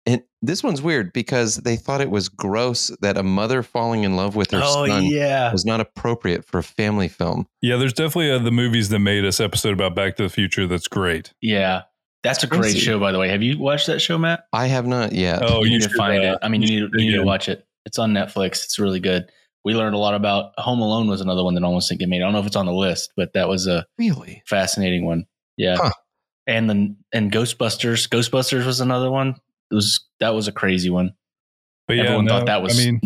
and 0.07 0.23
this 0.41 0.63
one's 0.63 0.81
weird 0.81 1.13
because 1.13 1.57
they 1.57 1.77
thought 1.77 2.01
it 2.01 2.11
was 2.11 2.29
gross 2.29 2.89
that 3.01 3.19
a 3.19 3.23
mother 3.23 3.63
falling 3.63 4.05
in 4.05 4.17
love 4.17 4.37
with 4.37 4.51
her 4.53 4.61
oh, 4.63 4.87
son 4.87 5.05
yeah. 5.05 5.53
was 5.53 5.65
not 5.65 5.81
appropriate 5.81 6.45
for 6.45 6.59
a 6.59 6.63
family 6.63 7.09
film. 7.09 7.47
Yeah, 7.61 7.77
there's 7.77 7.93
definitely 7.93 8.31
uh, 8.31 8.39
the 8.39 8.51
movies 8.51 8.89
that 8.91 9.01
made 9.01 9.25
us 9.25 9.41
episode 9.41 9.73
about 9.73 9.95
Back 9.95 10.17
to 10.17 10.23
the 10.23 10.29
Future 10.29 10.67
that's 10.67 10.89
great. 10.89 11.35
Yeah. 11.41 11.83
That's 12.23 12.43
a 12.43 12.47
great 12.47 12.77
show, 12.77 12.99
by 12.99 13.13
the 13.13 13.19
way. 13.19 13.29
Have 13.29 13.43
you 13.43 13.59
watched 13.59 13.87
that 13.87 14.01
show, 14.01 14.19
Matt? 14.19 14.45
I 14.53 14.67
have 14.67 14.87
not 14.87 15.13
yet. 15.13 15.43
Oh, 15.43 15.63
you, 15.63 15.73
you 15.73 15.79
need 15.79 15.89
to 15.89 15.95
find 15.95 16.25
uh, 16.25 16.33
it. 16.33 16.39
I 16.43 16.49
mean, 16.49 16.63
you 16.63 16.69
need, 16.69 16.91
you 16.95 17.11
need 17.11 17.17
to 17.17 17.23
watch 17.23 17.49
it. 17.49 17.67
It's 17.85 17.99
on 17.99 18.13
Netflix. 18.13 18.65
It's 18.65 18.79
really 18.79 19.01
good. 19.01 19.31
We 19.65 19.75
learned 19.75 19.95
a 19.95 19.99
lot 19.99 20.15
about 20.15 20.53
Home 20.59 20.81
Alone 20.81 21.07
was 21.09 21.21
another 21.21 21.45
one 21.45 21.55
that 21.55 21.63
almost 21.63 21.89
didn't 21.89 22.01
get 22.01 22.09
made. 22.09 22.23
I 22.23 22.25
don't 22.25 22.33
know 22.33 22.41
if 22.41 22.47
it's 22.47 22.57
on 22.57 22.67
the 22.67 22.73
list, 22.73 23.13
but 23.17 23.35
that 23.35 23.49
was 23.49 23.67
a 23.67 23.87
really 23.99 24.43
fascinating 24.47 25.05
one. 25.05 25.27
Yeah. 25.57 25.77
Huh 25.77 25.91
and 26.49 26.69
then 26.69 26.97
and 27.13 27.31
Ghostbusters. 27.31 28.09
Ghostbusters 28.09 28.67
was 28.67 28.81
another 28.81 29.11
one. 29.11 29.37
It 29.71 29.75
was 29.75 30.05
that 30.19 30.31
was 30.31 30.49
a 30.49 30.53
crazy 30.53 30.91
one. 30.91 31.13
But 31.87 31.99
Everyone 31.99 32.25
yeah, 32.25 32.33
no, 32.33 32.39
thought 32.39 32.47
that 32.47 32.63
was. 32.63 32.81
I 32.81 32.85
mean, 32.85 33.01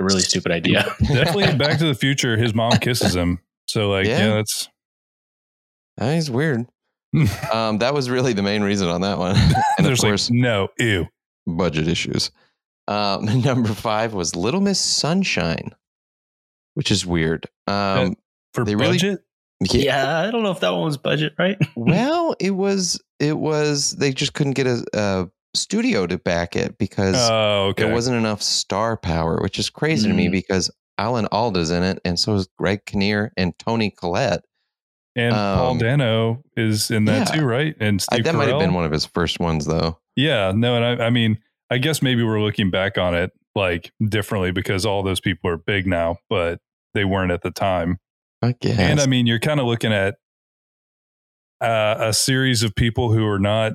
a 0.00 0.04
really 0.04 0.22
stupid 0.22 0.50
idea. 0.50 0.82
definitely 1.00 1.56
Back 1.56 1.78
to 1.78 1.86
the 1.86 1.94
Future. 1.94 2.36
His 2.36 2.54
mom 2.54 2.72
kisses 2.72 3.14
him. 3.14 3.38
So 3.68 3.90
like, 3.90 4.06
yeah, 4.06 4.26
yeah 4.26 4.34
that's. 4.34 4.68
That 5.98 6.16
is 6.16 6.30
weird. 6.30 6.66
um, 7.52 7.78
that 7.78 7.92
was 7.92 8.08
really 8.08 8.32
the 8.32 8.42
main 8.42 8.62
reason 8.62 8.88
on 8.88 9.02
that 9.02 9.18
one. 9.18 9.36
and 9.78 9.86
There's 9.86 10.02
of 10.02 10.08
course, 10.08 10.30
like, 10.30 10.38
no, 10.38 10.68
ew. 10.78 11.06
Budget 11.46 11.88
issues. 11.88 12.30
Um, 12.88 13.42
number 13.42 13.68
five 13.68 14.14
was 14.14 14.34
Little 14.34 14.60
Miss 14.60 14.80
Sunshine, 14.80 15.74
which 16.74 16.90
is 16.90 17.04
weird. 17.04 17.46
Um, 17.66 18.16
for 18.54 18.64
they 18.64 18.74
budget, 18.74 19.02
really, 19.02 19.18
yeah. 19.60 19.82
yeah, 19.82 20.20
I 20.20 20.30
don't 20.30 20.42
know 20.42 20.50
if 20.50 20.60
that 20.60 20.70
one 20.70 20.84
was 20.84 20.96
budget, 20.96 21.34
right? 21.38 21.58
well, 21.76 22.34
it 22.40 22.52
was. 22.52 23.00
It 23.18 23.38
was. 23.38 23.92
They 23.92 24.12
just 24.12 24.34
couldn't 24.34 24.54
get 24.54 24.66
a, 24.66 24.84
a 24.94 25.28
studio 25.54 26.06
to 26.06 26.18
back 26.18 26.56
it 26.56 26.78
because 26.78 27.16
oh, 27.30 27.68
okay. 27.68 27.84
there 27.84 27.92
wasn't 27.92 28.16
enough 28.16 28.42
star 28.42 28.96
power, 28.96 29.40
which 29.42 29.58
is 29.58 29.68
crazy 29.70 30.08
mm. 30.08 30.12
to 30.12 30.16
me 30.16 30.28
mm. 30.28 30.32
because 30.32 30.70
Alan 30.98 31.28
Alda's 31.32 31.70
in 31.70 31.82
it, 31.82 32.00
and 32.04 32.18
so 32.18 32.34
is 32.34 32.48
Greg 32.58 32.84
Kinnear 32.86 33.32
and 33.36 33.58
Toni 33.58 33.90
Collette. 33.90 34.44
And 35.16 35.34
um, 35.34 35.58
Paul 35.58 35.74
Dano 35.78 36.42
is 36.56 36.90
in 36.90 37.04
that 37.06 37.28
yeah. 37.28 37.40
too, 37.40 37.44
right? 37.44 37.74
And 37.80 38.00
Steve 38.00 38.20
I, 38.20 38.22
that 38.22 38.34
Carell. 38.34 38.38
might 38.38 38.48
have 38.48 38.60
been 38.60 38.74
one 38.74 38.84
of 38.84 38.92
his 38.92 39.04
first 39.04 39.40
ones, 39.40 39.66
though. 39.66 39.98
Yeah, 40.16 40.52
no, 40.54 40.76
and 40.76 41.02
I, 41.02 41.06
I 41.06 41.10
mean, 41.10 41.38
I 41.70 41.78
guess 41.78 42.02
maybe 42.02 42.22
we're 42.22 42.40
looking 42.40 42.70
back 42.70 42.98
on 42.98 43.14
it 43.14 43.32
like 43.54 43.92
differently 44.06 44.52
because 44.52 44.86
all 44.86 45.02
those 45.02 45.20
people 45.20 45.50
are 45.50 45.56
big 45.56 45.86
now, 45.86 46.18
but 46.28 46.60
they 46.94 47.04
weren't 47.04 47.32
at 47.32 47.42
the 47.42 47.50
time. 47.50 47.98
I 48.42 48.54
guess. 48.60 48.78
And 48.78 49.00
I 49.00 49.06
mean, 49.06 49.26
you're 49.26 49.38
kind 49.40 49.60
of 49.60 49.66
looking 49.66 49.92
at 49.92 50.16
uh, 51.60 51.96
a 51.98 52.12
series 52.12 52.62
of 52.62 52.74
people 52.74 53.12
who 53.12 53.26
are 53.26 53.38
not 53.38 53.72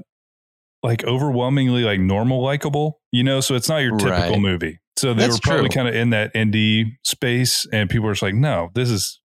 like 0.83 1.03
overwhelmingly 1.03 1.83
like 1.83 1.99
normal 1.99 2.41
likable, 2.41 2.99
you 3.11 3.23
know. 3.23 3.41
So 3.41 3.55
it's 3.55 3.69
not 3.69 3.77
your 3.77 3.97
typical 3.97 4.31
Right. 4.35 4.41
movie. 4.41 4.79
So 4.97 5.13
they 5.13 5.23
That's 5.23 5.35
were 5.35 5.41
probably 5.41 5.69
kind 5.69 5.87
of 5.87 5.95
in 5.95 6.11
that 6.11 6.33
indie 6.33 6.93
space, 7.03 7.67
and 7.71 7.89
people 7.89 8.05
were 8.05 8.13
just 8.13 8.23
like, 8.23 8.35
no, 8.35 8.69
this 8.75 8.89
is. 8.89 9.19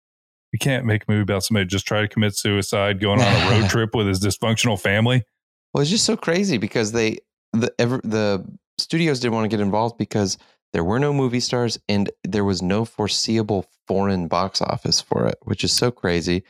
You 0.53 0.59
can't 0.59 0.85
make 0.85 1.03
a 1.03 1.11
movie 1.11 1.23
about 1.23 1.43
somebody 1.43 1.65
just 1.65 1.85
try 1.85 1.99
to 1.99 2.07
commit 2.07 2.33
suicide, 2.33 3.01
going 3.01 3.19
on 3.19 3.33
a 3.33 3.51
road 3.51 3.67
trip 3.69 3.93
with 3.93 4.07
his 4.07 4.21
dysfunctional 4.21 4.79
family. 4.79 5.23
Well, 5.73 5.81
it's 5.81 5.91
just 5.91 6.05
so 6.05 6.15
crazy 6.15 6.57
because 6.57 6.93
they 6.93 7.17
the 7.51 7.71
ever 7.77 7.99
the 8.03 8.45
studios 8.77 9.19
didn't 9.19 9.33
want 9.33 9.43
to 9.43 9.55
get 9.55 9.61
involved 9.61 9.97
because 9.97 10.37
there 10.73 10.83
were 10.83 10.99
no 10.99 11.13
movie 11.13 11.39
stars 11.39 11.79
and 11.87 12.09
there 12.23 12.43
was 12.45 12.61
no 12.61 12.85
foreseeable 12.85 13.65
foreign 13.87 14.27
box 14.27 14.61
office 14.61 15.01
for 15.01 15.27
it, 15.27 15.37
which 15.43 15.63
is 15.63 15.71
so 15.73 15.91
crazy. 15.91 16.43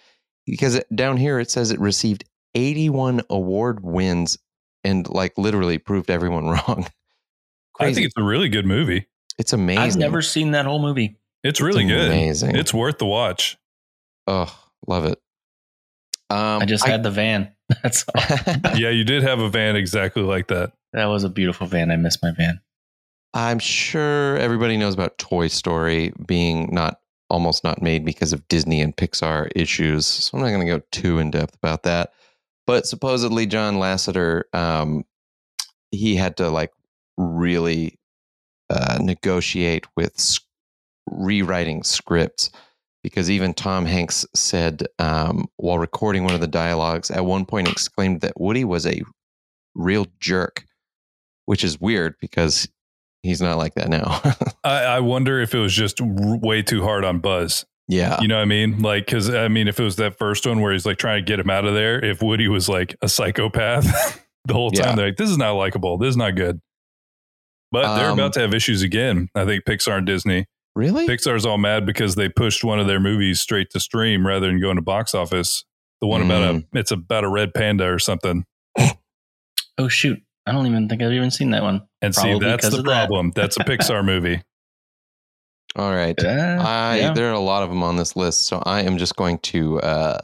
Because 0.45 0.75
it, 0.75 0.87
down 0.95 1.17
here 1.17 1.39
it 1.39 1.51
says 1.51 1.71
it 1.71 1.79
received 1.79 2.23
81 2.55 3.21
award 3.29 3.83
wins 3.83 4.37
and 4.83 5.07
like 5.09 5.37
literally 5.37 5.77
proved 5.77 6.09
everyone 6.09 6.45
wrong. 6.49 6.87
I 7.79 7.93
think 7.93 8.07
it's 8.07 8.17
a 8.17 8.23
really 8.23 8.49
good 8.49 8.65
movie. 8.65 9.07
it's 9.37 9.53
amazing. 9.53 9.83
I've 9.83 9.97
never 9.97 10.21
seen 10.21 10.51
that 10.51 10.65
whole 10.65 10.81
movie. 10.81 11.17
It's 11.43 11.61
really 11.61 11.85
good. 11.85 12.07
Amazing. 12.07 12.55
It's 12.55 12.73
worth 12.73 12.97
the 12.97 13.05
watch. 13.05 13.57
oh, 14.25 14.53
love 14.87 15.05
it. 15.05 15.19
Um, 16.29 16.61
I 16.61 16.65
just 16.65 16.85
had 16.85 17.03
the 17.03 17.11
van. 17.11 17.53
That's 17.83 18.03
all. 18.13 18.23
Yeah, 18.75 18.89
you 18.89 19.03
did 19.03 19.23
have 19.23 19.39
a 19.39 19.49
van 19.49 19.75
exactly 19.75 20.23
like 20.23 20.47
that. 20.47 20.73
That 20.93 21.05
was 21.05 21.23
a 21.23 21.29
beautiful 21.29 21.67
van. 21.67 21.91
I 21.91 21.95
miss 21.97 22.21
my 22.21 22.31
van. 22.31 22.59
I'm 23.37 23.59
sure 23.59 24.35
everybody 24.37 24.77
knows 24.77 24.95
about 24.95 25.19
Toy 25.19 25.47
Story 25.47 26.11
being 26.25 26.73
not 26.73 27.01
almost 27.29 27.63
not 27.63 27.83
made 27.83 28.03
because 28.03 28.33
of 28.33 28.47
Disney 28.47 28.81
and 28.81 28.97
Pixar 28.97 29.51
issues. 29.55 30.07
So 30.07 30.35
I'm 30.35 30.43
not 30.43 30.49
going 30.49 30.65
to 30.65 30.77
go 30.79 30.81
too 30.91 31.19
in 31.19 31.29
depth 31.29 31.53
about 31.53 31.83
that. 31.83 32.13
But 32.65 32.87
supposedly 32.87 33.45
John 33.45 33.75
Lasseter, 33.75 34.41
um, 34.55 35.03
he 35.91 36.15
had 36.15 36.35
to 36.37 36.49
like 36.49 36.71
really 37.15 37.99
uh, 38.71 38.97
negotiate 38.99 39.85
with 39.95 40.15
s- 40.15 40.39
rewriting 41.05 41.83
scripts 41.83 42.49
because 43.03 43.29
even 43.29 43.53
Tom 43.53 43.85
Hanks 43.85 44.25
said 44.33 44.87
um, 44.97 45.45
while 45.57 45.77
recording 45.77 46.23
one 46.23 46.33
of 46.33 46.41
the 46.41 46.47
dialogues 46.47 47.11
at 47.11 47.23
one 47.23 47.45
point 47.45 47.67
exclaimed 47.67 48.21
that 48.21 48.41
Woody 48.41 48.65
was 48.65 48.87
a 48.87 49.03
real 49.75 50.07
jerk, 50.19 50.65
which 51.45 51.63
is 51.63 51.79
weird 51.79 52.15
because 52.19 52.67
he's 53.23 53.41
not 53.41 53.57
like 53.57 53.75
that 53.75 53.89
now. 53.89 54.21
I, 54.63 54.83
I 54.83 54.99
wonder 54.99 55.39
if 55.41 55.53
it 55.55 55.59
was 55.59 55.73
just 55.73 55.99
way 56.01 56.61
too 56.61 56.83
hard 56.83 57.03
on 57.05 57.19
Buzz. 57.19 57.65
yeah. 57.87 58.19
You 58.21 58.27
know 58.27 58.35
what 58.35 58.41
I 58.41 58.45
mean? 58.45 58.81
Like, 58.81 59.05
because 59.05 59.29
I 59.33 59.47
mean, 59.47 59.67
if 59.67 59.79
it 59.79 59.83
was 59.83 59.95
that 59.97 60.17
first 60.17 60.45
one 60.45 60.61
where 60.61 60.71
he's 60.73 60.85
like 60.85 60.97
trying 60.97 61.23
to 61.23 61.27
get 61.27 61.39
him 61.39 61.49
out 61.49 61.65
of 61.65 61.73
there, 61.73 62.03
if 62.03 62.21
Woody 62.21 62.47
was 62.47 62.67
like 62.69 62.95
a 63.01 63.09
psychopath 63.09 64.23
the 64.45 64.53
whole 64.53 64.71
time, 64.71 64.89
Yeah. 64.91 64.95
they're 64.95 65.05
like, 65.07 65.17
this 65.17 65.29
is 65.29 65.37
not 65.37 65.51
likable. 65.53 65.97
This 65.97 66.09
is 66.11 66.17
not 66.17 66.35
good. 66.35 66.59
But 67.71 67.97
they're 67.97 68.09
Um, 68.11 68.19
about 68.19 68.33
to 68.33 68.39
have 68.39 68.53
issues 68.53 68.81
again. 68.81 69.29
I 69.35 69.43
think 69.45 69.65
Pixar 69.65 69.97
and 69.97 70.05
Disney. 70.07 70.45
Really? 70.75 71.07
Pixar's 71.07 71.45
all 71.45 71.57
mad 71.57 71.85
because 71.85 72.15
they 72.15 72.29
pushed 72.29 72.63
one 72.63 72.79
of 72.79 72.87
their 72.87 72.99
movies 72.99 73.41
straight 73.41 73.71
to 73.71 73.79
stream 73.79 74.25
rather 74.25 74.47
than 74.47 74.61
going 74.61 74.75
to 74.77 74.81
box 74.81 75.13
office. 75.15 75.65
The 75.99 76.07
one 76.07 76.21
about 76.21 76.43
a, 76.43 76.53
Mm. 76.59 76.67
it's 76.73 76.91
about 76.91 77.23
a 77.23 77.27
red 77.29 77.53
panda 77.55 77.85
or 77.91 77.97
something. 77.99 78.45
Oh 79.79 79.87
shoot! 79.87 80.21
I 80.45 80.51
don't 80.51 80.65
even 80.67 80.87
think 80.87 81.01
I've 81.01 81.11
even 81.11 81.31
seen 81.31 81.51
that 81.51 81.63
one. 81.63 81.86
And 82.01 82.13
see, 82.13 82.37
that's 82.39 82.69
the 82.69 82.79
of 82.79 82.85
that. 82.85 83.07
problem. 83.07 83.31
That's 83.35 83.57
a 83.57 83.59
Pixar 83.63 84.03
movie. 84.05 84.41
All 85.75 85.91
right. 85.91 86.17
Uh, 86.23 86.57
I 86.59 86.97
yeah. 86.99 87.13
there 87.13 87.29
are 87.29 87.33
a 87.33 87.39
lot 87.39 87.63
of 87.63 87.69
them 87.69 87.83
on 87.83 87.97
this 87.97 88.15
list, 88.15 88.47
so 88.47 88.61
I 88.65 88.81
am 88.81 88.97
just 88.97 89.15
going 89.15 89.37
to 89.39 89.79
uh, 89.81 90.19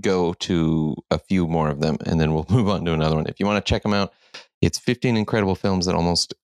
go 0.00 0.32
to 0.34 0.96
a 1.10 1.18
few 1.18 1.46
more 1.46 1.68
of 1.68 1.80
them, 1.80 1.96
and 2.06 2.20
then 2.20 2.34
we'll 2.34 2.46
move 2.50 2.68
on 2.68 2.84
to 2.84 2.92
another 2.92 3.16
one. 3.16 3.26
If 3.26 3.40
you 3.40 3.46
want 3.46 3.64
to 3.64 3.68
check 3.68 3.82
them 3.82 3.94
out, 3.94 4.12
it's 4.60 4.78
15 4.78 5.16
incredible 5.16 5.54
films 5.54 5.86
that 5.86 5.94
almost 5.94 6.34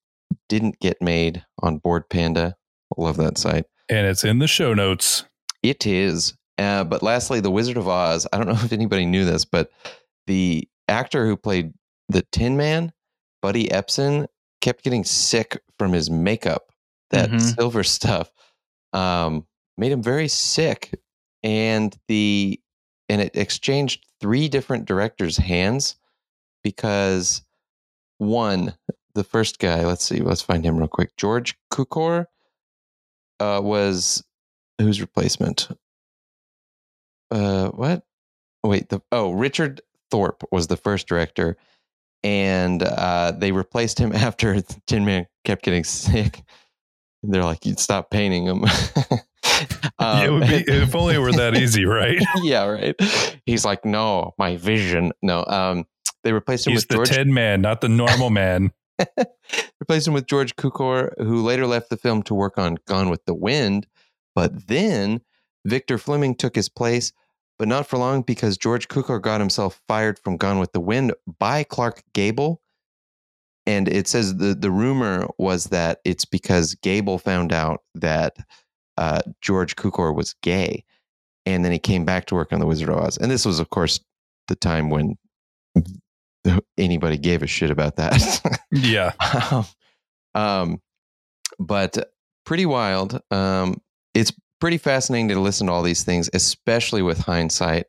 didn't 0.48 0.80
get 0.80 1.00
made 1.00 1.44
on 1.60 1.78
Bored 1.78 2.08
Panda. 2.08 2.56
Love 2.96 3.16
that 3.16 3.38
site. 3.38 3.64
And 3.88 4.06
it's 4.06 4.24
in 4.24 4.38
the 4.38 4.46
show 4.46 4.74
notes. 4.74 5.24
It 5.62 5.86
is. 5.86 6.34
Uh, 6.58 6.84
but 6.84 7.02
lastly, 7.02 7.40
The 7.40 7.50
Wizard 7.50 7.76
of 7.76 7.88
Oz. 7.88 8.26
I 8.32 8.38
don't 8.38 8.46
know 8.46 8.52
if 8.64 8.72
anybody 8.72 9.06
knew 9.06 9.24
this, 9.24 9.44
but 9.44 9.70
the 10.26 10.68
actor 10.88 11.26
who 11.26 11.36
played 11.36 11.72
the 12.08 12.22
Tin 12.32 12.56
Man, 12.56 12.92
Buddy 13.44 13.68
Ebsen, 13.68 14.26
kept 14.62 14.84
getting 14.84 15.04
sick 15.04 15.60
from 15.78 15.92
his 15.92 16.08
makeup. 16.08 16.72
That 17.10 17.28
Mhm. 17.28 17.54
silver 17.54 17.84
stuff 17.84 18.32
um, 18.94 19.46
made 19.76 19.92
him 19.92 20.02
very 20.02 20.28
sick, 20.28 20.98
and 21.42 21.94
the 22.08 22.58
and 23.10 23.20
it 23.20 23.36
exchanged 23.36 24.06
three 24.18 24.48
different 24.48 24.86
directors' 24.86 25.36
hands 25.36 25.96
because 26.62 27.42
one, 28.16 28.78
the 29.12 29.24
first 29.24 29.58
guy. 29.58 29.84
Let's 29.84 30.04
see. 30.04 30.20
Let's 30.20 30.40
find 30.40 30.64
him 30.64 30.78
real 30.78 30.88
quick. 30.88 31.14
George 31.18 31.54
Cukor 31.70 32.24
uh, 33.40 33.60
was 33.62 34.24
whose 34.78 35.02
replacement? 35.02 35.68
Uh, 37.30 37.68
what? 37.72 38.06
Wait, 38.62 38.88
the 38.88 39.02
oh 39.12 39.32
Richard 39.32 39.82
Thorpe 40.10 40.44
was 40.50 40.68
the 40.68 40.78
first 40.78 41.06
director, 41.06 41.58
and 42.24 42.82
uh, 42.82 43.32
they 43.36 43.52
replaced 43.52 43.98
him 43.98 44.12
after 44.14 44.60
Tin 44.86 45.04
Man 45.04 45.26
kept 45.44 45.62
getting 45.62 45.84
sick. 45.84 46.42
They're 47.22 47.44
like, 47.44 47.64
you'd 47.64 47.78
stop 47.78 48.10
painting 48.10 48.46
him. 48.46 48.64
Would 50.00 50.48
be, 50.48 50.64
if 50.66 50.94
only 50.94 51.14
it 51.14 51.18
were 51.18 51.32
that 51.32 51.56
easy, 51.56 51.84
right? 51.84 52.18
yeah, 52.42 52.64
right. 52.64 52.94
He's 53.46 53.64
like, 53.64 53.84
no, 53.84 54.34
my 54.38 54.56
vision. 54.56 55.12
No, 55.22 55.44
um, 55.46 55.86
they 56.22 56.32
replaced 56.32 56.66
him 56.66 56.72
He's 56.72 56.82
with 56.82 56.88
the 56.88 56.94
George. 56.96 57.10
Ted 57.10 57.28
man, 57.28 57.60
not 57.60 57.80
the 57.80 57.88
normal 57.88 58.30
man. 58.30 58.72
replaced 59.80 60.06
him 60.06 60.14
with 60.14 60.26
George 60.26 60.56
Cukor, 60.56 61.12
who 61.18 61.42
later 61.42 61.66
left 61.66 61.90
the 61.90 61.96
film 61.96 62.22
to 62.24 62.34
work 62.34 62.58
on 62.58 62.78
Gone 62.86 63.10
with 63.10 63.24
the 63.26 63.34
Wind. 63.34 63.86
But 64.34 64.66
then 64.66 65.20
Victor 65.64 65.98
Fleming 65.98 66.34
took 66.34 66.54
his 66.54 66.68
place, 66.68 67.12
but 67.58 67.68
not 67.68 67.86
for 67.86 67.98
long 67.98 68.22
because 68.22 68.58
George 68.58 68.88
Cukor 68.88 69.20
got 69.20 69.40
himself 69.40 69.80
fired 69.88 70.18
from 70.18 70.36
Gone 70.36 70.58
with 70.58 70.72
the 70.72 70.80
Wind 70.80 71.12
by 71.38 71.62
Clark 71.64 72.02
Gable. 72.12 72.60
And 73.66 73.88
it 73.88 74.08
says 74.08 74.36
the, 74.36 74.54
the 74.54 74.70
rumor 74.70 75.28
was 75.38 75.66
that 75.66 76.00
it's 76.04 76.24
because 76.24 76.74
Gable 76.76 77.18
found 77.18 77.52
out 77.52 77.82
that 77.94 78.36
uh, 78.98 79.22
George 79.40 79.76
Cukor 79.76 80.14
was 80.14 80.34
gay. 80.42 80.84
And 81.46 81.64
then 81.64 81.72
he 81.72 81.78
came 81.78 82.04
back 82.04 82.26
to 82.26 82.34
work 82.34 82.52
on 82.52 82.60
The 82.60 82.66
Wizard 82.66 82.88
of 82.88 82.98
Oz. 82.98 83.16
And 83.18 83.30
this 83.30 83.44
was, 83.44 83.60
of 83.60 83.70
course, 83.70 84.00
the 84.48 84.56
time 84.56 84.90
when 84.90 85.16
anybody 86.78 87.18
gave 87.18 87.42
a 87.42 87.46
shit 87.46 87.70
about 87.70 87.96
that. 87.96 88.60
Yeah. 88.70 89.12
um, 90.34 90.80
but 91.58 92.12
pretty 92.44 92.66
wild. 92.66 93.20
Um, 93.30 93.80
it's 94.14 94.32
pretty 94.60 94.78
fascinating 94.78 95.28
to 95.28 95.40
listen 95.40 95.66
to 95.66 95.72
all 95.72 95.82
these 95.82 96.04
things, 96.04 96.30
especially 96.32 97.02
with 97.02 97.18
hindsight, 97.18 97.86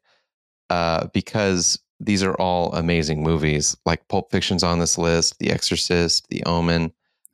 uh, 0.69 1.08
because 1.13 1.80
these 1.99 2.23
are 2.23 2.36
all 2.36 2.73
amazing 2.73 3.23
movies. 3.23 3.75
Like 3.86 4.08
Pulp 4.08 4.32
Fiction's 4.32 4.63
on 4.63 4.80
this 4.80 4.97
list, 4.97 5.39
The 5.39 5.51
Exorcist, 5.51 6.28
The 6.30 6.43
Omen. 6.45 6.91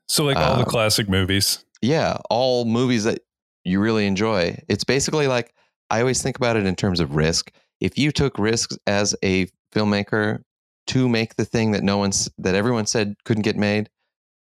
So, 0.07 0.25
like 0.25 0.37
all 0.37 0.55
the 0.55 0.63
Um, 0.63 0.69
classic 0.69 1.09
movies. 1.09 1.65
Yeah, 1.81 2.17
all 2.29 2.65
movies 2.65 3.05
that 3.05 3.19
you 3.63 3.79
really 3.79 4.05
enjoy. 4.05 4.57
It's 4.67 4.83
basically 4.83 5.27
like 5.27 5.53
I 5.89 5.99
always 5.99 6.21
think 6.21 6.37
about 6.37 6.57
it 6.57 6.65
in 6.65 6.75
terms 6.75 6.99
of 6.99 7.15
risk. 7.15 7.51
If 7.79 7.97
you 7.97 8.11
took 8.11 8.37
risks 8.37 8.77
as 8.87 9.15
a 9.23 9.47
filmmaker 9.73 10.43
to 10.87 11.09
make 11.09 11.35
the 11.35 11.45
thing 11.45 11.71
that 11.71 11.83
no 11.83 11.97
one's 11.97 12.29
that 12.37 12.55
everyone 12.55 12.85
said 12.85 13.15
couldn't 13.25 13.43
get 13.43 13.57
made, 13.57 13.89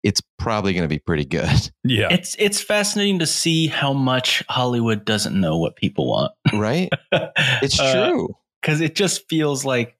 it's 0.04 0.20
probably 0.38 0.72
going 0.74 0.84
to 0.84 0.88
be 0.88 1.00
pretty 1.00 1.24
good, 1.24 1.70
Yeah. 1.84 2.08
It's 2.12 2.36
it's 2.38 2.60
fascinating 2.60 3.18
to 3.18 3.26
see 3.26 3.66
how 3.66 3.92
much 3.92 4.44
Hollywood 4.48 5.04
doesn't 5.04 5.34
know 5.40 5.58
what 5.58 5.74
people 5.74 6.06
want. 6.08 6.32
right? 6.52 6.90
It's 7.62 7.80
Uh, 7.80 8.08
true. 8.10 8.36
because 8.62 8.80
it 8.80 8.94
just 8.94 9.28
feels 9.28 9.64
like 9.64 9.96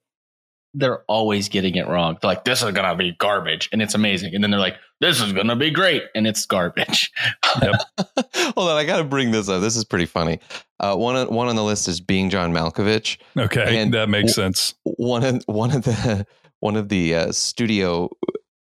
they're 0.77 1.03
always 1.09 1.49
getting 1.49 1.77
it 1.77 1.87
wrong. 1.87 2.19
They're 2.21 2.29
like, 2.29 2.45
"This 2.45 2.61
is 2.63 2.73
gonna 2.73 2.97
be 2.97 3.13
garbage," 3.13 3.69
and 3.73 3.81
it's 3.81 3.95
amazing, 3.95 4.35
and 4.35 4.43
then 4.43 4.51
they're 4.51 4.59
like, 4.59 4.77
"This 5.01 5.21
is 5.21 5.33
gonna 5.33 5.55
be 5.57 5.71
great," 5.71 6.03
and 6.17 6.27
it's 6.27 6.45
garbage. 6.47 7.13
Hold 7.55 8.71
on, 8.71 8.77
I 8.77 8.85
got 8.85 8.99
to 8.99 9.05
bring 9.05 9.31
this 9.31 9.49
up. 9.49 9.61
This 9.63 9.77
is 9.77 9.85
pretty 9.85 10.07
funny. 10.07 10.41
Uh, 10.81 10.97
one 10.97 11.15
on, 11.17 11.29
one 11.33 11.49
on 11.49 11.55
the 11.57 11.63
list 11.63 11.87
is 11.89 12.01
being 12.01 12.29
John 12.29 12.53
Malkovich. 12.53 13.19
okay. 13.39 13.79
and 13.81 13.95
that 13.95 14.09
makes 14.09 14.35
w- 14.35 14.47
sense. 14.49 14.75
One 14.83 15.25
of 15.25 15.43
one 15.47 15.71
of 15.71 15.83
the 15.85 16.27
one 16.61 16.77
of 16.77 16.89
the 16.89 17.15
uh, 17.15 17.33
studio 17.33 18.11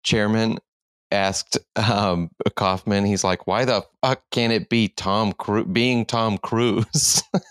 chairmen 0.03 0.59
asked 1.13 1.59
um, 1.77 2.31
Kaufman. 2.57 3.05
He's 3.05 3.25
like, 3.25 3.47
"Why 3.47 3.65
the 3.65 3.83
fuck 4.03 4.23
can't 4.31 4.53
it 4.53 4.69
be 4.69 4.89
Tom 4.89 5.33
Cruise 5.33 5.67
being 5.73 6.05
Tom 6.07 6.39
Cruise?" 6.39 7.23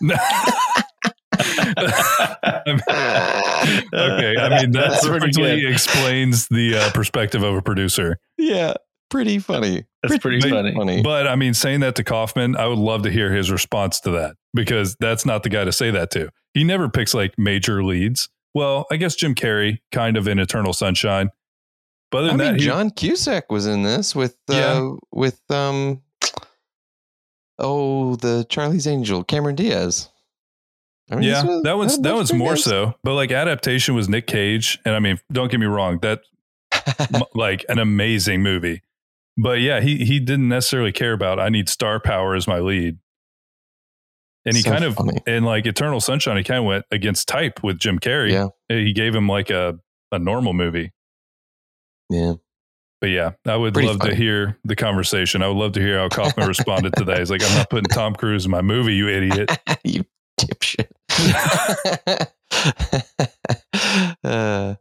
okay, 3.94 4.36
I 4.36 4.60
mean 4.60 4.72
that 4.72 4.90
That's 4.90 5.06
pretty 5.06 5.20
perfectly 5.26 5.60
good. 5.60 5.72
explains 5.72 6.48
the 6.48 6.76
uh, 6.76 6.90
perspective 6.94 7.42
of 7.42 7.54
a 7.54 7.62
producer. 7.62 8.18
yeah, 8.36 8.74
pretty 9.10 9.38
funny. 9.38 9.84
That's 10.02 10.18
pretty 10.18 10.40
But- 10.40 10.74
funny. 10.74 11.02
But 11.02 11.26
I 11.26 11.36
mean, 11.36 11.54
saying 11.54 11.80
that 11.80 11.94
to 11.96 12.04
Kaufman, 12.04 12.56
I 12.56 12.66
would 12.66 12.78
love 12.78 13.02
to 13.02 13.10
hear 13.10 13.32
his 13.32 13.50
response 13.50 14.00
to 14.00 14.10
that 14.12 14.36
because 14.54 14.96
that's 15.00 15.24
not 15.26 15.42
the 15.42 15.48
guy 15.48 15.64
to 15.64 15.72
say 15.72 15.90
that 15.90 16.10
to. 16.12 16.30
He 16.54 16.64
never 16.64 16.88
picks 16.88 17.14
like 17.14 17.34
major 17.38 17.82
leads. 17.84 18.28
Well, 18.54 18.86
I 18.90 18.96
guess 18.96 19.14
Jim 19.14 19.34
Carrey, 19.34 19.78
kind 19.92 20.16
of 20.16 20.26
in 20.26 20.38
Eternal 20.40 20.72
Sunshine. 20.72 21.30
But 22.10 22.18
other 22.18 22.26
I 22.28 22.30
than 22.30 22.38
mean, 22.38 22.52
that, 22.54 22.60
he- 22.60 22.66
John 22.66 22.90
Cusack 22.90 23.50
was 23.52 23.66
in 23.66 23.82
this 23.82 24.14
with 24.16 24.36
uh, 24.50 24.54
Yeah. 24.54 24.90
with 25.12 25.40
um 25.50 26.02
oh 27.58 28.16
the 28.16 28.44
Charlie's 28.48 28.86
Angel 28.86 29.22
Cameron 29.24 29.56
Diaz. 29.56 30.08
I 31.10 31.16
mean, 31.16 31.24
yeah, 31.24 31.42
was- 31.44 31.62
that 31.64 31.76
one's 31.76 31.98
that 32.00 32.14
one's 32.14 32.32
more 32.32 32.52
nice. 32.52 32.64
so. 32.64 32.94
But 33.02 33.14
like 33.14 33.30
adaptation 33.32 33.94
was 33.94 34.08
Nick 34.08 34.26
Cage, 34.26 34.78
and 34.84 34.94
I 34.94 34.98
mean, 35.00 35.18
don't 35.32 35.50
get 35.50 35.58
me 35.60 35.66
wrong, 35.66 35.98
that 36.00 36.20
like 37.34 37.64
an 37.68 37.78
amazing 37.78 38.42
movie. 38.42 38.82
But 39.36 39.60
yeah, 39.60 39.80
he 39.80 40.04
he 40.04 40.20
didn't 40.20 40.48
necessarily 40.48 40.92
care 40.92 41.12
about 41.12 41.40
I 41.40 41.48
need 41.48 41.68
star 41.68 41.98
power 42.00 42.34
as 42.34 42.46
my 42.46 42.58
lead. 42.58 42.98
And 44.46 44.56
he 44.56 44.62
So 44.62 44.70
kind 44.70 44.84
of 44.84 44.94
funny. 44.94 45.20
in 45.26 45.44
like 45.44 45.66
Eternal 45.66 46.00
Sunshine, 46.00 46.36
he 46.38 46.44
kind 46.44 46.60
of 46.60 46.64
went 46.64 46.84
against 46.90 47.28
type 47.28 47.62
with 47.62 47.78
Jim 47.78 47.98
Carrey. 47.98 48.32
Yeah. 48.32 48.48
He 48.68 48.92
gave 48.92 49.14
him 49.14 49.28
like 49.28 49.50
a 49.50 49.78
a 50.12 50.18
normal 50.18 50.52
movie. 50.52 50.92
Yeah. 52.10 52.34
But 53.00 53.08
yeah, 53.08 53.30
I 53.46 53.56
would 53.56 53.72
Pretty 53.72 53.88
love 53.88 54.00
to 54.00 54.14
hear 54.14 54.58
the 54.64 54.76
conversation. 54.76 55.42
I 55.42 55.48
would 55.48 55.56
love 55.56 55.72
to 55.72 55.80
hear 55.80 55.98
how 55.98 56.10
Kaufman 56.10 56.46
responded 56.46 56.92
to 56.98 57.04
that. 57.04 57.18
He's 57.18 57.30
like, 57.30 57.42
I'm 57.42 57.56
not 57.56 57.70
putting 57.70 57.84
Tom 57.84 58.14
Cruise 58.14 58.44
in 58.44 58.50
my 58.50 58.60
movie, 58.60 58.94
you 58.94 59.08
idiot. 59.08 59.50
you 59.84 60.04
dipshit. 60.38 60.88
uh, 64.24 64.74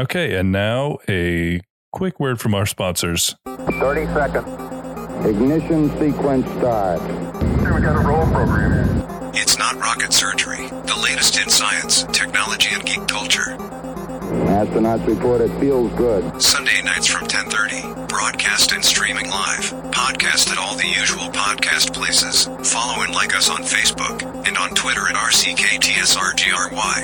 Okay, 0.00 0.34
and 0.36 0.50
now 0.50 0.96
a 1.10 1.60
quick 1.92 2.18
word 2.18 2.40
from 2.40 2.54
our 2.54 2.64
sponsors. 2.64 3.36
30 3.46 4.06
seconds. 4.14 5.26
Ignition 5.26 5.90
sequence 5.98 6.46
start. 6.52 7.02
We 7.02 7.82
got 7.82 7.96
a 7.96 8.08
roll 8.08 8.24
program. 8.28 9.04
It's 9.34 9.58
not 9.58 9.74
rocket 9.76 10.14
surgery. 10.14 10.68
The 10.68 10.98
latest 11.02 11.38
in 11.38 11.50
science, 11.50 12.04
technology, 12.04 12.70
and 12.72 12.82
geek 12.86 13.06
culture. 13.08 13.58
Astronauts 14.50 15.06
report 15.06 15.40
it 15.40 15.50
feels 15.60 15.92
good. 15.92 16.42
Sunday 16.42 16.82
nights 16.82 17.06
from 17.06 17.28
10:30. 17.28 18.08
Broadcast 18.08 18.72
and 18.72 18.84
streaming 18.84 19.30
live. 19.30 19.70
Podcast 19.92 20.50
at 20.50 20.58
all 20.58 20.74
the 20.74 20.88
usual 20.88 21.30
podcast 21.30 21.94
places. 21.94 22.46
Follow 22.68 23.04
and 23.04 23.14
like 23.14 23.34
us 23.36 23.48
on 23.48 23.58
Facebook 23.62 24.22
and 24.48 24.58
on 24.58 24.70
Twitter 24.70 25.06
at 25.08 25.14
RCKTSRGRY. 25.14 26.98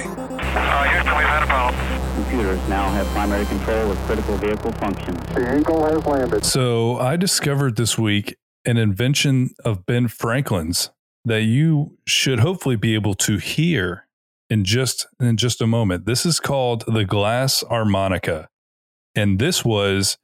Uh, 0.57 0.89
Houston, 0.91 1.17
we've 1.17 1.27
had 1.27 1.45
a 1.45 1.47
problem. 1.47 1.81
Computers 2.17 2.69
now 2.69 2.91
have 2.91 3.07
primary 3.09 3.47
control 3.47 3.93
of 3.93 3.99
critical 4.07 4.37
vehicle 4.39 4.73
functions. 4.73 5.19
The 5.33 5.57
Eagle 5.57 5.85
has 5.85 6.05
landed. 6.05 6.45
So 6.45 6.99
I 6.99 7.17
discovered 7.17 7.77
this 7.77 7.97
week 7.97 8.37
an 8.65 8.77
invention 8.77 9.51
of 9.65 9.87
Ben 9.87 10.09
Franklin's 10.09 10.91
that 11.25 11.43
you 11.43 11.97
should 12.07 12.41
hopefully 12.41 12.77
be 12.77 12.95
able 12.95 13.15
to 13.15 13.37
hear 13.37 14.06
in 14.51 14.65
just 14.65 15.07
in 15.21 15.37
just 15.37 15.61
a 15.61 15.67
moment. 15.67 16.07
This 16.07 16.25
is 16.27 16.41
called 16.41 16.85
the 16.87 17.05
glass 17.05 17.63
harmonica. 17.69 18.49
And 19.15 19.39
this 19.39 19.65
was 19.65 20.19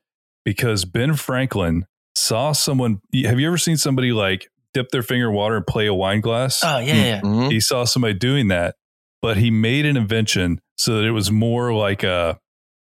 because 0.44 0.84
Ben 0.84 1.14
Franklin 1.14 1.86
saw 2.14 2.52
someone 2.52 3.00
have 3.24 3.40
you 3.40 3.46
ever 3.46 3.58
seen 3.58 3.76
somebody 3.76 4.12
like 4.12 4.48
dip 4.74 4.90
their 4.90 5.02
finger 5.02 5.28
in 5.28 5.34
water 5.34 5.56
and 5.56 5.66
play 5.66 5.86
a 5.86 5.94
wine 5.94 6.20
glass? 6.20 6.62
oh 6.64 6.78
yeah, 6.78 6.94
yeah. 6.94 7.20
mhm. 7.22 7.50
he 7.50 7.58
saw 7.60 7.84
somebody 7.84 8.14
doing 8.14 8.48
that, 8.48 8.76
but 9.22 9.36
he 9.38 9.50
made 9.50 9.86
an 9.86 9.96
invention 9.96 10.60
so 10.76 10.96
that 10.96 11.04
it 11.04 11.12
was 11.12 11.30
more 11.30 11.72
like 11.74 12.02
a 12.02 12.38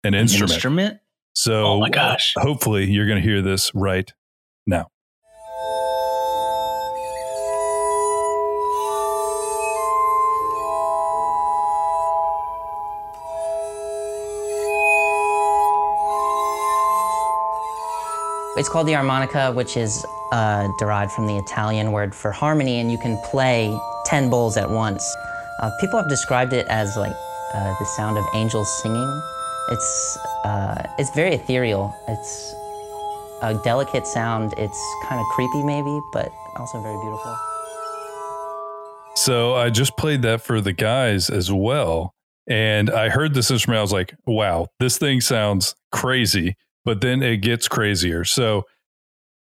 an 0.04 0.14
An 0.14 0.20
instrument. 0.20 0.52
instrument. 0.52 0.98
So 1.34 1.64
Oh 1.66 1.80
my 1.80 1.90
gosh. 1.90 2.34
hopefully 2.36 2.90
you're 2.90 3.06
going 3.06 3.20
to 3.22 3.28
hear 3.28 3.42
this 3.42 3.70
right 3.74 4.10
now. 4.66 4.88
It's 18.58 18.68
called 18.68 18.88
the 18.88 18.94
armonica, 18.94 19.54
which 19.54 19.76
is 19.76 20.04
uh, 20.32 20.66
derived 20.80 21.12
from 21.12 21.28
the 21.28 21.36
Italian 21.36 21.92
word 21.92 22.12
for 22.12 22.32
harmony, 22.32 22.80
and 22.80 22.90
you 22.90 22.98
can 22.98 23.16
play 23.30 23.78
10 24.06 24.30
bowls 24.30 24.56
at 24.56 24.68
once. 24.68 25.16
Uh, 25.60 25.70
people 25.80 25.96
have 25.96 26.08
described 26.08 26.52
it 26.52 26.66
as 26.68 26.96
like 26.96 27.14
uh, 27.54 27.74
the 27.78 27.84
sound 27.84 28.18
of 28.18 28.26
angels 28.34 28.68
singing. 28.82 29.22
It's, 29.70 30.18
uh, 30.44 30.82
it's 30.98 31.10
very 31.14 31.34
ethereal. 31.34 31.94
It's 32.08 32.52
a 33.42 33.54
delicate 33.62 34.08
sound. 34.08 34.54
It's 34.58 34.96
kind 35.08 35.20
of 35.20 35.26
creepy, 35.28 35.62
maybe, 35.62 36.00
but 36.12 36.32
also 36.56 36.82
very 36.82 37.00
beautiful. 37.00 37.38
So 39.14 39.54
I 39.54 39.70
just 39.70 39.96
played 39.96 40.22
that 40.22 40.40
for 40.40 40.60
the 40.60 40.72
guys 40.72 41.30
as 41.30 41.52
well. 41.52 42.12
And 42.48 42.90
I 42.90 43.08
heard 43.08 43.34
this 43.34 43.52
instrument. 43.52 43.78
I 43.78 43.82
was 43.82 43.92
like, 43.92 44.16
wow, 44.26 44.66
this 44.80 44.98
thing 44.98 45.20
sounds 45.20 45.76
crazy. 45.92 46.56
But 46.84 47.00
then 47.00 47.22
it 47.22 47.38
gets 47.38 47.68
crazier. 47.68 48.24
So 48.24 48.64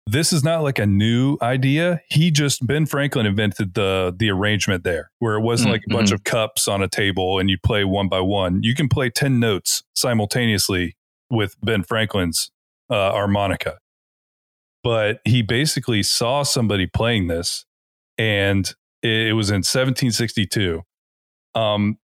this 0.06 0.32
is 0.32 0.42
not 0.42 0.62
like 0.62 0.78
a 0.78 0.86
new 0.86 1.38
idea. 1.40 2.00
He 2.08 2.30
just 2.30 2.66
Ben 2.66 2.86
Franklin 2.86 3.26
invented 3.26 3.74
the 3.74 4.14
the 4.16 4.30
arrangement 4.30 4.84
there, 4.84 5.10
where 5.18 5.34
it 5.34 5.40
wasn't 5.42 5.70
Mm, 5.70 5.72
like 5.72 5.82
a 5.88 5.94
bunch 5.94 6.10
of 6.12 6.24
cups 6.24 6.66
on 6.68 6.82
a 6.82 6.88
table 6.88 7.38
and 7.38 7.48
you 7.48 7.56
play 7.58 7.84
one 7.84 8.08
by 8.08 8.20
one. 8.20 8.62
You 8.62 8.74
can 8.74 8.88
play 8.88 9.10
ten 9.10 9.38
notes 9.38 9.82
simultaneously 9.94 10.96
with 11.30 11.56
Ben 11.62 11.82
Franklin's 11.82 12.50
uh, 12.90 13.12
harmonica. 13.12 13.78
But 14.82 15.20
he 15.24 15.42
basically 15.42 16.02
saw 16.02 16.42
somebody 16.42 16.86
playing 16.88 17.28
this, 17.28 17.64
and 18.18 18.66
it, 19.02 19.28
it 19.28 19.32
was 19.34 19.50
in 19.50 19.58
1762. 19.58 20.82
Um, 21.54 21.98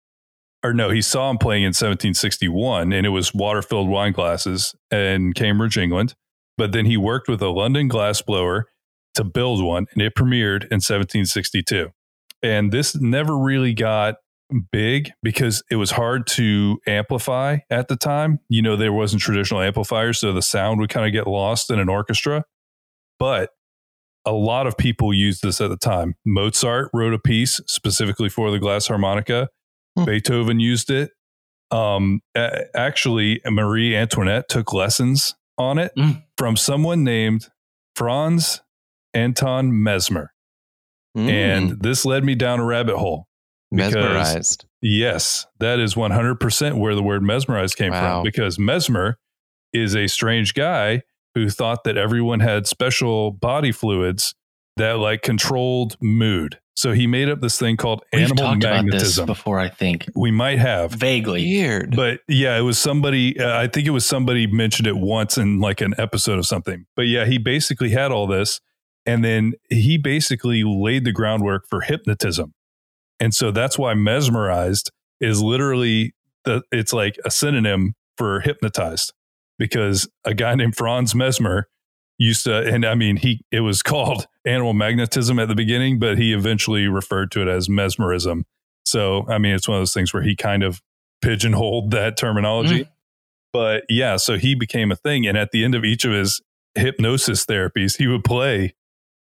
or 0.67 0.73
no, 0.73 0.89
he 0.89 1.01
saw 1.01 1.29
him 1.29 1.37
playing 1.37 1.63
in 1.63 1.69
1761, 1.69 2.91
and 2.91 3.05
it 3.05 3.09
was 3.09 3.33
water 3.33 3.61
filled 3.61 3.87
wine 3.87 4.11
glasses 4.11 4.75
in 4.91 5.31
Cambridge, 5.31 5.77
England. 5.77 6.13
But 6.57 6.73
then 6.73 6.85
he 6.85 6.97
worked 6.97 7.29
with 7.29 7.41
a 7.41 7.49
London 7.49 7.87
glassblower 7.87 8.63
to 9.15 9.23
build 9.23 9.63
one, 9.63 9.85
and 9.93 10.01
it 10.01 10.13
premiered 10.13 10.63
in 10.63 10.81
1762. 10.81 11.91
And 12.43 12.71
this 12.71 12.95
never 12.95 13.37
really 13.37 13.73
got 13.73 14.15
big 14.71 15.11
because 15.23 15.63
it 15.71 15.77
was 15.77 15.91
hard 15.91 16.27
to 16.27 16.79
amplify 16.85 17.59
at 17.69 17.87
the 17.87 17.95
time. 17.95 18.39
You 18.49 18.61
know, 18.61 18.75
there 18.75 18.93
wasn't 18.93 19.21
traditional 19.21 19.61
amplifiers, 19.61 20.19
so 20.19 20.33
the 20.33 20.41
sound 20.41 20.81
would 20.81 20.89
kind 20.89 21.05
of 21.05 21.13
get 21.13 21.31
lost 21.31 21.71
in 21.71 21.79
an 21.79 21.87
orchestra. 21.87 22.43
But 23.19 23.51
a 24.25 24.33
lot 24.33 24.67
of 24.67 24.77
people 24.77 25.13
used 25.13 25.43
this 25.43 25.61
at 25.61 25.69
the 25.69 25.77
time. 25.77 26.15
Mozart 26.25 26.89
wrote 26.93 27.13
a 27.13 27.19
piece 27.19 27.61
specifically 27.67 28.27
for 28.27 28.51
the 28.51 28.59
glass 28.59 28.87
harmonica. 28.87 29.47
Hmm. 29.97 30.05
Beethoven 30.05 30.59
used 30.59 30.89
it. 30.91 31.11
Um, 31.71 32.21
actually, 32.75 33.41
Marie 33.45 33.95
Antoinette 33.95 34.47
took 34.49 34.71
lessons 34.73 35.35
on 35.57 35.77
it 35.79 35.91
Mm. 35.97 36.23
from 36.37 36.55
someone 36.55 37.03
named 37.03 37.47
Franz 37.95 38.61
Anton 39.13 39.83
Mesmer. 39.83 40.31
Mm, 41.17 41.29
And 41.29 41.81
this 41.81 42.05
led 42.05 42.23
me 42.23 42.35
down 42.35 42.59
a 42.59 42.65
rabbit 42.65 42.97
hole. 42.97 43.27
because- 43.69 43.95
mesmerized. 43.95 44.65
Yes, 44.81 45.45
that 45.59 45.77
is 45.79 45.95
100% 45.97 46.77
where 46.77 46.95
the 46.95 47.03
word 47.03 47.21
mesmerized 47.21 47.75
came 47.75 47.91
Wow. 47.91 48.19
from 48.19 48.23
because 48.23 48.57
Mesmer 48.57 49.17
is 49.73 49.93
a 49.93 50.07
strange 50.07 50.53
guy 50.53 51.01
who 51.35 51.49
thought 51.49 51.83
that 51.83 51.97
everyone 51.97 52.39
had 52.39 52.65
special 52.65 53.31
body 53.31 53.73
fluids 53.73 54.35
that 54.77 54.99
like 54.99 55.21
controlled 55.21 55.97
mood. 56.01 56.59
So 56.77 56.91
he 56.93 57.07
made 57.07 57.27
up 57.27 57.41
this 57.41 57.57
thing 57.57 57.75
called 57.75 58.03
We've 58.13 58.25
animal 58.25 58.43
talked 58.43 58.63
about 58.63 58.85
this 58.85 58.91
magnetism. 58.93 59.25
before, 59.25 59.57
I 59.59 59.67
think, 59.67 60.05
We 60.15 60.29
might 60.29 60.59
have. 60.59 60.91
vaguely. 60.91 61.41
Weird. 61.41 61.95
But 61.95 62.19
yeah, 62.27 62.55
it 62.55 62.61
was 62.61 62.77
somebody, 62.77 63.39
uh, 63.39 63.59
I 63.59 63.65
think 63.67 63.87
it 63.87 63.89
was 63.89 64.05
somebody 64.05 64.45
mentioned 64.45 64.85
it 64.87 64.95
once 64.95 65.39
in 65.39 65.59
like 65.59 65.81
an 65.81 65.95
episode 65.97 66.37
of 66.37 66.45
something. 66.45 66.85
But 66.95 67.07
yeah, 67.07 67.25
he 67.25 67.39
basically 67.39 67.89
had 67.89 68.11
all 68.11 68.27
this. 68.27 68.61
And 69.07 69.25
then 69.25 69.53
he 69.71 69.97
basically 69.97 70.63
laid 70.63 71.03
the 71.03 71.11
groundwork 71.11 71.65
for 71.67 71.81
hypnotism. 71.81 72.53
And 73.19 73.33
so 73.33 73.49
that's 73.49 73.79
why 73.79 73.95
mesmerized 73.95 74.91
is 75.19 75.41
literally, 75.41 76.13
the, 76.45 76.61
it's 76.71 76.93
like 76.93 77.17
a 77.25 77.31
synonym 77.31 77.95
for 78.17 78.41
hypnotized 78.41 79.13
because 79.57 80.07
a 80.25 80.35
guy 80.35 80.53
named 80.53 80.75
Franz 80.75 81.15
Mesmer 81.15 81.69
used 82.17 82.45
to, 82.45 82.57
and 82.57 82.85
I 82.85 82.95
mean, 82.95 83.17
he, 83.17 83.41
it 83.51 83.61
was 83.61 83.83
called 83.83 84.27
animal 84.45 84.73
magnetism 84.73 85.39
at 85.39 85.47
the 85.47 85.55
beginning, 85.55 85.99
but 85.99 86.17
he 86.17 86.33
eventually 86.33 86.87
referred 86.87 87.31
to 87.31 87.41
it 87.41 87.47
as 87.47 87.69
mesmerism. 87.69 88.45
So, 88.85 89.25
I 89.27 89.37
mean, 89.37 89.53
it's 89.53 89.67
one 89.67 89.77
of 89.77 89.81
those 89.81 89.93
things 89.93 90.13
where 90.13 90.23
he 90.23 90.35
kind 90.35 90.63
of 90.63 90.81
pigeonholed 91.21 91.91
that 91.91 92.17
terminology. 92.17 92.81
Mm-hmm. 92.81 92.91
But 93.53 93.83
yeah, 93.89 94.17
so 94.17 94.37
he 94.37 94.55
became 94.55 94.91
a 94.91 94.95
thing. 94.95 95.25
And 95.25 95.37
at 95.37 95.51
the 95.51 95.63
end 95.63 95.75
of 95.75 95.83
each 95.83 96.05
of 96.05 96.11
his 96.11 96.41
hypnosis 96.75 97.45
therapies, 97.45 97.97
he 97.97 98.07
would 98.07 98.23
play 98.23 98.75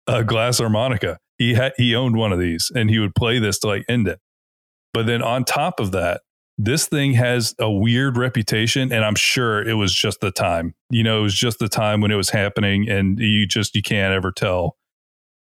a 0.07 0.25
glass 0.25 0.59
harmonica. 0.59 1.19
He 1.39 1.55
had 1.55 1.73
he 1.77 1.95
owned 1.95 2.17
one 2.17 2.33
of 2.33 2.39
these 2.39 2.71
and 2.75 2.91
he 2.91 2.99
would 2.99 3.15
play 3.15 3.39
this 3.39 3.59
to 3.61 3.69
like 3.69 3.85
end 3.89 4.09
it. 4.09 4.21
But 4.93 5.07
then 5.07 5.23
on 5.23 5.45
top 5.45 5.81
of 5.81 5.93
that, 5.93 6.23
this 6.57 6.87
thing 6.87 7.15
has 7.15 7.55
a 7.59 7.71
weird 7.71 8.17
reputation 8.17 8.93
and 8.93 9.05
i'm 9.05 9.15
sure 9.15 9.67
it 9.67 9.75
was 9.75 9.95
just 9.95 10.21
the 10.21 10.31
time. 10.31 10.75
You 10.91 11.03
know 11.03 11.21
it 11.21 11.23
was 11.23 11.35
just 11.35 11.59
the 11.59 11.69
time 11.69 12.01
when 12.01 12.11
it 12.11 12.17
was 12.17 12.31
happening 12.31 12.89
and 12.89 13.19
you 13.19 13.47
just 13.47 13.75
you 13.75 13.83
can't 13.83 14.15
ever 14.15 14.31
tell. 14.31 14.77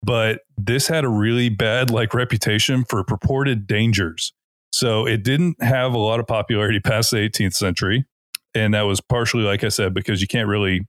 But 0.03 0.41
this 0.57 0.89
had 0.89 1.05
a 1.05 1.09
really 1.09 1.49
bad 1.49 1.91
like 1.91 2.15
reputation 2.15 2.85
for 2.85 3.05
purported 3.05 3.67
dangers. 3.67 4.33
So 4.73 5.07
it 5.07 5.25
didn't 5.25 5.63
have 5.63 5.93
a 5.95 5.99
lot 5.99 6.21
of 6.21 6.27
popularity 6.27 6.81
past 6.81 7.11
the 7.11 7.19
18th 7.19 7.55
century 7.55 8.07
and 8.55 8.75
that 8.75 8.83
was 8.83 9.01
partially 9.01 9.45
like 9.45 9.63
i 9.65 9.69
said 9.69 9.95
because 9.95 10.21
you 10.21 10.27
can't 10.27 10.49
really 10.49 10.87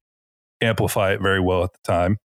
amplify 0.61 1.11
it 1.11 1.21
very 1.21 1.39
well 1.39 1.63
at 1.63 1.73
the 1.73 1.79
time. 1.83 2.17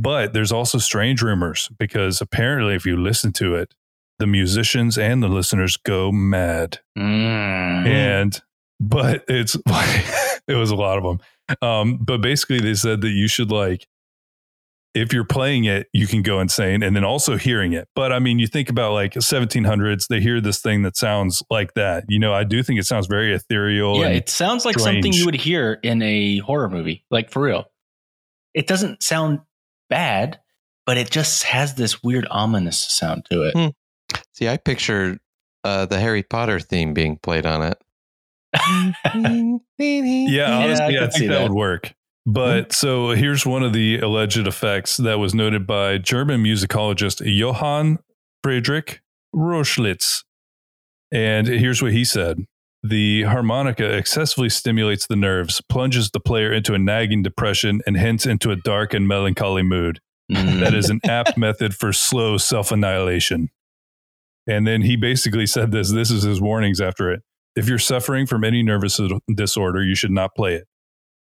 But 0.00 0.32
there's 0.32 0.52
also 0.52 0.78
strange 0.78 1.22
rumors 1.22 1.68
because 1.76 2.20
apparently 2.20 2.74
if 2.74 2.86
you 2.86 2.96
listen 2.96 3.32
to 3.34 3.56
it 3.56 3.74
the 4.18 4.26
musicians 4.26 4.98
and 4.98 5.22
the 5.22 5.28
listeners 5.28 5.76
go 5.76 6.12
mad. 6.12 6.80
Mm. 6.96 7.86
And 7.86 8.42
but 8.80 9.24
it's 9.28 9.56
like 9.66 10.04
it 10.46 10.54
was 10.54 10.70
a 10.70 10.76
lot 10.76 10.98
of 10.98 11.04
them. 11.04 11.20
Um, 11.62 11.98
but 11.98 12.20
basically 12.20 12.60
they 12.60 12.74
said 12.74 13.00
that 13.00 13.10
you 13.10 13.28
should 13.28 13.50
like 13.50 13.86
if 14.94 15.12
you're 15.12 15.24
playing 15.24 15.64
it, 15.64 15.88
you 15.92 16.06
can 16.06 16.22
go 16.22 16.40
insane 16.40 16.82
and 16.82 16.96
then 16.96 17.04
also 17.04 17.36
hearing 17.36 17.72
it. 17.72 17.88
But 17.94 18.12
I 18.12 18.18
mean, 18.18 18.38
you 18.38 18.46
think 18.46 18.68
about 18.68 18.92
like 18.92 19.14
1700s, 19.14 20.08
they 20.08 20.20
hear 20.20 20.40
this 20.40 20.60
thing 20.60 20.82
that 20.82 20.96
sounds 20.96 21.42
like 21.50 21.74
that. 21.74 22.04
You 22.08 22.18
know, 22.18 22.32
I 22.32 22.44
do 22.44 22.62
think 22.62 22.80
it 22.80 22.86
sounds 22.86 23.06
very 23.06 23.34
ethereal. 23.34 24.00
yeah, 24.00 24.08
it 24.08 24.28
sounds 24.28 24.64
like 24.64 24.78
strange. 24.78 24.96
something 24.96 25.12
you 25.12 25.26
would 25.26 25.36
hear 25.36 25.78
in 25.82 26.02
a 26.02 26.38
horror 26.38 26.68
movie, 26.68 27.04
like 27.10 27.30
for 27.30 27.42
real. 27.42 27.66
It 28.54 28.66
doesn't 28.66 29.02
sound 29.02 29.40
bad, 29.88 30.40
but 30.86 30.96
it 30.96 31.10
just 31.10 31.44
has 31.44 31.74
this 31.74 32.02
weird 32.02 32.26
ominous 32.30 32.78
sound 32.78 33.26
to 33.30 33.42
it. 33.42 33.52
Hmm. 33.56 33.68
See, 34.38 34.48
I 34.48 34.56
pictured 34.56 35.18
uh, 35.64 35.86
the 35.86 35.98
Harry 35.98 36.22
Potter 36.22 36.60
theme 36.60 36.94
being 36.94 37.16
played 37.16 37.44
on 37.44 37.62
it. 37.62 37.78
Yeah, 39.80 40.58
I 40.58 40.64
honestly, 40.64 40.96
I, 40.96 41.00
could 41.00 41.12
see 41.12 41.18
think 41.20 41.30
that, 41.30 41.38
that. 41.38 41.42
would 41.44 41.56
work. 41.56 41.94
But 42.26 42.72
so 42.72 43.10
here's 43.10 43.46
one 43.46 43.62
of 43.62 43.72
the 43.72 43.98
alleged 43.98 44.46
effects 44.46 44.96
that 44.96 45.18
was 45.18 45.34
noted 45.34 45.66
by 45.66 45.98
German 45.98 46.42
musicologist 46.42 47.20
Johann 47.24 47.98
Friedrich 48.42 49.00
Rochlitz. 49.34 50.24
And 51.12 51.46
here's 51.46 51.80
what 51.80 51.92
he 51.92 52.04
said 52.04 52.44
The 52.82 53.22
harmonica 53.24 53.96
excessively 53.96 54.48
stimulates 54.48 55.06
the 55.06 55.16
nerves, 55.16 55.60
plunges 55.68 56.10
the 56.10 56.20
player 56.20 56.52
into 56.52 56.74
a 56.74 56.78
nagging 56.78 57.22
depression, 57.22 57.80
and 57.86 57.96
hence 57.96 58.26
into 58.26 58.50
a 58.50 58.56
dark 58.56 58.94
and 58.94 59.06
melancholy 59.06 59.62
mood. 59.62 60.00
Mm. 60.30 60.60
That 60.60 60.74
is 60.74 60.90
an 60.90 61.00
apt 61.04 61.36
method 61.36 61.74
for 61.74 61.92
slow 61.92 62.36
self 62.36 62.72
annihilation. 62.72 63.50
And 64.48 64.66
then 64.66 64.82
he 64.82 64.96
basically 64.96 65.46
said 65.46 65.70
this 65.70 65.92
this 65.92 66.10
is 66.10 66.22
his 66.22 66.40
warnings 66.40 66.80
after 66.80 67.12
it. 67.12 67.22
If 67.54 67.68
you're 67.68 67.78
suffering 67.78 68.26
from 68.26 68.44
any 68.44 68.62
nervous 68.62 69.00
disorder, 69.32 69.82
you 69.82 69.94
should 69.94 70.10
not 70.10 70.34
play 70.34 70.54
it. 70.54 70.66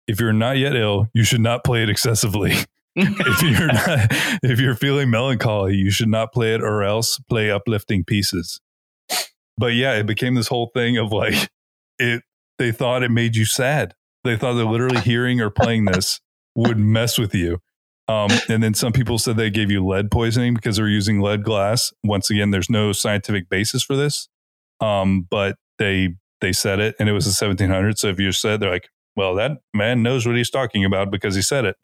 If 0.07 0.21
you're 0.21 0.33
not 0.33 0.57
yet 0.57 0.75
ill, 0.75 1.07
you 1.13 1.23
should 1.23 1.41
not 1.41 1.63
play 1.63 1.83
it 1.83 1.89
excessively. 1.89 2.53
if 2.95 3.41
you're 3.41 3.67
not, 3.73 4.07
if 4.43 4.59
you're 4.59 4.75
feeling 4.75 5.09
melancholy, 5.09 5.75
you 5.75 5.89
should 5.89 6.09
not 6.09 6.31
play 6.31 6.53
it 6.53 6.61
or 6.61 6.83
else 6.83 7.19
play 7.29 7.49
uplifting 7.51 8.03
pieces. 8.03 8.61
But 9.57 9.73
yeah, 9.73 9.93
it 9.93 10.05
became 10.05 10.35
this 10.35 10.47
whole 10.47 10.69
thing 10.73 10.97
of 10.97 11.11
like 11.11 11.49
it 11.97 12.23
they 12.59 12.71
thought 12.71 13.03
it 13.03 13.11
made 13.11 13.35
you 13.35 13.45
sad. 13.45 13.93
They 14.23 14.37
thought 14.37 14.53
that 14.53 14.65
literally 14.65 15.01
hearing 15.01 15.41
or 15.41 15.49
playing 15.49 15.85
this 15.85 16.19
would 16.55 16.77
mess 16.77 17.17
with 17.17 17.33
you. 17.33 17.59
Um, 18.09 18.29
and 18.47 18.63
then 18.63 18.73
some 18.73 18.93
people 18.93 19.17
said 19.17 19.35
they 19.35 19.49
gave 19.49 19.69
you 19.69 19.85
lead 19.85 20.11
poisoning 20.11 20.53
because 20.53 20.77
they're 20.77 20.87
using 20.87 21.19
lead 21.19 21.43
glass. 21.43 21.91
Once 22.03 22.29
again, 22.29 22.51
there's 22.51 22.69
no 22.69 22.93
scientific 22.93 23.49
basis 23.49 23.83
for 23.83 23.95
this. 23.95 24.29
Um, 24.79 25.27
but 25.29 25.57
they 25.77 26.15
they 26.39 26.53
said 26.53 26.79
it 26.79 26.95
and 26.99 27.09
it 27.09 27.13
was 27.13 27.25
the 27.25 27.45
1700s. 27.45 27.99
So 27.99 28.07
if 28.07 28.19
you 28.19 28.31
said 28.31 28.59
they're 28.59 28.69
like, 28.69 28.89
well, 29.15 29.35
that 29.35 29.57
man 29.73 30.03
knows 30.03 30.25
what 30.25 30.37
he's 30.37 30.49
talking 30.49 30.85
about 30.85 31.11
because 31.11 31.35
he 31.35 31.41
said 31.41 31.65
it. 31.65 31.75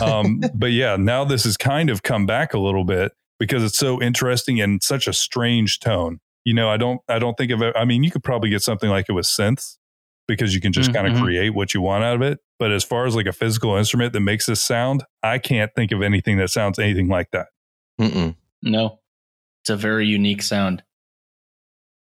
Um, 0.00 0.40
but 0.54 0.72
yeah, 0.72 0.96
now 0.96 1.24
this 1.24 1.44
has 1.44 1.56
kind 1.56 1.90
of 1.90 2.02
come 2.02 2.24
back 2.24 2.54
a 2.54 2.58
little 2.58 2.84
bit 2.84 3.12
because 3.38 3.62
it's 3.62 3.78
so 3.78 4.00
interesting 4.00 4.60
and 4.60 4.82
such 4.82 5.06
a 5.06 5.12
strange 5.12 5.80
tone. 5.80 6.20
You 6.44 6.54
know, 6.54 6.70
I 6.70 6.76
don't 6.76 7.00
I 7.08 7.18
don't 7.18 7.36
think 7.36 7.50
of 7.50 7.60
it. 7.62 7.74
I 7.76 7.84
mean, 7.84 8.02
you 8.02 8.10
could 8.10 8.24
probably 8.24 8.50
get 8.50 8.62
something 8.62 8.88
like 8.88 9.06
it 9.08 9.12
with 9.12 9.26
synths 9.26 9.76
because 10.26 10.54
you 10.54 10.60
can 10.60 10.72
just 10.72 10.92
kind 10.94 11.06
Mhm. 11.06 11.16
of 11.16 11.22
create 11.22 11.50
what 11.50 11.74
you 11.74 11.80
want 11.80 12.04
out 12.04 12.16
of 12.16 12.22
it. 12.22 12.38
But 12.58 12.72
as 12.72 12.82
far 12.84 13.06
as 13.06 13.14
like 13.14 13.26
a 13.26 13.32
physical 13.32 13.76
instrument 13.76 14.12
that 14.14 14.20
makes 14.20 14.46
this 14.46 14.62
sound, 14.62 15.04
I 15.22 15.38
can't 15.38 15.70
think 15.74 15.92
of 15.92 16.02
anything 16.02 16.38
that 16.38 16.48
sounds 16.48 16.78
anything 16.78 17.08
like 17.08 17.30
that. 17.32 17.48
Mm-mm. 18.00 18.36
No, 18.62 19.00
it's 19.62 19.70
a 19.70 19.76
very 19.76 20.06
unique 20.06 20.42
sound. 20.42 20.82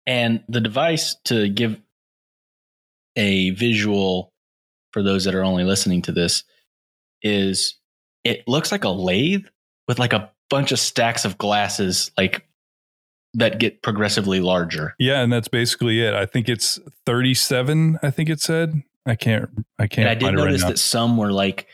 And 0.06 0.42
the 0.48 0.60
device 0.60 1.16
to 1.26 1.48
give 1.48 1.80
a 3.16 3.50
visual 3.50 4.32
for 4.92 5.02
those 5.02 5.24
that 5.24 5.34
are 5.34 5.44
only 5.44 5.64
listening 5.64 6.02
to 6.02 6.12
this 6.12 6.44
is 7.22 7.78
it 8.24 8.46
looks 8.46 8.72
like 8.72 8.84
a 8.84 8.88
lathe 8.88 9.44
with 9.88 9.98
like 9.98 10.12
a 10.12 10.30
bunch 10.48 10.72
of 10.72 10.78
stacks 10.78 11.24
of 11.24 11.38
glasses 11.38 12.10
like 12.16 12.46
that 13.34 13.58
get 13.60 13.82
progressively 13.82 14.40
larger. 14.40 14.94
Yeah, 14.98 15.20
and 15.22 15.32
that's 15.32 15.48
basically 15.48 16.00
it. 16.02 16.14
I 16.14 16.26
think 16.26 16.48
it's 16.48 16.78
37, 17.06 17.98
I 18.02 18.10
think 18.10 18.28
it 18.28 18.40
said. 18.40 18.82
I 19.06 19.14
can't 19.16 19.48
I 19.78 19.86
can't 19.86 20.00
And 20.00 20.08
I 20.10 20.14
did 20.14 20.22
find 20.24 20.38
it 20.38 20.42
right 20.42 20.46
notice 20.50 20.64
that 20.64 20.78
some 20.78 21.16
were 21.16 21.32
like 21.32 21.66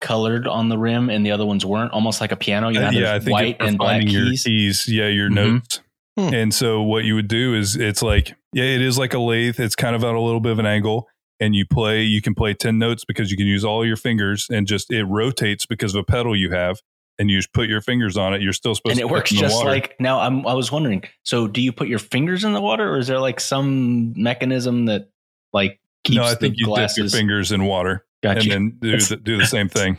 colored 0.00 0.46
on 0.46 0.68
the 0.68 0.76
rim 0.76 1.08
and 1.08 1.24
the 1.24 1.30
other 1.30 1.46
ones 1.46 1.64
weren't, 1.64 1.92
almost 1.92 2.20
like 2.20 2.32
a 2.32 2.36
piano. 2.36 2.68
You 2.68 2.80
Uh, 2.80 2.90
yeah, 2.90 3.14
I 3.14 3.20
think 3.20 3.32
white 3.32 3.56
and 3.60 3.78
black 3.78 4.02
your 4.02 4.24
keys. 4.30 4.42
keys. 4.44 4.88
Yeah, 4.88 5.06
your 5.08 5.30
Mhm. 5.30 5.34
notes. 5.34 5.80
Hmm. 6.18 6.34
And 6.34 6.54
so 6.54 6.82
what 6.82 7.04
you 7.04 7.14
would 7.14 7.28
do 7.28 7.54
is 7.54 7.76
it's 7.76 8.02
like, 8.02 8.34
yeah, 8.52 8.64
it 8.64 8.80
is 8.82 8.98
like 8.98 9.14
a 9.14 9.18
lathe. 9.18 9.58
It's 9.58 9.74
kind 9.74 9.96
of 9.96 10.04
at 10.04 10.14
a 10.14 10.20
little 10.20 10.40
bit 10.40 10.52
of 10.52 10.58
an 10.58 10.66
angle. 10.66 11.08
And 11.40 11.54
you 11.56 11.64
play, 11.66 12.02
you 12.02 12.22
can 12.22 12.34
play 12.34 12.54
10 12.54 12.78
notes 12.78 13.04
because 13.04 13.30
you 13.30 13.36
can 13.36 13.46
use 13.46 13.64
all 13.64 13.84
your 13.84 13.96
fingers 13.96 14.46
and 14.50 14.66
just 14.66 14.92
it 14.92 15.04
rotates 15.04 15.66
because 15.66 15.94
of 15.94 16.00
a 16.00 16.04
pedal 16.04 16.36
you 16.36 16.50
have. 16.50 16.80
And 17.18 17.30
you 17.30 17.38
just 17.38 17.52
put 17.52 17.68
your 17.68 17.80
fingers 17.80 18.16
on 18.16 18.34
it. 18.34 18.42
You're 18.42 18.52
still 18.52 18.74
supposed 18.74 18.96
to. 18.96 19.02
and 19.02 19.08
it 19.08 19.12
works 19.12 19.30
in 19.30 19.36
the 19.36 19.42
just 19.42 19.54
water. 19.56 19.70
like 19.70 19.94
now 20.00 20.18
I'm, 20.20 20.44
i 20.46 20.52
was 20.54 20.72
wondering 20.72 21.04
so 21.22 21.46
do 21.46 21.60
you 21.60 21.72
put 21.72 21.86
your 21.86 22.00
fingers 22.00 22.42
in 22.42 22.52
the 22.52 22.60
water 22.60 22.92
or 22.92 22.98
is 22.98 23.06
there 23.06 23.20
like 23.20 23.38
some 23.38 24.12
mechanism 24.20 24.86
that 24.86 25.10
like 25.52 25.78
keeps 26.02 26.16
no, 26.16 26.24
I 26.24 26.34
think 26.34 26.56
you 26.56 26.66
glasses 26.66 26.96
dip 26.96 27.02
your 27.04 27.10
fingers 27.10 27.52
in 27.52 27.66
water 27.66 28.04
Gotcha. 28.22 28.40
and 28.40 28.50
then 28.50 28.78
do 28.80 28.98
the, 28.98 29.16
do 29.16 29.38
the 29.38 29.46
same 29.46 29.68
thing. 29.68 29.98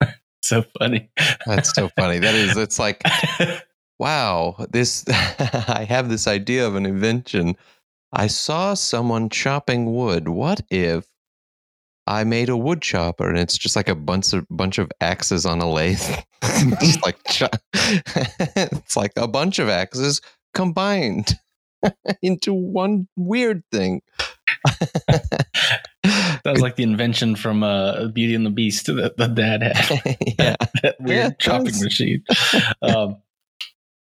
so 0.42 0.64
funny 0.78 1.10
That's 1.46 1.74
so 1.74 1.88
funny. 1.96 2.18
That 2.18 2.34
is, 2.34 2.56
it's 2.56 2.78
like, 2.78 3.02
wow, 3.98 4.56
this, 4.70 5.04
I 5.08 5.86
have 5.88 6.08
this 6.08 6.26
idea 6.26 6.66
of 6.66 6.74
an 6.74 6.86
invention. 6.86 7.56
I 8.12 8.26
saw 8.26 8.74
someone 8.74 9.28
chopping 9.28 9.94
wood. 9.94 10.28
What 10.28 10.60
if 10.70 11.06
I 12.06 12.24
made 12.24 12.48
a 12.48 12.56
wood 12.56 12.82
chopper 12.82 13.28
and 13.28 13.38
it's 13.38 13.56
just 13.56 13.76
like 13.76 13.88
a 13.88 13.94
bunch 13.94 14.32
of 14.32 14.46
bunch 14.50 14.78
of 14.78 14.90
axes 15.00 15.46
on 15.46 15.60
a 15.60 15.70
lathe? 15.70 16.00
just 16.80 17.02
like 17.04 17.18
it's 17.74 18.96
like 18.96 19.12
a 19.16 19.28
bunch 19.28 19.58
of 19.58 19.68
axes 19.68 20.20
combined 20.54 21.34
into 22.22 22.52
one 22.52 23.06
weird 23.16 23.62
thing. 23.70 24.02
that 25.04 26.42
was 26.44 26.60
like 26.60 26.76
the 26.76 26.82
invention 26.82 27.36
from 27.36 27.62
uh, 27.62 28.08
Beauty 28.08 28.34
and 28.34 28.44
the 28.44 28.50
Beast 28.50 28.86
that 28.86 29.16
the 29.16 29.28
dad 29.28 29.62
had. 29.62 30.16
yeah. 30.38 30.56
that 30.82 30.96
weird 31.00 31.16
Yeah, 31.18 31.30
chopping 31.38 31.66
does. 31.66 31.82
machine. 31.82 32.24
Um, 32.82 33.16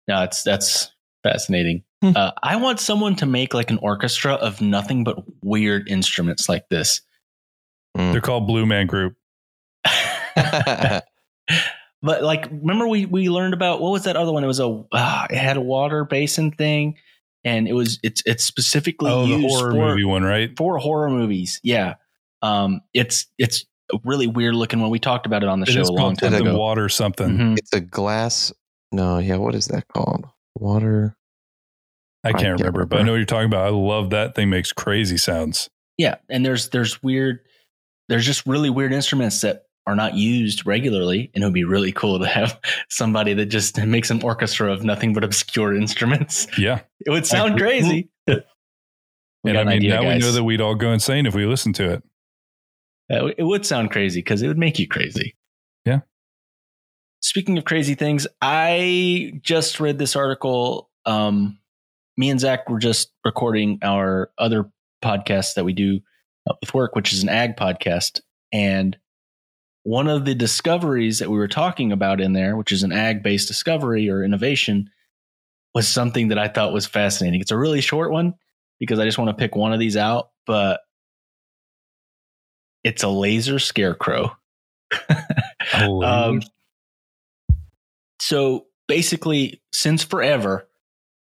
no, 0.08 0.22
it's 0.22 0.42
that's 0.42 0.90
fascinating. 1.22 1.84
Hmm. 2.02 2.12
Uh, 2.14 2.32
I 2.42 2.56
want 2.56 2.78
someone 2.80 3.16
to 3.16 3.26
make 3.26 3.54
like 3.54 3.70
an 3.70 3.78
orchestra 3.78 4.34
of 4.34 4.60
nothing 4.60 5.02
but 5.04 5.22
weird 5.42 5.88
instruments 5.88 6.48
like 6.48 6.68
this. 6.68 7.00
They're 7.96 8.20
called 8.20 8.46
Blue 8.46 8.66
Man 8.66 8.86
Group. 8.86 9.16
But 12.02 12.22
like, 12.22 12.44
remember 12.50 12.86
we 12.86 13.06
we 13.06 13.30
learned 13.30 13.54
about 13.54 13.80
what 13.80 13.90
was 13.90 14.04
that 14.04 14.16
other 14.16 14.30
one? 14.30 14.44
It 14.44 14.46
was 14.46 14.60
a 14.60 14.84
uh, 14.92 15.26
it 15.30 15.36
had 15.38 15.56
a 15.56 15.60
water 15.62 16.04
basin 16.04 16.52
thing, 16.52 16.96
and 17.42 17.66
it 17.66 17.72
was 17.72 17.98
it's 18.02 18.22
it's 18.26 18.44
specifically 18.44 19.10
Oh, 19.10 19.22
the 19.26 19.38
used 19.38 19.56
horror 19.56 19.72
for 19.72 19.76
movie 19.76 20.04
one, 20.04 20.22
right? 20.22 20.50
for 20.56 20.78
horror 20.78 21.08
movies. 21.10 21.58
Yeah, 21.64 21.94
um, 22.42 22.82
it's 22.92 23.26
it's 23.38 23.64
a 23.92 23.98
really 24.04 24.26
weird 24.26 24.54
looking 24.54 24.80
one. 24.80 24.90
We 24.90 24.98
talked 25.00 25.26
about 25.26 25.42
it 25.42 25.48
on 25.48 25.60
the 25.60 25.66
It 25.66 25.72
show 25.72 25.82
a 25.82 25.90
long 25.90 26.14
time 26.16 26.32
something 26.32 26.48
ago. 26.48 26.58
water 26.58 26.88
something. 26.90 27.28
Mhm. 27.30 27.58
it's 27.58 27.72
a 27.72 27.80
glass. 27.80 28.52
No, 28.92 29.18
yeah. 29.18 29.36
What 29.36 29.54
is 29.54 29.66
that 29.68 29.88
called? 29.88 30.26
Water. 30.54 31.16
I 32.22 32.28
I 32.28 32.32
can't 32.32 32.42
can't 32.42 32.60
remember, 32.60 32.84
but 32.84 33.00
I 33.00 33.02
know 33.02 33.12
what 33.12 33.16
you're 33.18 33.24
talking 33.24 33.46
about. 33.46 33.66
I 33.66 33.70
love 33.70 34.10
that 34.10 34.34
thing 34.34 34.50
makes 34.50 34.72
crazy 34.72 35.16
sounds. 35.16 35.70
Yeah, 35.96 36.16
and 36.28 36.44
there's 36.44 36.68
there's 36.68 37.02
weird, 37.02 37.40
there's 38.08 38.26
just 38.26 38.46
really 38.46 38.70
weird 38.70 38.92
instruments 38.92 39.40
that 39.40 39.64
are 39.86 39.94
not 39.94 40.14
used 40.14 40.66
regularly, 40.66 41.30
and 41.34 41.42
it 41.42 41.46
would 41.46 41.54
be 41.54 41.64
really 41.64 41.92
cool 41.92 42.18
to 42.18 42.26
have 42.26 42.60
somebody 42.88 43.34
that 43.34 43.46
just 43.46 43.78
makes 43.78 44.10
an 44.10 44.22
orchestra 44.22 44.72
of 44.72 44.82
nothing 44.82 45.12
but 45.12 45.22
obscure 45.22 45.74
instruments. 45.74 46.46
Yeah. 46.58 46.80
It 47.04 47.10
would 47.10 47.26
sound 47.26 47.52
Like, 47.52 47.62
crazy. 47.62 48.10
And 49.44 49.56
I 49.56 49.62
mean, 49.62 49.74
idea, 49.74 49.90
now 49.90 50.08
we 50.08 50.18
know 50.18 50.32
that 50.32 50.42
we'd 50.42 50.60
all 50.60 50.74
go 50.74 50.90
insane 50.92 51.24
if 51.24 51.32
we 51.32 51.46
listened 51.46 51.76
to 51.76 51.92
it. 51.92 52.02
Uh, 53.08 53.26
it 53.38 53.44
would 53.44 53.64
sound 53.64 53.92
crazy 53.92 54.18
because 54.18 54.42
it 54.42 54.48
would 54.48 54.58
make 54.58 54.80
you 54.80 54.88
crazy. 54.88 55.36
Yeah. 55.84 56.00
Speaking 57.22 57.56
of 57.56 57.64
crazy 57.64 57.94
things, 57.94 58.26
I 58.42 59.34
just 59.42 59.78
read 59.78 59.98
this 59.98 60.16
article 60.16 60.90
um, 61.04 61.60
me 62.16 62.30
and 62.30 62.40
Zach 62.40 62.68
were 62.68 62.78
just 62.78 63.12
recording 63.24 63.78
our 63.82 64.30
other 64.38 64.70
podcast 65.04 65.54
that 65.54 65.64
we 65.64 65.72
do 65.72 66.00
uh, 66.48 66.54
with 66.60 66.74
work, 66.74 66.94
which 66.94 67.12
is 67.12 67.22
an 67.22 67.28
ag 67.28 67.56
podcast. 67.56 68.20
And 68.52 68.96
one 69.82 70.08
of 70.08 70.24
the 70.24 70.34
discoveries 70.34 71.18
that 71.20 71.30
we 71.30 71.38
were 71.38 71.48
talking 71.48 71.92
about 71.92 72.20
in 72.20 72.32
there, 72.32 72.56
which 72.56 72.72
is 72.72 72.82
an 72.82 72.92
ag 72.92 73.22
based 73.22 73.48
discovery 73.48 74.08
or 74.10 74.24
innovation, 74.24 74.90
was 75.74 75.86
something 75.86 76.28
that 76.28 76.38
I 76.38 76.48
thought 76.48 76.72
was 76.72 76.86
fascinating. 76.86 77.40
It's 77.40 77.50
a 77.50 77.58
really 77.58 77.80
short 77.80 78.10
one 78.10 78.34
because 78.80 78.98
I 78.98 79.04
just 79.04 79.18
want 79.18 79.28
to 79.30 79.36
pick 79.40 79.54
one 79.54 79.72
of 79.72 79.78
these 79.78 79.96
out, 79.96 80.30
but 80.46 80.80
it's 82.82 83.02
a 83.02 83.08
laser 83.08 83.58
scarecrow. 83.58 84.36
um, 85.74 86.40
so 88.20 88.66
basically, 88.88 89.60
since 89.72 90.02
forever, 90.02 90.68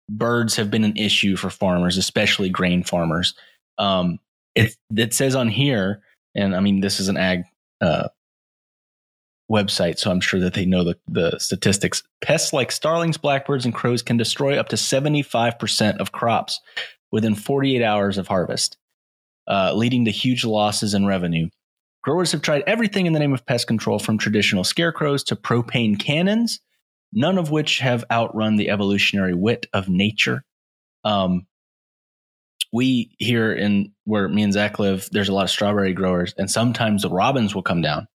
birds 0.10 0.56
have 0.56 0.70
been 0.70 0.84
an 0.84 0.98
issue 0.98 1.36
for 1.36 1.50
farmers, 1.50 1.98
especially 1.98 2.50
grain 2.50 2.84
farmers. 2.84 3.36
Um, 3.78 4.20
it, 4.56 4.76
it 4.96 5.14
says 5.14 5.36
on 5.36 5.50
here, 5.50 6.02
and 6.36 6.56
I 6.56 6.60
mean, 6.60 6.82
this 6.82 7.00
is 7.00 7.10
an 7.10 7.18
ag 7.18 7.44
uh, 7.82 8.10
website, 9.52 10.00
so 10.00 10.12
I'm 10.12 10.22
sure 10.22 10.40
that 10.40 10.54
they 10.54 10.66
know 10.66 10.84
the, 10.84 10.98
the 11.08 11.40
statistics. 11.40 12.04
Pests 12.22 12.54
like 12.54 12.72
starlings, 12.72 13.18
blackbirds, 13.18 13.66
and 13.66 13.74
crows 13.74 14.02
can 14.02 14.18
destroy 14.18 14.58
up 14.60 14.70
to 14.70 14.76
75% 14.76 15.98
of 15.98 16.12
crops 16.12 16.60
within 17.12 17.36
48 17.36 17.84
hours 17.84 18.18
of 18.18 18.28
harvest, 18.28 18.78
uh, 19.48 19.74
leading 19.74 20.06
to 20.06 20.12
huge 20.12 20.46
losses 20.46 20.94
in 20.94 21.06
revenue. 21.06 21.50
Growers 22.04 22.32
have 22.32 22.42
tried 22.42 22.64
everything 22.68 23.06
in 23.06 23.14
the 23.14 23.20
name 23.20 23.34
of 23.34 23.46
pest 23.46 23.68
control, 23.68 24.00
from 24.00 24.18
traditional 24.18 24.64
scarecrows 24.64 25.24
to 25.26 25.36
propane 25.36 26.00
cannons 26.00 26.60
none 27.14 27.38
of 27.38 27.52
which 27.52 27.80
have 27.80 28.04
outrun 28.12 28.56
the 28.56 28.70
evolutionary 28.70 29.34
wit 29.34 29.68
of 29.74 29.88
nature. 29.88 30.44
Um, 31.06 31.46
we 32.74 33.16
here 33.20 33.54
in 33.54 33.94
where 34.04 34.28
me 34.28 34.44
and 34.44 34.52
Zach 34.52 34.80
live, 34.80 35.08
there's 35.12 35.30
a 35.30 35.34
lot 35.34 35.44
of 35.44 35.52
strawberry 35.52 35.94
growers, 35.94 36.34
and 36.38 36.50
sometimes 36.50 37.04
the 37.04 37.10
robins 37.10 37.56
will 37.56 37.62
come 37.62 37.82
down 37.82 38.08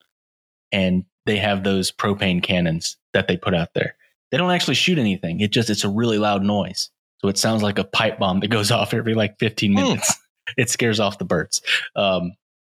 and 0.72 1.04
they 1.24 1.36
have 1.38 1.62
those 1.62 1.92
propane 1.92 2.42
cannons 2.42 2.96
that 3.14 3.28
they 3.28 3.36
put 3.36 3.54
out 3.54 3.72
there. 3.74 3.94
They 4.30 4.36
don't 4.36 4.50
actually 4.50 4.74
shoot 4.74 4.98
anything. 4.98 5.40
It 5.40 5.52
just 5.52 5.70
it's 5.70 5.84
a 5.84 5.88
really 5.88 6.18
loud 6.18 6.42
noise. 6.42 6.90
So 7.20 7.28
it 7.28 7.38
sounds 7.38 7.62
like 7.62 7.78
a 7.78 7.84
pipe 7.84 8.18
bomb 8.18 8.40
that 8.40 8.48
goes 8.50 8.70
off 8.70 8.92
every 8.92 9.14
like 9.14 9.38
15 9.38 9.72
hmm. 9.72 9.80
minutes. 9.80 10.14
it 10.58 10.68
scares 10.68 11.00
off 11.00 11.18
the 11.18 11.24
birds. 11.24 11.62
Um, 11.94 12.32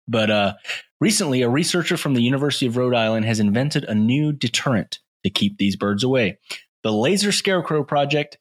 but 0.08 0.30
uh, 0.30 0.54
recently, 1.00 1.44
a 1.44 1.50
researcher 1.50 1.96
from 1.96 2.14
the 2.14 2.22
University 2.22 2.66
of 2.66 2.76
Rhode 2.76 2.96
Island 2.96 3.26
has 3.26 3.40
invented 3.40 3.86
a 3.86 3.96
new 3.96 4.34
deterrent 4.34 5.00
to 5.24 5.30
keep 5.30 5.58
these 5.58 5.76
birds 5.76 6.04
away. 6.04 6.40
The 6.84 6.92
Laser 6.92 7.32
Scarecrow 7.32 7.84
Project, 7.84 8.38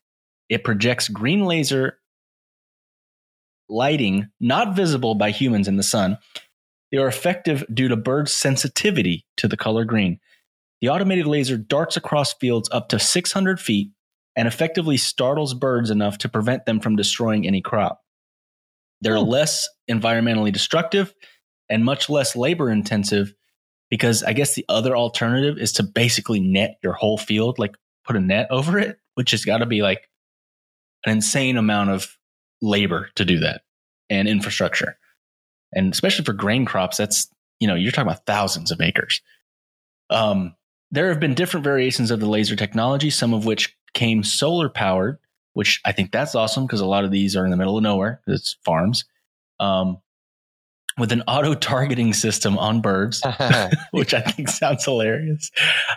it 0.48 0.64
projects 0.64 1.08
green 1.08 1.44
laser 1.44 1.97
lighting 3.68 4.28
not 4.40 4.74
visible 4.74 5.14
by 5.14 5.30
humans 5.30 5.68
in 5.68 5.76
the 5.76 5.82
sun. 5.82 6.18
They 6.90 6.98
are 6.98 7.08
effective 7.08 7.64
due 7.72 7.88
to 7.88 7.96
birds' 7.96 8.32
sensitivity 8.32 9.26
to 9.36 9.48
the 9.48 9.56
color 9.56 9.84
green. 9.84 10.20
The 10.80 10.88
automated 10.88 11.26
laser 11.26 11.56
darts 11.56 11.96
across 11.96 12.32
fields 12.34 12.68
up 12.72 12.88
to 12.88 12.98
600 12.98 13.60
feet 13.60 13.90
and 14.36 14.46
effectively 14.46 14.96
startles 14.96 15.52
birds 15.52 15.90
enough 15.90 16.18
to 16.18 16.28
prevent 16.28 16.64
them 16.64 16.80
from 16.80 16.96
destroying 16.96 17.46
any 17.46 17.60
crop. 17.60 18.00
They're 19.00 19.18
oh. 19.18 19.22
less 19.22 19.68
environmentally 19.90 20.52
destructive 20.52 21.12
and 21.68 21.84
much 21.84 22.08
less 22.08 22.36
labor 22.36 22.70
intensive 22.70 23.34
because 23.90 24.22
I 24.22 24.32
guess 24.32 24.54
the 24.54 24.64
other 24.68 24.96
alternative 24.96 25.58
is 25.58 25.72
to 25.74 25.82
basically 25.82 26.40
net 26.40 26.78
your 26.82 26.92
whole 26.92 27.18
field, 27.18 27.58
like 27.58 27.74
put 28.04 28.16
a 28.16 28.20
net 28.20 28.48
over 28.50 28.78
it, 28.78 28.98
which 29.14 29.32
has 29.32 29.44
got 29.44 29.58
to 29.58 29.66
be 29.66 29.82
like 29.82 30.08
an 31.04 31.12
insane 31.12 31.56
amount 31.56 31.90
of 31.90 32.16
labor 32.60 33.10
to 33.16 33.24
do 33.24 33.38
that 33.40 33.62
and 34.10 34.28
infrastructure. 34.28 34.98
And 35.72 35.92
especially 35.92 36.24
for 36.24 36.32
grain 36.32 36.64
crops, 36.64 36.96
that's, 36.96 37.28
you 37.60 37.68
know, 37.68 37.74
you're 37.74 37.92
talking 37.92 38.10
about 38.10 38.26
thousands 38.26 38.70
of 38.70 38.80
acres. 38.80 39.20
Um, 40.10 40.54
there 40.90 41.08
have 41.08 41.20
been 41.20 41.34
different 41.34 41.64
variations 41.64 42.10
of 42.10 42.20
the 42.20 42.28
laser 42.28 42.56
technology, 42.56 43.10
some 43.10 43.34
of 43.34 43.44
which 43.44 43.76
came 43.92 44.22
solar 44.22 44.68
powered, 44.68 45.18
which 45.52 45.80
I 45.84 45.92
think 45.92 46.12
that's 46.12 46.34
awesome 46.34 46.66
because 46.66 46.80
a 46.80 46.86
lot 46.86 47.04
of 47.04 47.10
these 47.10 47.36
are 47.36 47.44
in 47.44 47.50
the 47.50 47.56
middle 47.56 47.76
of 47.76 47.82
nowhere. 47.82 48.20
It's 48.26 48.56
farms. 48.64 49.04
Um, 49.60 49.98
with 50.96 51.12
an 51.12 51.22
auto 51.28 51.54
targeting 51.54 52.12
system 52.12 52.58
on 52.58 52.80
birds, 52.80 53.22
which 53.92 54.14
I 54.14 54.20
think 54.20 54.48
sounds 54.48 54.84
hilarious. 54.84 55.50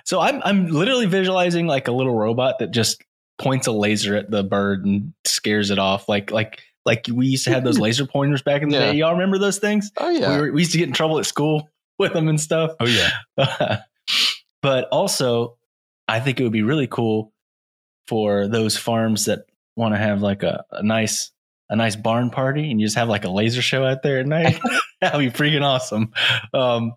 So 0.06 0.20
I'm 0.20 0.42
I'm 0.44 0.68
literally 0.68 1.08
visualizing 1.08 1.68
like 1.68 1.88
a 1.88 1.92
little 1.92 2.16
robot 2.16 2.60
that 2.60 2.72
just 2.72 3.04
points 3.42 3.68
a 3.68 3.72
laser 3.72 4.16
at 4.16 4.30
the 4.30 4.44
bird 4.44 4.86
and 4.86 5.14
scares 5.26 5.72
it 5.72 5.80
off, 5.80 6.08
like 6.08 6.32
like 6.32 6.62
like 6.86 7.08
we 7.12 7.28
used 7.28 7.46
to 7.46 7.52
have 7.52 7.64
those 7.64 7.80
laser 7.80 8.06
pointers 8.06 8.42
back 8.42 8.62
in 8.62 8.70
the 8.70 8.78
yeah. 8.78 8.92
day. 8.92 8.98
Y'all 8.98 9.14
remember 9.14 9.38
those 9.38 9.60
things? 9.60 9.92
Oh 9.98 10.10
yeah, 10.10 10.36
we, 10.36 10.42
were, 10.42 10.52
we 10.52 10.62
used 10.62 10.72
to 10.74 10.78
get 10.78 10.88
in 10.88 10.94
trouble 10.94 11.20
at 11.20 11.26
school 11.26 11.70
with 12.00 12.14
them 12.14 12.28
and 12.28 12.40
stuff. 12.40 12.72
Oh 12.80 12.86
yeah. 12.86 13.12
but 14.62 14.88
also, 14.92 15.58
I 16.08 16.20
think 16.20 16.40
it 16.40 16.44
would 16.44 16.52
be 16.52 16.64
really 16.64 16.88
cool 16.88 17.34
for 18.08 18.48
those 18.48 18.78
farms 18.78 19.26
that 19.26 19.46
want 19.76 19.94
to 19.94 19.98
have 19.98 20.22
like 20.22 20.44
a, 20.44 20.66
a 20.72 20.84
nice 20.84 21.32
a 21.70 21.76
nice 21.76 21.96
barn 21.96 22.30
party 22.30 22.70
and 22.70 22.82
you 22.82 22.86
just 22.86 22.98
have 22.98 23.08
like 23.08 23.24
a 23.24 23.30
laser 23.30 23.62
show 23.62 23.86
out 23.86 24.04
there 24.04 24.20
at 24.20 24.28
night. 24.28 24.60
That'd 25.02 25.20
be 25.20 25.38
freaking 25.38 25.64
awesome. 25.64 26.12
Um, 26.54 26.94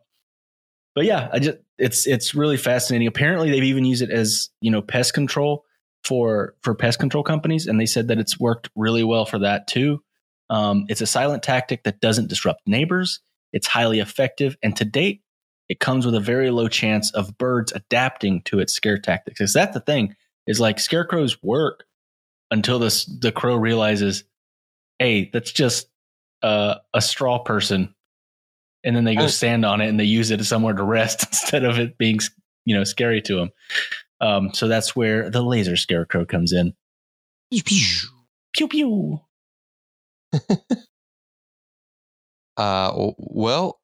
but 0.97 1.05
yeah, 1.05 1.29
I 1.33 1.39
just 1.39 1.59
it's 1.79 2.07
it's 2.07 2.35
really 2.35 2.57
fascinating. 2.57 3.07
Apparently, 3.09 3.51
they've 3.51 3.65
even 3.65 3.85
used 3.85 4.03
it 4.03 4.11
as 4.11 4.51
you 4.61 4.71
know 4.71 4.83
pest 4.83 5.15
control 5.15 5.65
for 6.05 6.55
for 6.63 6.75
pest 6.75 6.99
control 6.99 7.25
companies, 7.25 7.67
and 7.67 7.81
they 7.81 7.87
said 7.87 8.09
that 8.09 8.19
it's 8.19 8.39
worked 8.39 8.71
really 8.77 9.05
well 9.05 9.25
for 9.25 9.39
that 9.39 9.67
too. 9.67 10.03
Um, 10.51 10.85
it's 10.89 11.01
a 11.01 11.07
silent 11.07 11.43
tactic 11.43 11.85
that 11.85 12.01
doesn't 12.01 12.29
disrupt 12.29 12.63
neighbors. 12.67 13.21
It's 13.53 13.67
highly 13.67 14.01
effective, 14.01 14.57
and 14.63 14.77
to 14.77 14.85
date, 14.85 15.23
it 15.69 15.81
comes 15.81 16.05
with 16.05 16.15
a 16.15 16.21
very 16.21 16.51
low 16.51 16.69
chance 16.69 17.13
of 17.13 17.39
birds 17.39 17.73
adapting 17.73 18.43
to 18.43 18.61
its 18.61 18.73
scare 18.73 18.99
tactics. 18.99 19.41
Is 19.41 19.55
that 19.55 19.73
the 19.73 19.81
thing? 19.81 20.15
Is 20.47 20.61
like 20.61 20.79
scarecrows 20.79 21.43
work 21.43 21.85
until 22.51 22.79
this 22.79 23.07
the 23.07 23.33
crow 23.33 23.57
realizes 23.57 24.25
hey, 24.99 25.31
that's 25.33 25.53
just 25.53 25.89
uh, 26.43 26.77
a 26.93 27.01
straw 27.01 27.39
person. 27.39 27.95
And 28.85 28.95
then 28.95 29.05
they 29.05 29.15
go 29.15 29.25
oh. 29.25 29.29
stand 29.29 29.65
on 29.65 29.81
it 29.81 29.89
and 29.89 29.99
they 29.99 30.05
use 30.05 30.31
it 30.31 30.45
somewhere 30.45 30.75
to 30.75 30.83
rest 30.83 31.23
instead 31.27 31.65
of 31.65 31.79
it 31.79 31.99
being, 31.99 32.19
you 32.65 32.77
know, 32.77 32.85
scary 32.85 33.23
to 33.23 33.37
them. 33.37 33.51
Um, 34.25 34.55
so 34.55 34.69
that's 34.69 34.97
where 34.97 35.29
the 35.29 35.43
laser 35.43 35.77
scarecrow 35.77 36.25
comes 36.25 36.53
in. 36.53 36.73
Pew 37.51 38.69
pew. 38.69 39.21
Uh, 42.57 43.11
well, 43.19 43.81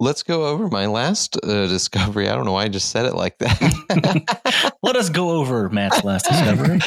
let's 0.00 0.24
go 0.24 0.46
over 0.46 0.66
my 0.66 0.86
last 0.86 1.36
uh, 1.44 1.66
discovery. 1.68 2.28
I 2.28 2.34
don't 2.34 2.44
know 2.44 2.54
why 2.54 2.64
I 2.64 2.68
just 2.68 2.90
said 2.90 3.06
it 3.06 3.14
like 3.14 3.38
that. 3.38 4.74
Let 4.82 4.96
us 4.96 5.08
go 5.10 5.30
over 5.30 5.68
Matt's 5.68 6.02
last 6.02 6.26
discovery. 6.26 6.80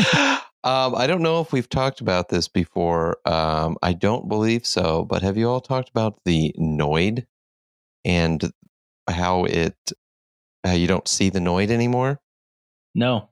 Um, 0.66 0.96
I 0.96 1.08
don't 1.08 1.22
know 1.22 1.40
if 1.40 1.54
we've 1.54 1.70
talked 1.70 2.02
about 2.02 2.28
this 2.28 2.50
before. 2.50 3.20
Um, 3.26 3.78
I 3.82 3.94
don't 3.94 4.28
believe 4.28 4.66
so, 4.66 5.06
but 5.06 5.22
have 5.22 5.38
you 5.38 5.50
all 5.50 5.62
talked 5.62 5.88
about 5.88 6.20
the 6.26 6.54
Noid 6.60 7.26
and 8.04 8.52
how 9.10 9.46
it 9.46 9.78
how 10.66 10.74
you 10.74 10.88
don't 10.88 11.08
see 11.08 11.30
the 11.30 11.40
Noid 11.40 11.70
anymore? 11.70 12.20
No, 12.98 13.30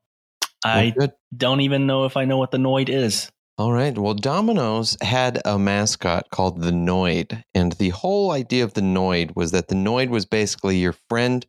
I 0.63 0.93
well, 0.95 1.11
don't 1.35 1.61
even 1.61 1.87
know 1.87 2.05
if 2.05 2.15
I 2.15 2.23
know 2.23 2.37
what 2.37 2.51
the 2.51 2.57
Noid 2.57 2.87
is. 2.87 3.31
All 3.57 3.71
right. 3.71 3.97
Well, 3.97 4.13
Domino's 4.13 4.97
had 5.01 5.41
a 5.43 5.57
mascot 5.57 6.29
called 6.29 6.61
the 6.61 6.71
Noid, 6.71 7.43
and 7.53 7.73
the 7.73 7.89
whole 7.89 8.31
idea 8.31 8.63
of 8.63 8.75
the 8.75 8.81
Noid 8.81 9.35
was 9.35 9.51
that 9.51 9.67
the 9.67 9.75
Noid 9.75 10.09
was 10.09 10.25
basically 10.25 10.77
your 10.77 10.93
friend 11.09 11.45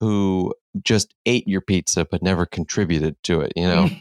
who 0.00 0.54
just 0.82 1.14
ate 1.26 1.46
your 1.46 1.60
pizza 1.60 2.04
but 2.04 2.22
never 2.22 2.46
contributed 2.46 3.16
to 3.24 3.40
it. 3.42 3.52
You 3.54 3.66
know. 3.66 3.90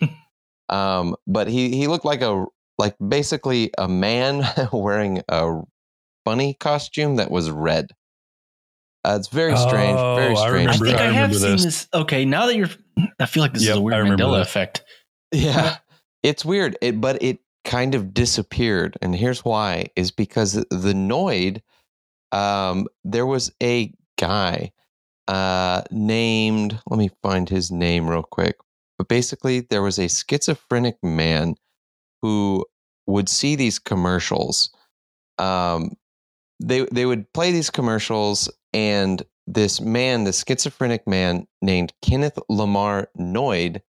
Um, 0.70 1.16
but 1.26 1.47
he 1.47 1.76
he 1.76 1.88
looked 1.88 2.05
like 2.05 2.22
a 2.22 2.45
like 2.78 2.95
basically 3.05 3.72
a 3.78 3.88
man 3.88 4.47
wearing 4.72 5.24
a 5.28 5.62
bunny 6.24 6.53
costume 6.53 7.16
that 7.16 7.32
was 7.32 7.49
red. 7.49 7.88
Uh, 9.03 9.18
it's 9.18 9.30
very 9.30 9.55
strange. 9.57 9.97
Oh, 9.97 10.16
very 10.16 10.36
strange. 10.36 10.47
I, 10.47 10.49
remember, 10.49 10.86
I 10.86 10.89
think 10.89 10.99
I, 10.99 11.07
I 11.07 11.12
have 11.12 11.36
seen 11.36 11.51
this. 11.51 11.64
this. 11.64 11.88
Okay, 11.93 12.26
now 12.26 12.47
that 12.47 12.55
you're, 12.55 12.70
I 13.20 13.26
feel 13.26 13.43
like 13.43 13.54
this 13.54 13.64
yep, 13.64 13.74
is 13.74 13.78
a 13.78 13.82
weird 13.82 14.08
Mandela 14.08 14.38
that. 14.38 14.41
effect. 14.41 14.84
Yeah, 15.32 15.78
it's 16.24 16.43
weird. 16.43 16.78
It, 16.82 17.00
but 17.00 17.22
it 17.22 17.39
kind 17.66 17.95
of 17.95 18.14
disappeared, 18.14 18.97
and 19.02 19.16
here's 19.16 19.45
why: 19.45 19.88
is 19.95 20.12
because 20.12 20.54
the 20.54 20.93
Noid. 20.93 21.62
Um, 22.32 22.88
there 23.04 23.26
was 23.26 23.52
a 23.62 23.91
guy 24.20 24.72
uh, 25.28 25.84
named. 25.91 26.80
Let 26.89 26.97
me 26.97 27.10
find 27.22 27.50
his 27.50 27.72
name 27.72 28.10
real 28.10 28.24
quick. 28.24 28.58
But 28.97 29.08
basically, 29.08 29.62
there 29.62 29.82
was 29.82 29.97
a 29.97 30.10
schizophrenic 30.10 30.97
man 31.02 31.56
who 32.22 32.66
would 33.08 33.30
see 33.30 33.56
these 33.56 33.80
commercials. 33.80 34.72
Um, 35.38 35.93
they 36.60 36.86
they 36.91 37.06
would 37.06 37.32
play 37.34 37.52
these 37.52 37.70
commercials, 37.70 38.52
and 38.74 39.24
this 39.52 39.82
man, 39.82 40.24
the 40.26 40.34
schizophrenic 40.34 41.08
man 41.08 41.47
named 41.62 41.91
Kenneth 42.04 42.38
Lamar 42.50 43.10
Noid, 43.20 43.82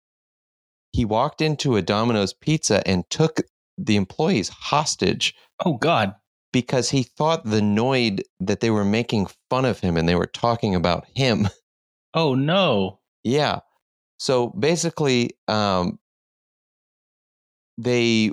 he 0.93 1.05
walked 1.05 1.41
into 1.41 1.77
a 1.77 1.83
Domino's 1.83 2.33
Pizza 2.33 2.87
and 2.89 3.09
took 3.11 3.41
the 3.79 3.97
employees 3.97 4.49
hostage 4.49 5.35
Oh 5.65 5.75
God. 5.75 6.15
because 6.53 6.91
he 6.91 7.03
thought 7.03 7.45
the 7.45 7.61
Noid 7.61 8.23
that 8.41 8.61
they 8.61 8.71
were 8.71 8.85
making 8.85 9.29
fun 9.51 9.65
of 9.65 9.81
him 9.81 9.97
and 9.97 10.09
they 10.09 10.15
were 10.17 10.27
talking 10.27 10.75
about 10.75 11.07
him. 11.15 11.49
Oh 12.13 12.35
no. 12.35 12.99
Yeah. 13.23 13.61
So 14.19 14.49
basically, 14.49 15.31
um, 15.47 16.01
they, 17.79 18.33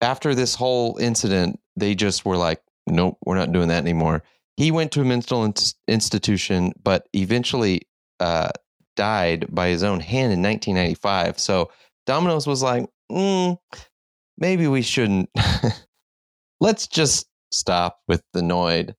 after 0.00 0.34
this 0.34 0.54
whole 0.54 0.96
incident, 0.96 1.60
they 1.76 1.94
just 1.94 2.24
were 2.24 2.38
like, 2.38 2.62
nope, 2.86 3.18
we're 3.26 3.36
not 3.36 3.52
doing 3.52 3.68
that 3.68 3.82
anymore. 3.82 4.22
He 4.60 4.70
went 4.70 4.92
to 4.92 5.00
a 5.00 5.04
mental 5.06 5.42
ins- 5.44 5.74
institution, 5.88 6.74
but 6.82 7.08
eventually 7.14 7.88
uh, 8.20 8.50
died 8.94 9.46
by 9.48 9.68
his 9.68 9.82
own 9.82 10.00
hand 10.00 10.34
in 10.34 10.42
1995. 10.42 11.38
So 11.38 11.70
Domino's 12.04 12.46
was 12.46 12.62
like, 12.62 12.86
mm, 13.10 13.56
maybe 14.36 14.68
we 14.68 14.82
shouldn't. 14.82 15.30
Let's 16.60 16.86
just 16.86 17.26
stop 17.50 18.00
with 18.06 18.22
the 18.34 18.42
Noid, 18.42 18.92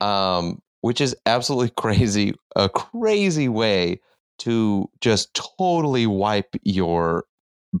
um, 0.00 0.62
which 0.80 1.02
is 1.02 1.14
absolutely 1.26 1.74
crazy. 1.76 2.32
A 2.56 2.70
crazy 2.70 3.50
way 3.50 4.00
to 4.38 4.88
just 5.02 5.38
totally 5.58 6.06
wipe 6.06 6.56
your 6.62 7.24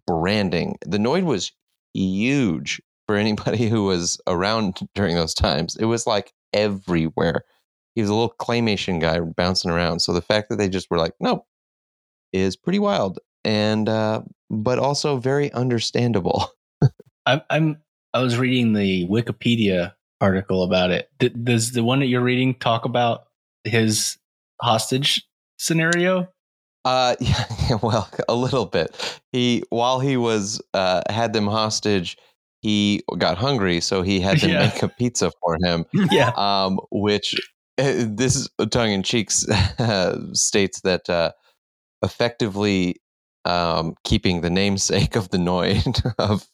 branding. 0.06 0.76
The 0.84 0.98
Noid 0.98 1.24
was 1.24 1.50
huge 1.94 2.82
for 3.06 3.16
anybody 3.16 3.68
who 3.70 3.84
was 3.84 4.20
around 4.26 4.80
during 4.94 5.14
those 5.14 5.32
times. 5.32 5.76
It 5.76 5.86
was 5.86 6.06
like 6.06 6.34
everywhere. 6.52 7.44
He 7.94 8.00
was 8.00 8.10
a 8.10 8.14
little 8.14 8.34
claymation 8.38 9.00
guy 9.00 9.20
bouncing 9.20 9.70
around. 9.70 10.00
So 10.00 10.12
the 10.12 10.22
fact 10.22 10.48
that 10.48 10.56
they 10.56 10.68
just 10.68 10.90
were 10.90 10.98
like, 10.98 11.12
nope, 11.20 11.46
is 12.32 12.56
pretty 12.56 12.78
wild 12.78 13.18
and 13.44 13.88
uh, 13.88 14.22
but 14.50 14.78
also 14.78 15.16
very 15.16 15.52
understandable. 15.52 16.48
I'm 17.26 17.42
I'm 17.50 17.82
I 18.14 18.20
was 18.20 18.38
reading 18.38 18.72
the 18.72 19.06
Wikipedia 19.08 19.94
article 20.20 20.62
about 20.62 20.90
it. 20.90 21.08
Does 21.44 21.72
the 21.72 21.84
one 21.84 22.00
that 22.00 22.06
you're 22.06 22.20
reading 22.20 22.54
talk 22.54 22.84
about 22.84 23.24
his 23.64 24.18
hostage 24.60 25.26
scenario? 25.58 26.28
Uh, 26.84 27.14
yeah, 27.20 27.78
well, 27.82 28.08
a 28.28 28.34
little 28.34 28.66
bit. 28.66 29.20
He 29.32 29.64
while 29.70 30.00
he 30.00 30.16
was 30.16 30.60
uh, 30.74 31.02
had 31.08 31.32
them 31.32 31.46
hostage, 31.46 32.16
he 32.62 33.02
got 33.18 33.36
hungry, 33.38 33.80
so 33.80 34.02
he 34.02 34.20
had 34.20 34.38
to 34.40 34.48
Yeah. 34.50 34.60
make 34.60 34.82
a 34.82 34.88
pizza 34.88 35.30
for 35.42 35.56
him. 35.62 35.84
Yeah. 36.10 36.30
Um, 36.36 36.80
which 36.90 37.34
uh, 37.78 38.06
this 38.08 38.48
tongue 38.70 38.92
in 38.92 39.02
cheek 39.02 39.30
states 40.32 40.80
that 40.82 41.10
uh, 41.10 41.32
effectively 42.02 42.96
um, 43.44 43.94
keeping 44.04 44.40
the 44.40 44.50
namesake 44.50 45.16
of 45.16 45.28
the 45.30 45.38
Noid 45.38 46.00
of 46.18 46.46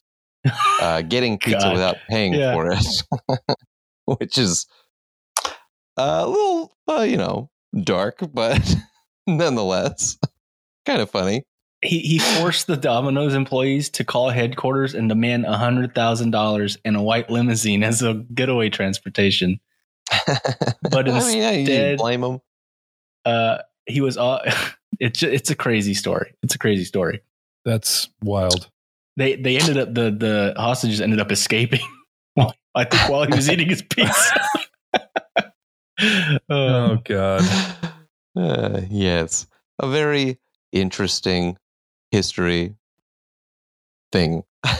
uh, 0.80 1.02
getting 1.02 1.38
pizza 1.38 1.70
without 1.70 1.96
paying 2.08 2.32
Yeah. 2.34 2.52
for 2.54 2.70
it, 2.72 3.38
which 4.06 4.38
is 4.38 4.66
a 5.98 6.26
little, 6.26 6.72
uh, 6.88 7.02
you 7.02 7.16
know, 7.18 7.50
dark, 7.84 8.20
but 8.32 8.76
nonetheless, 9.26 10.16
kind 10.86 11.02
of 11.02 11.10
funny. 11.10 11.44
He 11.82 12.00
he 12.00 12.18
forced 12.18 12.66
the 12.66 12.76
Domino's 12.76 13.34
employees 13.34 13.88
to 13.90 14.04
call 14.04 14.30
headquarters 14.30 14.94
and 14.94 15.08
demand 15.08 15.46
hundred 15.46 15.94
thousand 15.94 16.32
dollars 16.32 16.76
in 16.84 16.96
a 16.96 17.02
white 17.02 17.30
limousine 17.30 17.84
as 17.84 18.02
a 18.02 18.14
getaway 18.14 18.68
transportation. 18.70 19.60
But 20.90 21.08
I 21.08 21.18
mean, 21.20 21.38
yeah, 21.38 21.50
you 21.52 21.58
instead- 21.60 21.98
blame 21.98 22.24
him. 22.24 22.40
Uh, 23.24 23.58
he 23.86 24.00
was 24.00 24.16
all. 24.16 24.40
It's 25.00 25.20
ju- 25.20 25.30
it's 25.30 25.50
a 25.50 25.54
crazy 25.54 25.94
story. 25.94 26.34
It's 26.42 26.56
a 26.56 26.58
crazy 26.58 26.84
story. 26.84 27.20
That's 27.64 28.08
wild. 28.22 28.68
They 29.16 29.36
they 29.36 29.56
ended 29.56 29.76
up 29.78 29.94
the 29.94 30.10
the 30.10 30.54
hostages 30.56 31.00
ended 31.00 31.20
up 31.20 31.30
escaping. 31.30 31.82
I 32.74 32.84
think 32.84 33.08
while 33.08 33.24
he 33.24 33.32
was 33.34 33.48
eating 33.48 33.68
his 33.68 33.82
pizza. 33.82 34.40
Oh 36.48 36.98
God. 37.04 37.42
Uh, 38.36 38.80
yes, 38.88 39.46
a 39.80 39.88
very 39.88 40.38
interesting 40.72 41.56
history 42.10 42.74
thing. 44.12 44.42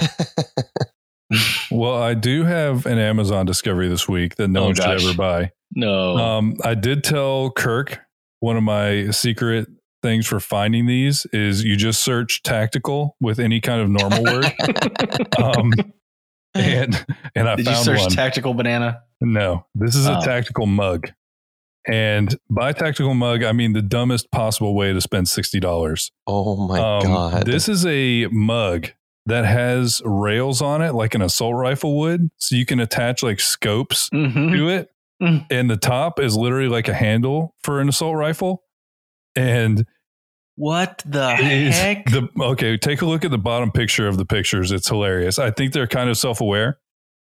Well, 1.70 2.02
I 2.02 2.14
do 2.14 2.44
have 2.44 2.86
an 2.86 2.98
Amazon 2.98 3.44
discovery 3.44 3.86
this 3.88 4.08
week 4.08 4.36
that 4.36 4.48
no 4.48 4.60
Oh, 4.62 4.64
one 4.66 4.74
should 4.74 4.84
gosh. 4.84 5.04
ever 5.04 5.14
buy. 5.14 5.50
no. 5.74 6.16
Um, 6.16 6.56
I 6.64 6.72
did 6.74 7.04
tell 7.04 7.50
Kirk 7.50 8.00
one 8.40 8.56
of 8.56 8.62
my 8.62 9.10
secret 9.10 9.68
things 10.02 10.26
for 10.26 10.40
finding 10.40 10.86
these 10.86 11.26
is 11.34 11.62
you 11.62 11.76
just 11.76 12.02
search 12.02 12.42
tactical 12.44 13.14
with 13.20 13.38
any 13.38 13.60
kind 13.60 13.82
of 13.82 13.90
normal 13.90 14.24
word. 14.24 14.46
um, 15.42 15.70
and 16.54 17.04
and 17.34 17.46
I 17.46 17.56
Did 17.56 17.66
you 17.66 17.72
found 17.72 17.84
search 17.84 18.00
one. 18.00 18.10
tactical 18.10 18.54
banana? 18.54 19.02
no, 19.20 19.66
this 19.74 19.94
is 19.94 20.06
a 20.06 20.16
Oh. 20.16 20.24
tactical 20.24 20.64
mug. 20.64 21.10
And 21.89 22.36
by 22.51 22.72
tactical 22.72 23.14
mug, 23.14 23.43
I 23.43 23.53
mean 23.53 23.72
the 23.72 23.82
dumbest 23.82 24.30
possible 24.30 24.74
way 24.74 24.93
to 24.93 25.01
spend 25.01 25.28
sixty 25.28 25.59
dollars. 25.61 26.11
oh 26.26 26.57
my 26.68 26.78
Um, 26.78 27.03
god! 27.03 27.47
This 27.47 27.68
is 27.68 27.86
a 27.86 28.26
mug 28.30 28.89
that 29.26 29.45
has 29.45 30.01
rails 30.05 30.61
on 30.62 30.80
it, 30.82 30.95
like 30.95 31.14
an 31.14 31.22
assault 31.22 31.55
rifle 31.55 31.99
would, 31.99 32.30
so 32.36 32.57
you 32.57 32.64
can 32.66 32.80
attach 32.80 33.22
like 33.22 33.41
scopes 33.41 34.09
Mm-hmm. 34.11 34.53
to 34.53 34.68
it. 34.68 34.91
Mm. 35.22 35.47
And 35.51 35.68
the 35.70 35.76
top 35.76 36.20
is 36.20 36.36
literally 36.36 36.68
like 36.68 36.89
a 36.89 36.95
handle 36.95 37.55
for 37.62 37.80
an 37.80 37.89
assault 37.89 38.16
rifle. 38.16 38.62
And 39.34 39.84
What 40.57 41.03
the 41.07 41.34
heck? 41.36 42.05
the 42.07 42.28
okay, 42.41 42.76
take 42.76 43.03
a 43.03 43.07
look 43.07 43.24
at 43.24 43.30
the 43.30 43.39
bottom 43.39 43.70
picture 43.72 44.07
of 44.09 44.16
the 44.16 44.24
pictures. 44.24 44.72
It's 44.72 44.89
hilarious. 44.89 45.39
I 45.39 45.51
think 45.51 45.72
they're 45.72 45.86
kind 45.86 46.09
of 46.11 46.16
self-aware. 46.18 46.78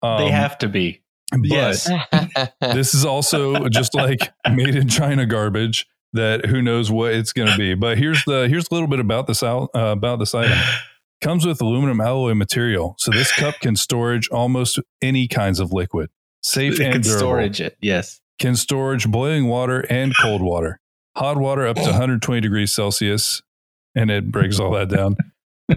Um, 0.01 0.19
they 0.19 0.31
have 0.31 0.57
to 0.59 0.67
be. 0.69 1.01
But 1.31 1.45
yes. 1.45 1.89
this 2.61 2.93
is 2.93 3.05
also 3.05 3.67
just 3.69 3.93
like 3.93 4.31
made 4.51 4.75
in 4.75 4.87
China 4.87 5.25
garbage 5.25 5.87
that 6.13 6.47
who 6.47 6.61
knows 6.61 6.91
what 6.91 7.13
it's 7.13 7.33
going 7.33 7.49
to 7.49 7.57
be. 7.57 7.75
But 7.75 7.97
here's 7.97 8.23
the 8.25 8.47
here's 8.49 8.67
a 8.69 8.73
little 8.73 8.87
bit 8.87 8.99
about 8.99 9.27
this 9.27 9.43
out 9.43 9.69
uh, 9.75 9.79
about 9.91 10.19
this 10.19 10.33
item. 10.33 10.57
Comes 11.21 11.45
with 11.45 11.61
aluminum 11.61 11.99
alloy 11.99 12.33
material, 12.33 12.95
so 12.97 13.11
this 13.11 13.31
cup 13.33 13.55
can 13.59 13.75
storage 13.75 14.29
almost 14.29 14.79
any 15.01 15.27
kinds 15.27 15.59
of 15.59 15.73
liquid. 15.73 16.09
Safe 16.41 16.79
It 16.79 16.83
and 16.85 16.93
can 16.93 17.01
durable. 17.01 17.19
storage 17.19 17.59
it. 17.61 17.77
Yes. 17.81 18.21
Can 18.39 18.55
storage 18.55 19.05
boiling 19.05 19.47
water 19.47 19.81
and 19.89 20.13
cold 20.17 20.41
water. 20.41 20.79
Hot 21.17 21.37
water 21.37 21.67
up 21.67 21.75
to 21.75 21.81
120 21.83 22.39
degrees 22.39 22.71
Celsius, 22.73 23.41
and 23.95 24.09
it 24.09 24.31
breaks 24.31 24.59
all 24.59 24.71
that 24.71 24.87
down. 24.89 25.17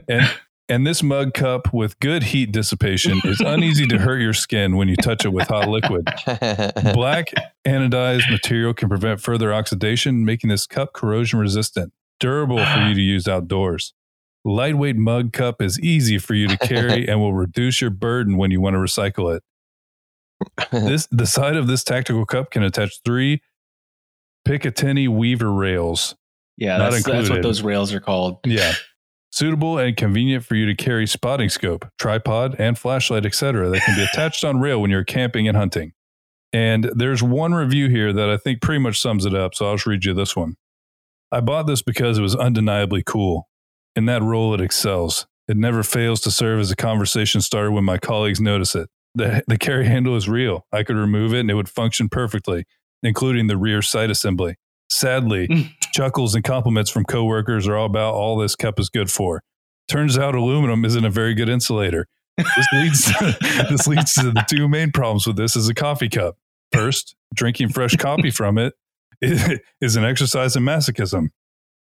And 0.08 0.30
and 0.72 0.86
this 0.86 1.02
mug 1.02 1.34
cup 1.34 1.74
with 1.74 2.00
good 2.00 2.22
heat 2.22 2.50
dissipation 2.50 3.20
is 3.24 3.40
uneasy 3.44 3.86
to 3.88 3.98
hurt 3.98 4.20
your 4.20 4.32
skin 4.32 4.74
when 4.74 4.88
you 4.88 4.96
touch 4.96 5.26
it 5.26 5.28
with 5.28 5.46
hot 5.46 5.68
liquid. 5.68 6.06
Black 6.94 7.26
anodized 7.66 8.30
material 8.30 8.72
can 8.72 8.88
prevent 8.88 9.20
further 9.20 9.52
oxidation, 9.52 10.24
making 10.24 10.48
this 10.48 10.66
cup 10.66 10.94
corrosion 10.94 11.38
resistant, 11.38 11.92
durable 12.18 12.64
for 12.64 12.80
you 12.88 12.94
to 12.94 13.00
use 13.02 13.28
outdoors. 13.28 13.92
Lightweight 14.46 14.96
mug 14.96 15.34
cup 15.34 15.60
is 15.60 15.78
easy 15.78 16.16
for 16.16 16.32
you 16.32 16.48
to 16.48 16.56
carry 16.56 17.06
and 17.08 17.20
will 17.20 17.34
reduce 17.34 17.82
your 17.82 17.90
burden 17.90 18.38
when 18.38 18.50
you 18.50 18.62
want 18.62 18.72
to 18.72 18.78
recycle 18.78 19.36
it. 19.36 19.42
This 20.72 21.06
the 21.12 21.26
side 21.26 21.56
of 21.56 21.66
this 21.66 21.84
tactical 21.84 22.24
cup 22.24 22.50
can 22.50 22.62
attach 22.62 23.02
three 23.04 23.42
Picatinny 24.48 25.06
Weaver 25.06 25.52
rails. 25.52 26.16
Yeah, 26.56 26.78
Not 26.78 26.92
that's, 26.92 27.04
that's 27.04 27.30
what 27.30 27.42
those 27.42 27.60
rails 27.60 27.92
are 27.92 28.00
called. 28.00 28.38
Yeah. 28.46 28.72
Suitable 29.32 29.78
and 29.78 29.96
convenient 29.96 30.44
for 30.44 30.56
you 30.56 30.66
to 30.66 30.74
carry 30.74 31.06
spotting 31.06 31.48
scope, 31.48 31.88
tripod, 31.98 32.54
and 32.58 32.78
flashlight, 32.78 33.24
etc. 33.24 33.70
that 33.70 33.80
can 33.80 33.96
be 33.96 34.04
attached 34.04 34.44
on 34.44 34.60
rail 34.60 34.80
when 34.80 34.90
you're 34.90 35.04
camping 35.04 35.48
and 35.48 35.56
hunting. 35.56 35.92
And 36.52 36.90
there's 36.94 37.22
one 37.22 37.54
review 37.54 37.88
here 37.88 38.12
that 38.12 38.28
I 38.28 38.36
think 38.36 38.60
pretty 38.60 38.80
much 38.80 39.00
sums 39.00 39.24
it 39.24 39.34
up, 39.34 39.54
so 39.54 39.66
I'll 39.66 39.76
just 39.76 39.86
read 39.86 40.04
you 40.04 40.12
this 40.12 40.36
one. 40.36 40.56
I 41.30 41.40
bought 41.40 41.66
this 41.66 41.80
because 41.80 42.18
it 42.18 42.22
was 42.22 42.36
undeniably 42.36 43.02
cool. 43.02 43.48
In 43.96 44.04
that 44.04 44.22
role, 44.22 44.52
it 44.52 44.60
excels. 44.60 45.26
It 45.48 45.56
never 45.56 45.82
fails 45.82 46.20
to 46.22 46.30
serve 46.30 46.60
as 46.60 46.70
a 46.70 46.76
conversation 46.76 47.40
starter 47.40 47.72
when 47.72 47.84
my 47.84 47.96
colleagues 47.96 48.40
notice 48.40 48.74
it. 48.74 48.90
The, 49.14 49.42
the 49.46 49.56
carry 49.56 49.86
handle 49.86 50.14
is 50.14 50.28
real. 50.28 50.66
I 50.72 50.82
could 50.82 50.96
remove 50.96 51.32
it 51.32 51.40
and 51.40 51.50
it 51.50 51.54
would 51.54 51.70
function 51.70 52.10
perfectly, 52.10 52.64
including 53.02 53.46
the 53.46 53.56
rear 53.56 53.80
sight 53.80 54.10
assembly. 54.10 54.56
Sadly, 54.90 55.74
chuckles 55.92 56.34
and 56.34 56.42
compliments 56.44 56.90
from 56.90 57.04
coworkers 57.04 57.66
are 57.68 57.76
all 57.76 57.86
about 57.86 58.14
all 58.14 58.36
this 58.36 58.56
cup 58.56 58.78
is 58.80 58.88
good 58.88 59.10
for. 59.10 59.42
Turns 59.88 60.16
out 60.16 60.34
aluminum 60.34 60.84
isn't 60.84 61.04
a 61.04 61.10
very 61.10 61.34
good 61.34 61.48
insulator. 61.48 62.06
This 62.38 62.68
leads 62.72 63.04
this 63.70 63.86
leads 63.86 64.14
to 64.14 64.30
the 64.30 64.44
two 64.48 64.68
main 64.68 64.90
problems 64.92 65.26
with 65.26 65.36
this 65.36 65.56
as 65.56 65.68
a 65.68 65.74
coffee 65.74 66.08
cup. 66.08 66.36
First, 66.72 67.14
drinking 67.34 67.68
fresh 67.70 67.96
coffee 67.96 68.30
from 68.30 68.56
it 68.58 68.74
is 69.80 69.96
an 69.96 70.04
exercise 70.04 70.56
in 70.56 70.62
masochism. 70.62 71.28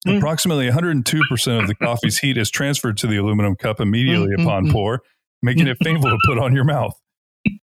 Mm. 0.08 0.18
Approximately 0.18 0.70
102% 0.70 1.62
of 1.62 1.68
the 1.68 1.76
coffee's 1.76 2.20
heat 2.20 2.38
is 2.38 2.50
transferred 2.50 2.98
to 2.98 3.08
the 3.08 3.18
aluminum 3.18 3.56
cup 3.56 3.82
immediately 3.82 4.30
Mm, 4.30 4.40
mm, 4.40 4.44
upon 4.44 4.66
mm. 4.68 4.72
pour, 4.72 5.02
making 5.42 5.68
it 5.68 5.78
painful 5.80 6.10
to 6.10 6.18
put 6.28 6.38
on 6.38 6.56
your 6.56 6.64
mouth. 6.64 6.94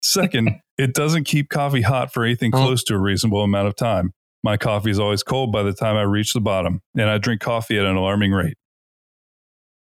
Second, 0.02 0.50
it 0.78 0.94
doesn't 0.94 1.24
keep 1.26 1.50
coffee 1.50 1.82
hot 1.82 2.12
for 2.14 2.24
anything 2.26 2.52
Oh. 2.54 2.58
close 2.66 2.84
to 2.86 2.96
a 2.96 3.00
reasonable 3.00 3.44
amount 3.44 3.68
of 3.68 3.76
time. 3.76 4.14
My 4.44 4.58
coffee 4.58 4.90
is 4.92 5.00
always 5.00 5.24
cold 5.24 5.52
by 5.52 5.64
the 5.64 5.74
time 5.74 5.96
I 5.96 6.02
reach 6.02 6.34
the 6.34 6.42
bottom, 6.42 6.82
and 6.98 7.10
I 7.10 7.18
drink 7.18 7.42
coffee 7.42 7.78
at 7.80 7.86
an 7.86 7.96
alarming 7.96 8.32
rate. 8.32 8.58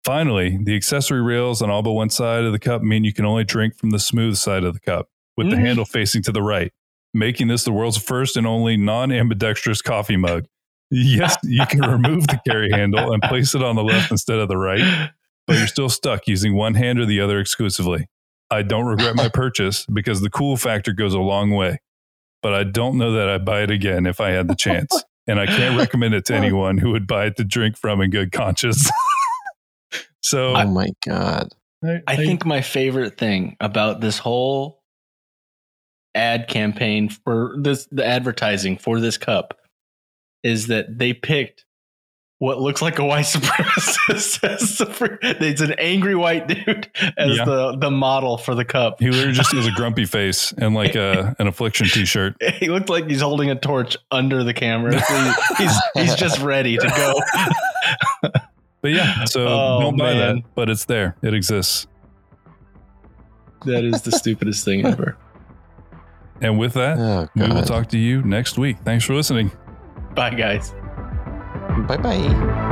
Finally, 0.04 0.58
the 0.62 0.74
accessory 0.74 1.22
rails 1.22 1.60
on 1.62 1.70
all 1.70 1.82
but 1.82 1.92
one 1.92 2.10
side 2.10 2.44
of 2.44 2.52
the 2.52 2.58
cup 2.58 2.82
mean 2.82 3.04
you 3.04 3.12
can 3.12 3.24
only 3.24 3.44
drink 3.44 3.76
from 3.78 3.90
the 3.90 3.98
smooth 3.98 4.36
side 4.36 4.64
of 4.64 4.74
the 4.74 4.80
cup, 4.80 5.08
with 5.36 5.50
the 5.50 5.56
Mhm. 5.56 5.60
handle 5.66 5.84
facing 5.84 6.22
to 6.22 6.32
the 6.32 6.42
right, 6.42 6.72
making 7.12 7.48
this 7.48 7.64
the 7.64 7.72
world's 7.72 7.98
first 7.98 8.36
and 8.36 8.46
only 8.46 8.76
non 8.76 9.12
ambidextrous 9.12 9.82
coffee 9.82 10.16
mug. 10.16 10.46
Yes, 10.90 11.36
you 11.44 11.64
can 11.66 11.82
remove 11.82 12.26
the 12.26 12.40
carry 12.46 12.70
handle 12.70 13.12
and 13.12 13.22
place 13.22 13.54
it 13.54 13.62
on 13.62 13.76
the 13.76 13.84
left 13.84 14.10
instead 14.10 14.38
of 14.38 14.48
the 14.48 14.56
right, 14.56 15.10
but 15.46 15.56
you're 15.58 15.66
still 15.66 15.88
stuck 15.90 16.26
using 16.26 16.54
one 16.54 16.74
hand 16.74 16.98
or 16.98 17.06
the 17.06 17.20
other 17.20 17.38
exclusively. 17.38 18.06
I 18.50 18.62
don't 18.62 18.86
regret 18.86 19.14
my 19.14 19.28
purchase 19.28 19.86
because 19.86 20.20
the 20.20 20.30
cool 20.30 20.56
factor 20.56 20.92
goes 20.92 21.14
a 21.14 21.20
long 21.20 21.50
way, 21.50 21.78
but 22.42 22.54
I 22.54 22.64
don't 22.64 22.98
know 22.98 23.12
that 23.12 23.28
I'd 23.28 23.44
buy 23.44 23.62
it 23.62 23.70
again 23.70 24.06
if 24.06 24.20
I 24.20 24.30
had 24.30 24.48
the 24.48 24.56
chance. 24.56 25.02
And 25.26 25.38
I 25.38 25.46
can't 25.46 25.78
recommend 25.78 26.14
it 26.14 26.24
to 26.24 26.34
anyone 26.34 26.76
who 26.76 26.90
would 26.90 27.06
buy 27.06 27.26
it 27.26 27.36
to 27.36 27.44
drink 27.44 27.76
from 27.76 28.00
in 28.00 28.10
good 28.10 28.32
conscience. 28.32 28.90
so 30.22 30.56
Oh 30.56 30.66
my 30.66 30.88
god. 31.06 31.54
I 31.84 32.16
think 32.16 32.44
my 32.44 32.62
favorite 32.62 33.16
thing 33.16 33.56
about 33.60 34.00
this 34.00 34.18
whole 34.18 34.82
ad 36.16 36.48
campaign 36.48 37.10
for 37.10 37.54
this 37.56 37.86
the 37.92 38.04
advertising 38.04 38.76
for 38.76 38.98
this 38.98 39.16
cup 39.16 39.60
is 40.42 40.66
that 40.66 40.98
they 40.98 41.12
picked 41.12 41.64
what 42.40 42.58
looks 42.58 42.80
like 42.82 42.98
a 42.98 43.04
white 43.04 43.24
supremacist. 43.26 44.42
as 44.48 44.78
the 44.78 45.18
it's 45.40 45.60
an 45.60 45.72
angry 45.78 46.14
white 46.14 46.48
dude 46.48 46.88
as 47.18 47.36
Yeah. 47.36 47.44
the 47.44 47.76
the 47.76 47.90
model 47.90 48.36
for 48.38 48.54
the 48.54 48.64
cup. 48.64 48.98
he 48.98 49.10
literally 49.10 49.32
just 49.34 49.52
has 49.52 49.66
a 49.66 49.70
grumpy 49.76 50.06
face 50.06 50.52
and 50.58 50.74
like 50.74 50.94
a, 50.96 51.36
an 51.38 51.46
affliction 51.46 51.86
t 51.86 52.04
shirt. 52.06 52.34
He 52.54 52.68
looked 52.70 52.88
like 52.88 53.06
he's 53.08 53.20
holding 53.20 53.50
a 53.50 53.54
torch 53.56 53.96
under 54.10 54.42
the 54.42 54.54
camera. 54.54 54.98
So 55.00 55.14
he- 55.14 55.64
he's 55.64 55.72
he's 55.94 56.14
just 56.16 56.40
ready 56.40 56.76
to 56.78 56.88
go. 56.88 58.30
But 58.82 58.92
yeah, 58.92 59.26
so 59.26 59.46
Oh, 59.46 59.78
don't 59.82 59.96
buy 59.98 60.14
man. 60.14 60.36
that, 60.36 60.44
but 60.54 60.70
it's 60.70 60.86
there. 60.86 61.16
It 61.22 61.34
exists. 61.34 61.86
That 63.66 63.84
is 63.84 64.00
the 64.00 64.12
stupidest 64.12 64.64
thing 64.64 64.86
ever. 64.86 65.18
And 66.40 66.58
with 66.58 66.72
that, 66.72 66.96
Oh 66.98 67.28
we 67.36 67.46
will 67.48 67.62
talk 67.62 67.88
to 67.90 67.98
you 67.98 68.22
next 68.22 68.56
week. 68.56 68.78
Thanks 68.82 69.04
for 69.04 69.14
listening. 69.14 69.52
Bye 70.14 70.30
guys. 70.34 70.72
Bye 71.86 71.98
bye. 71.98 72.69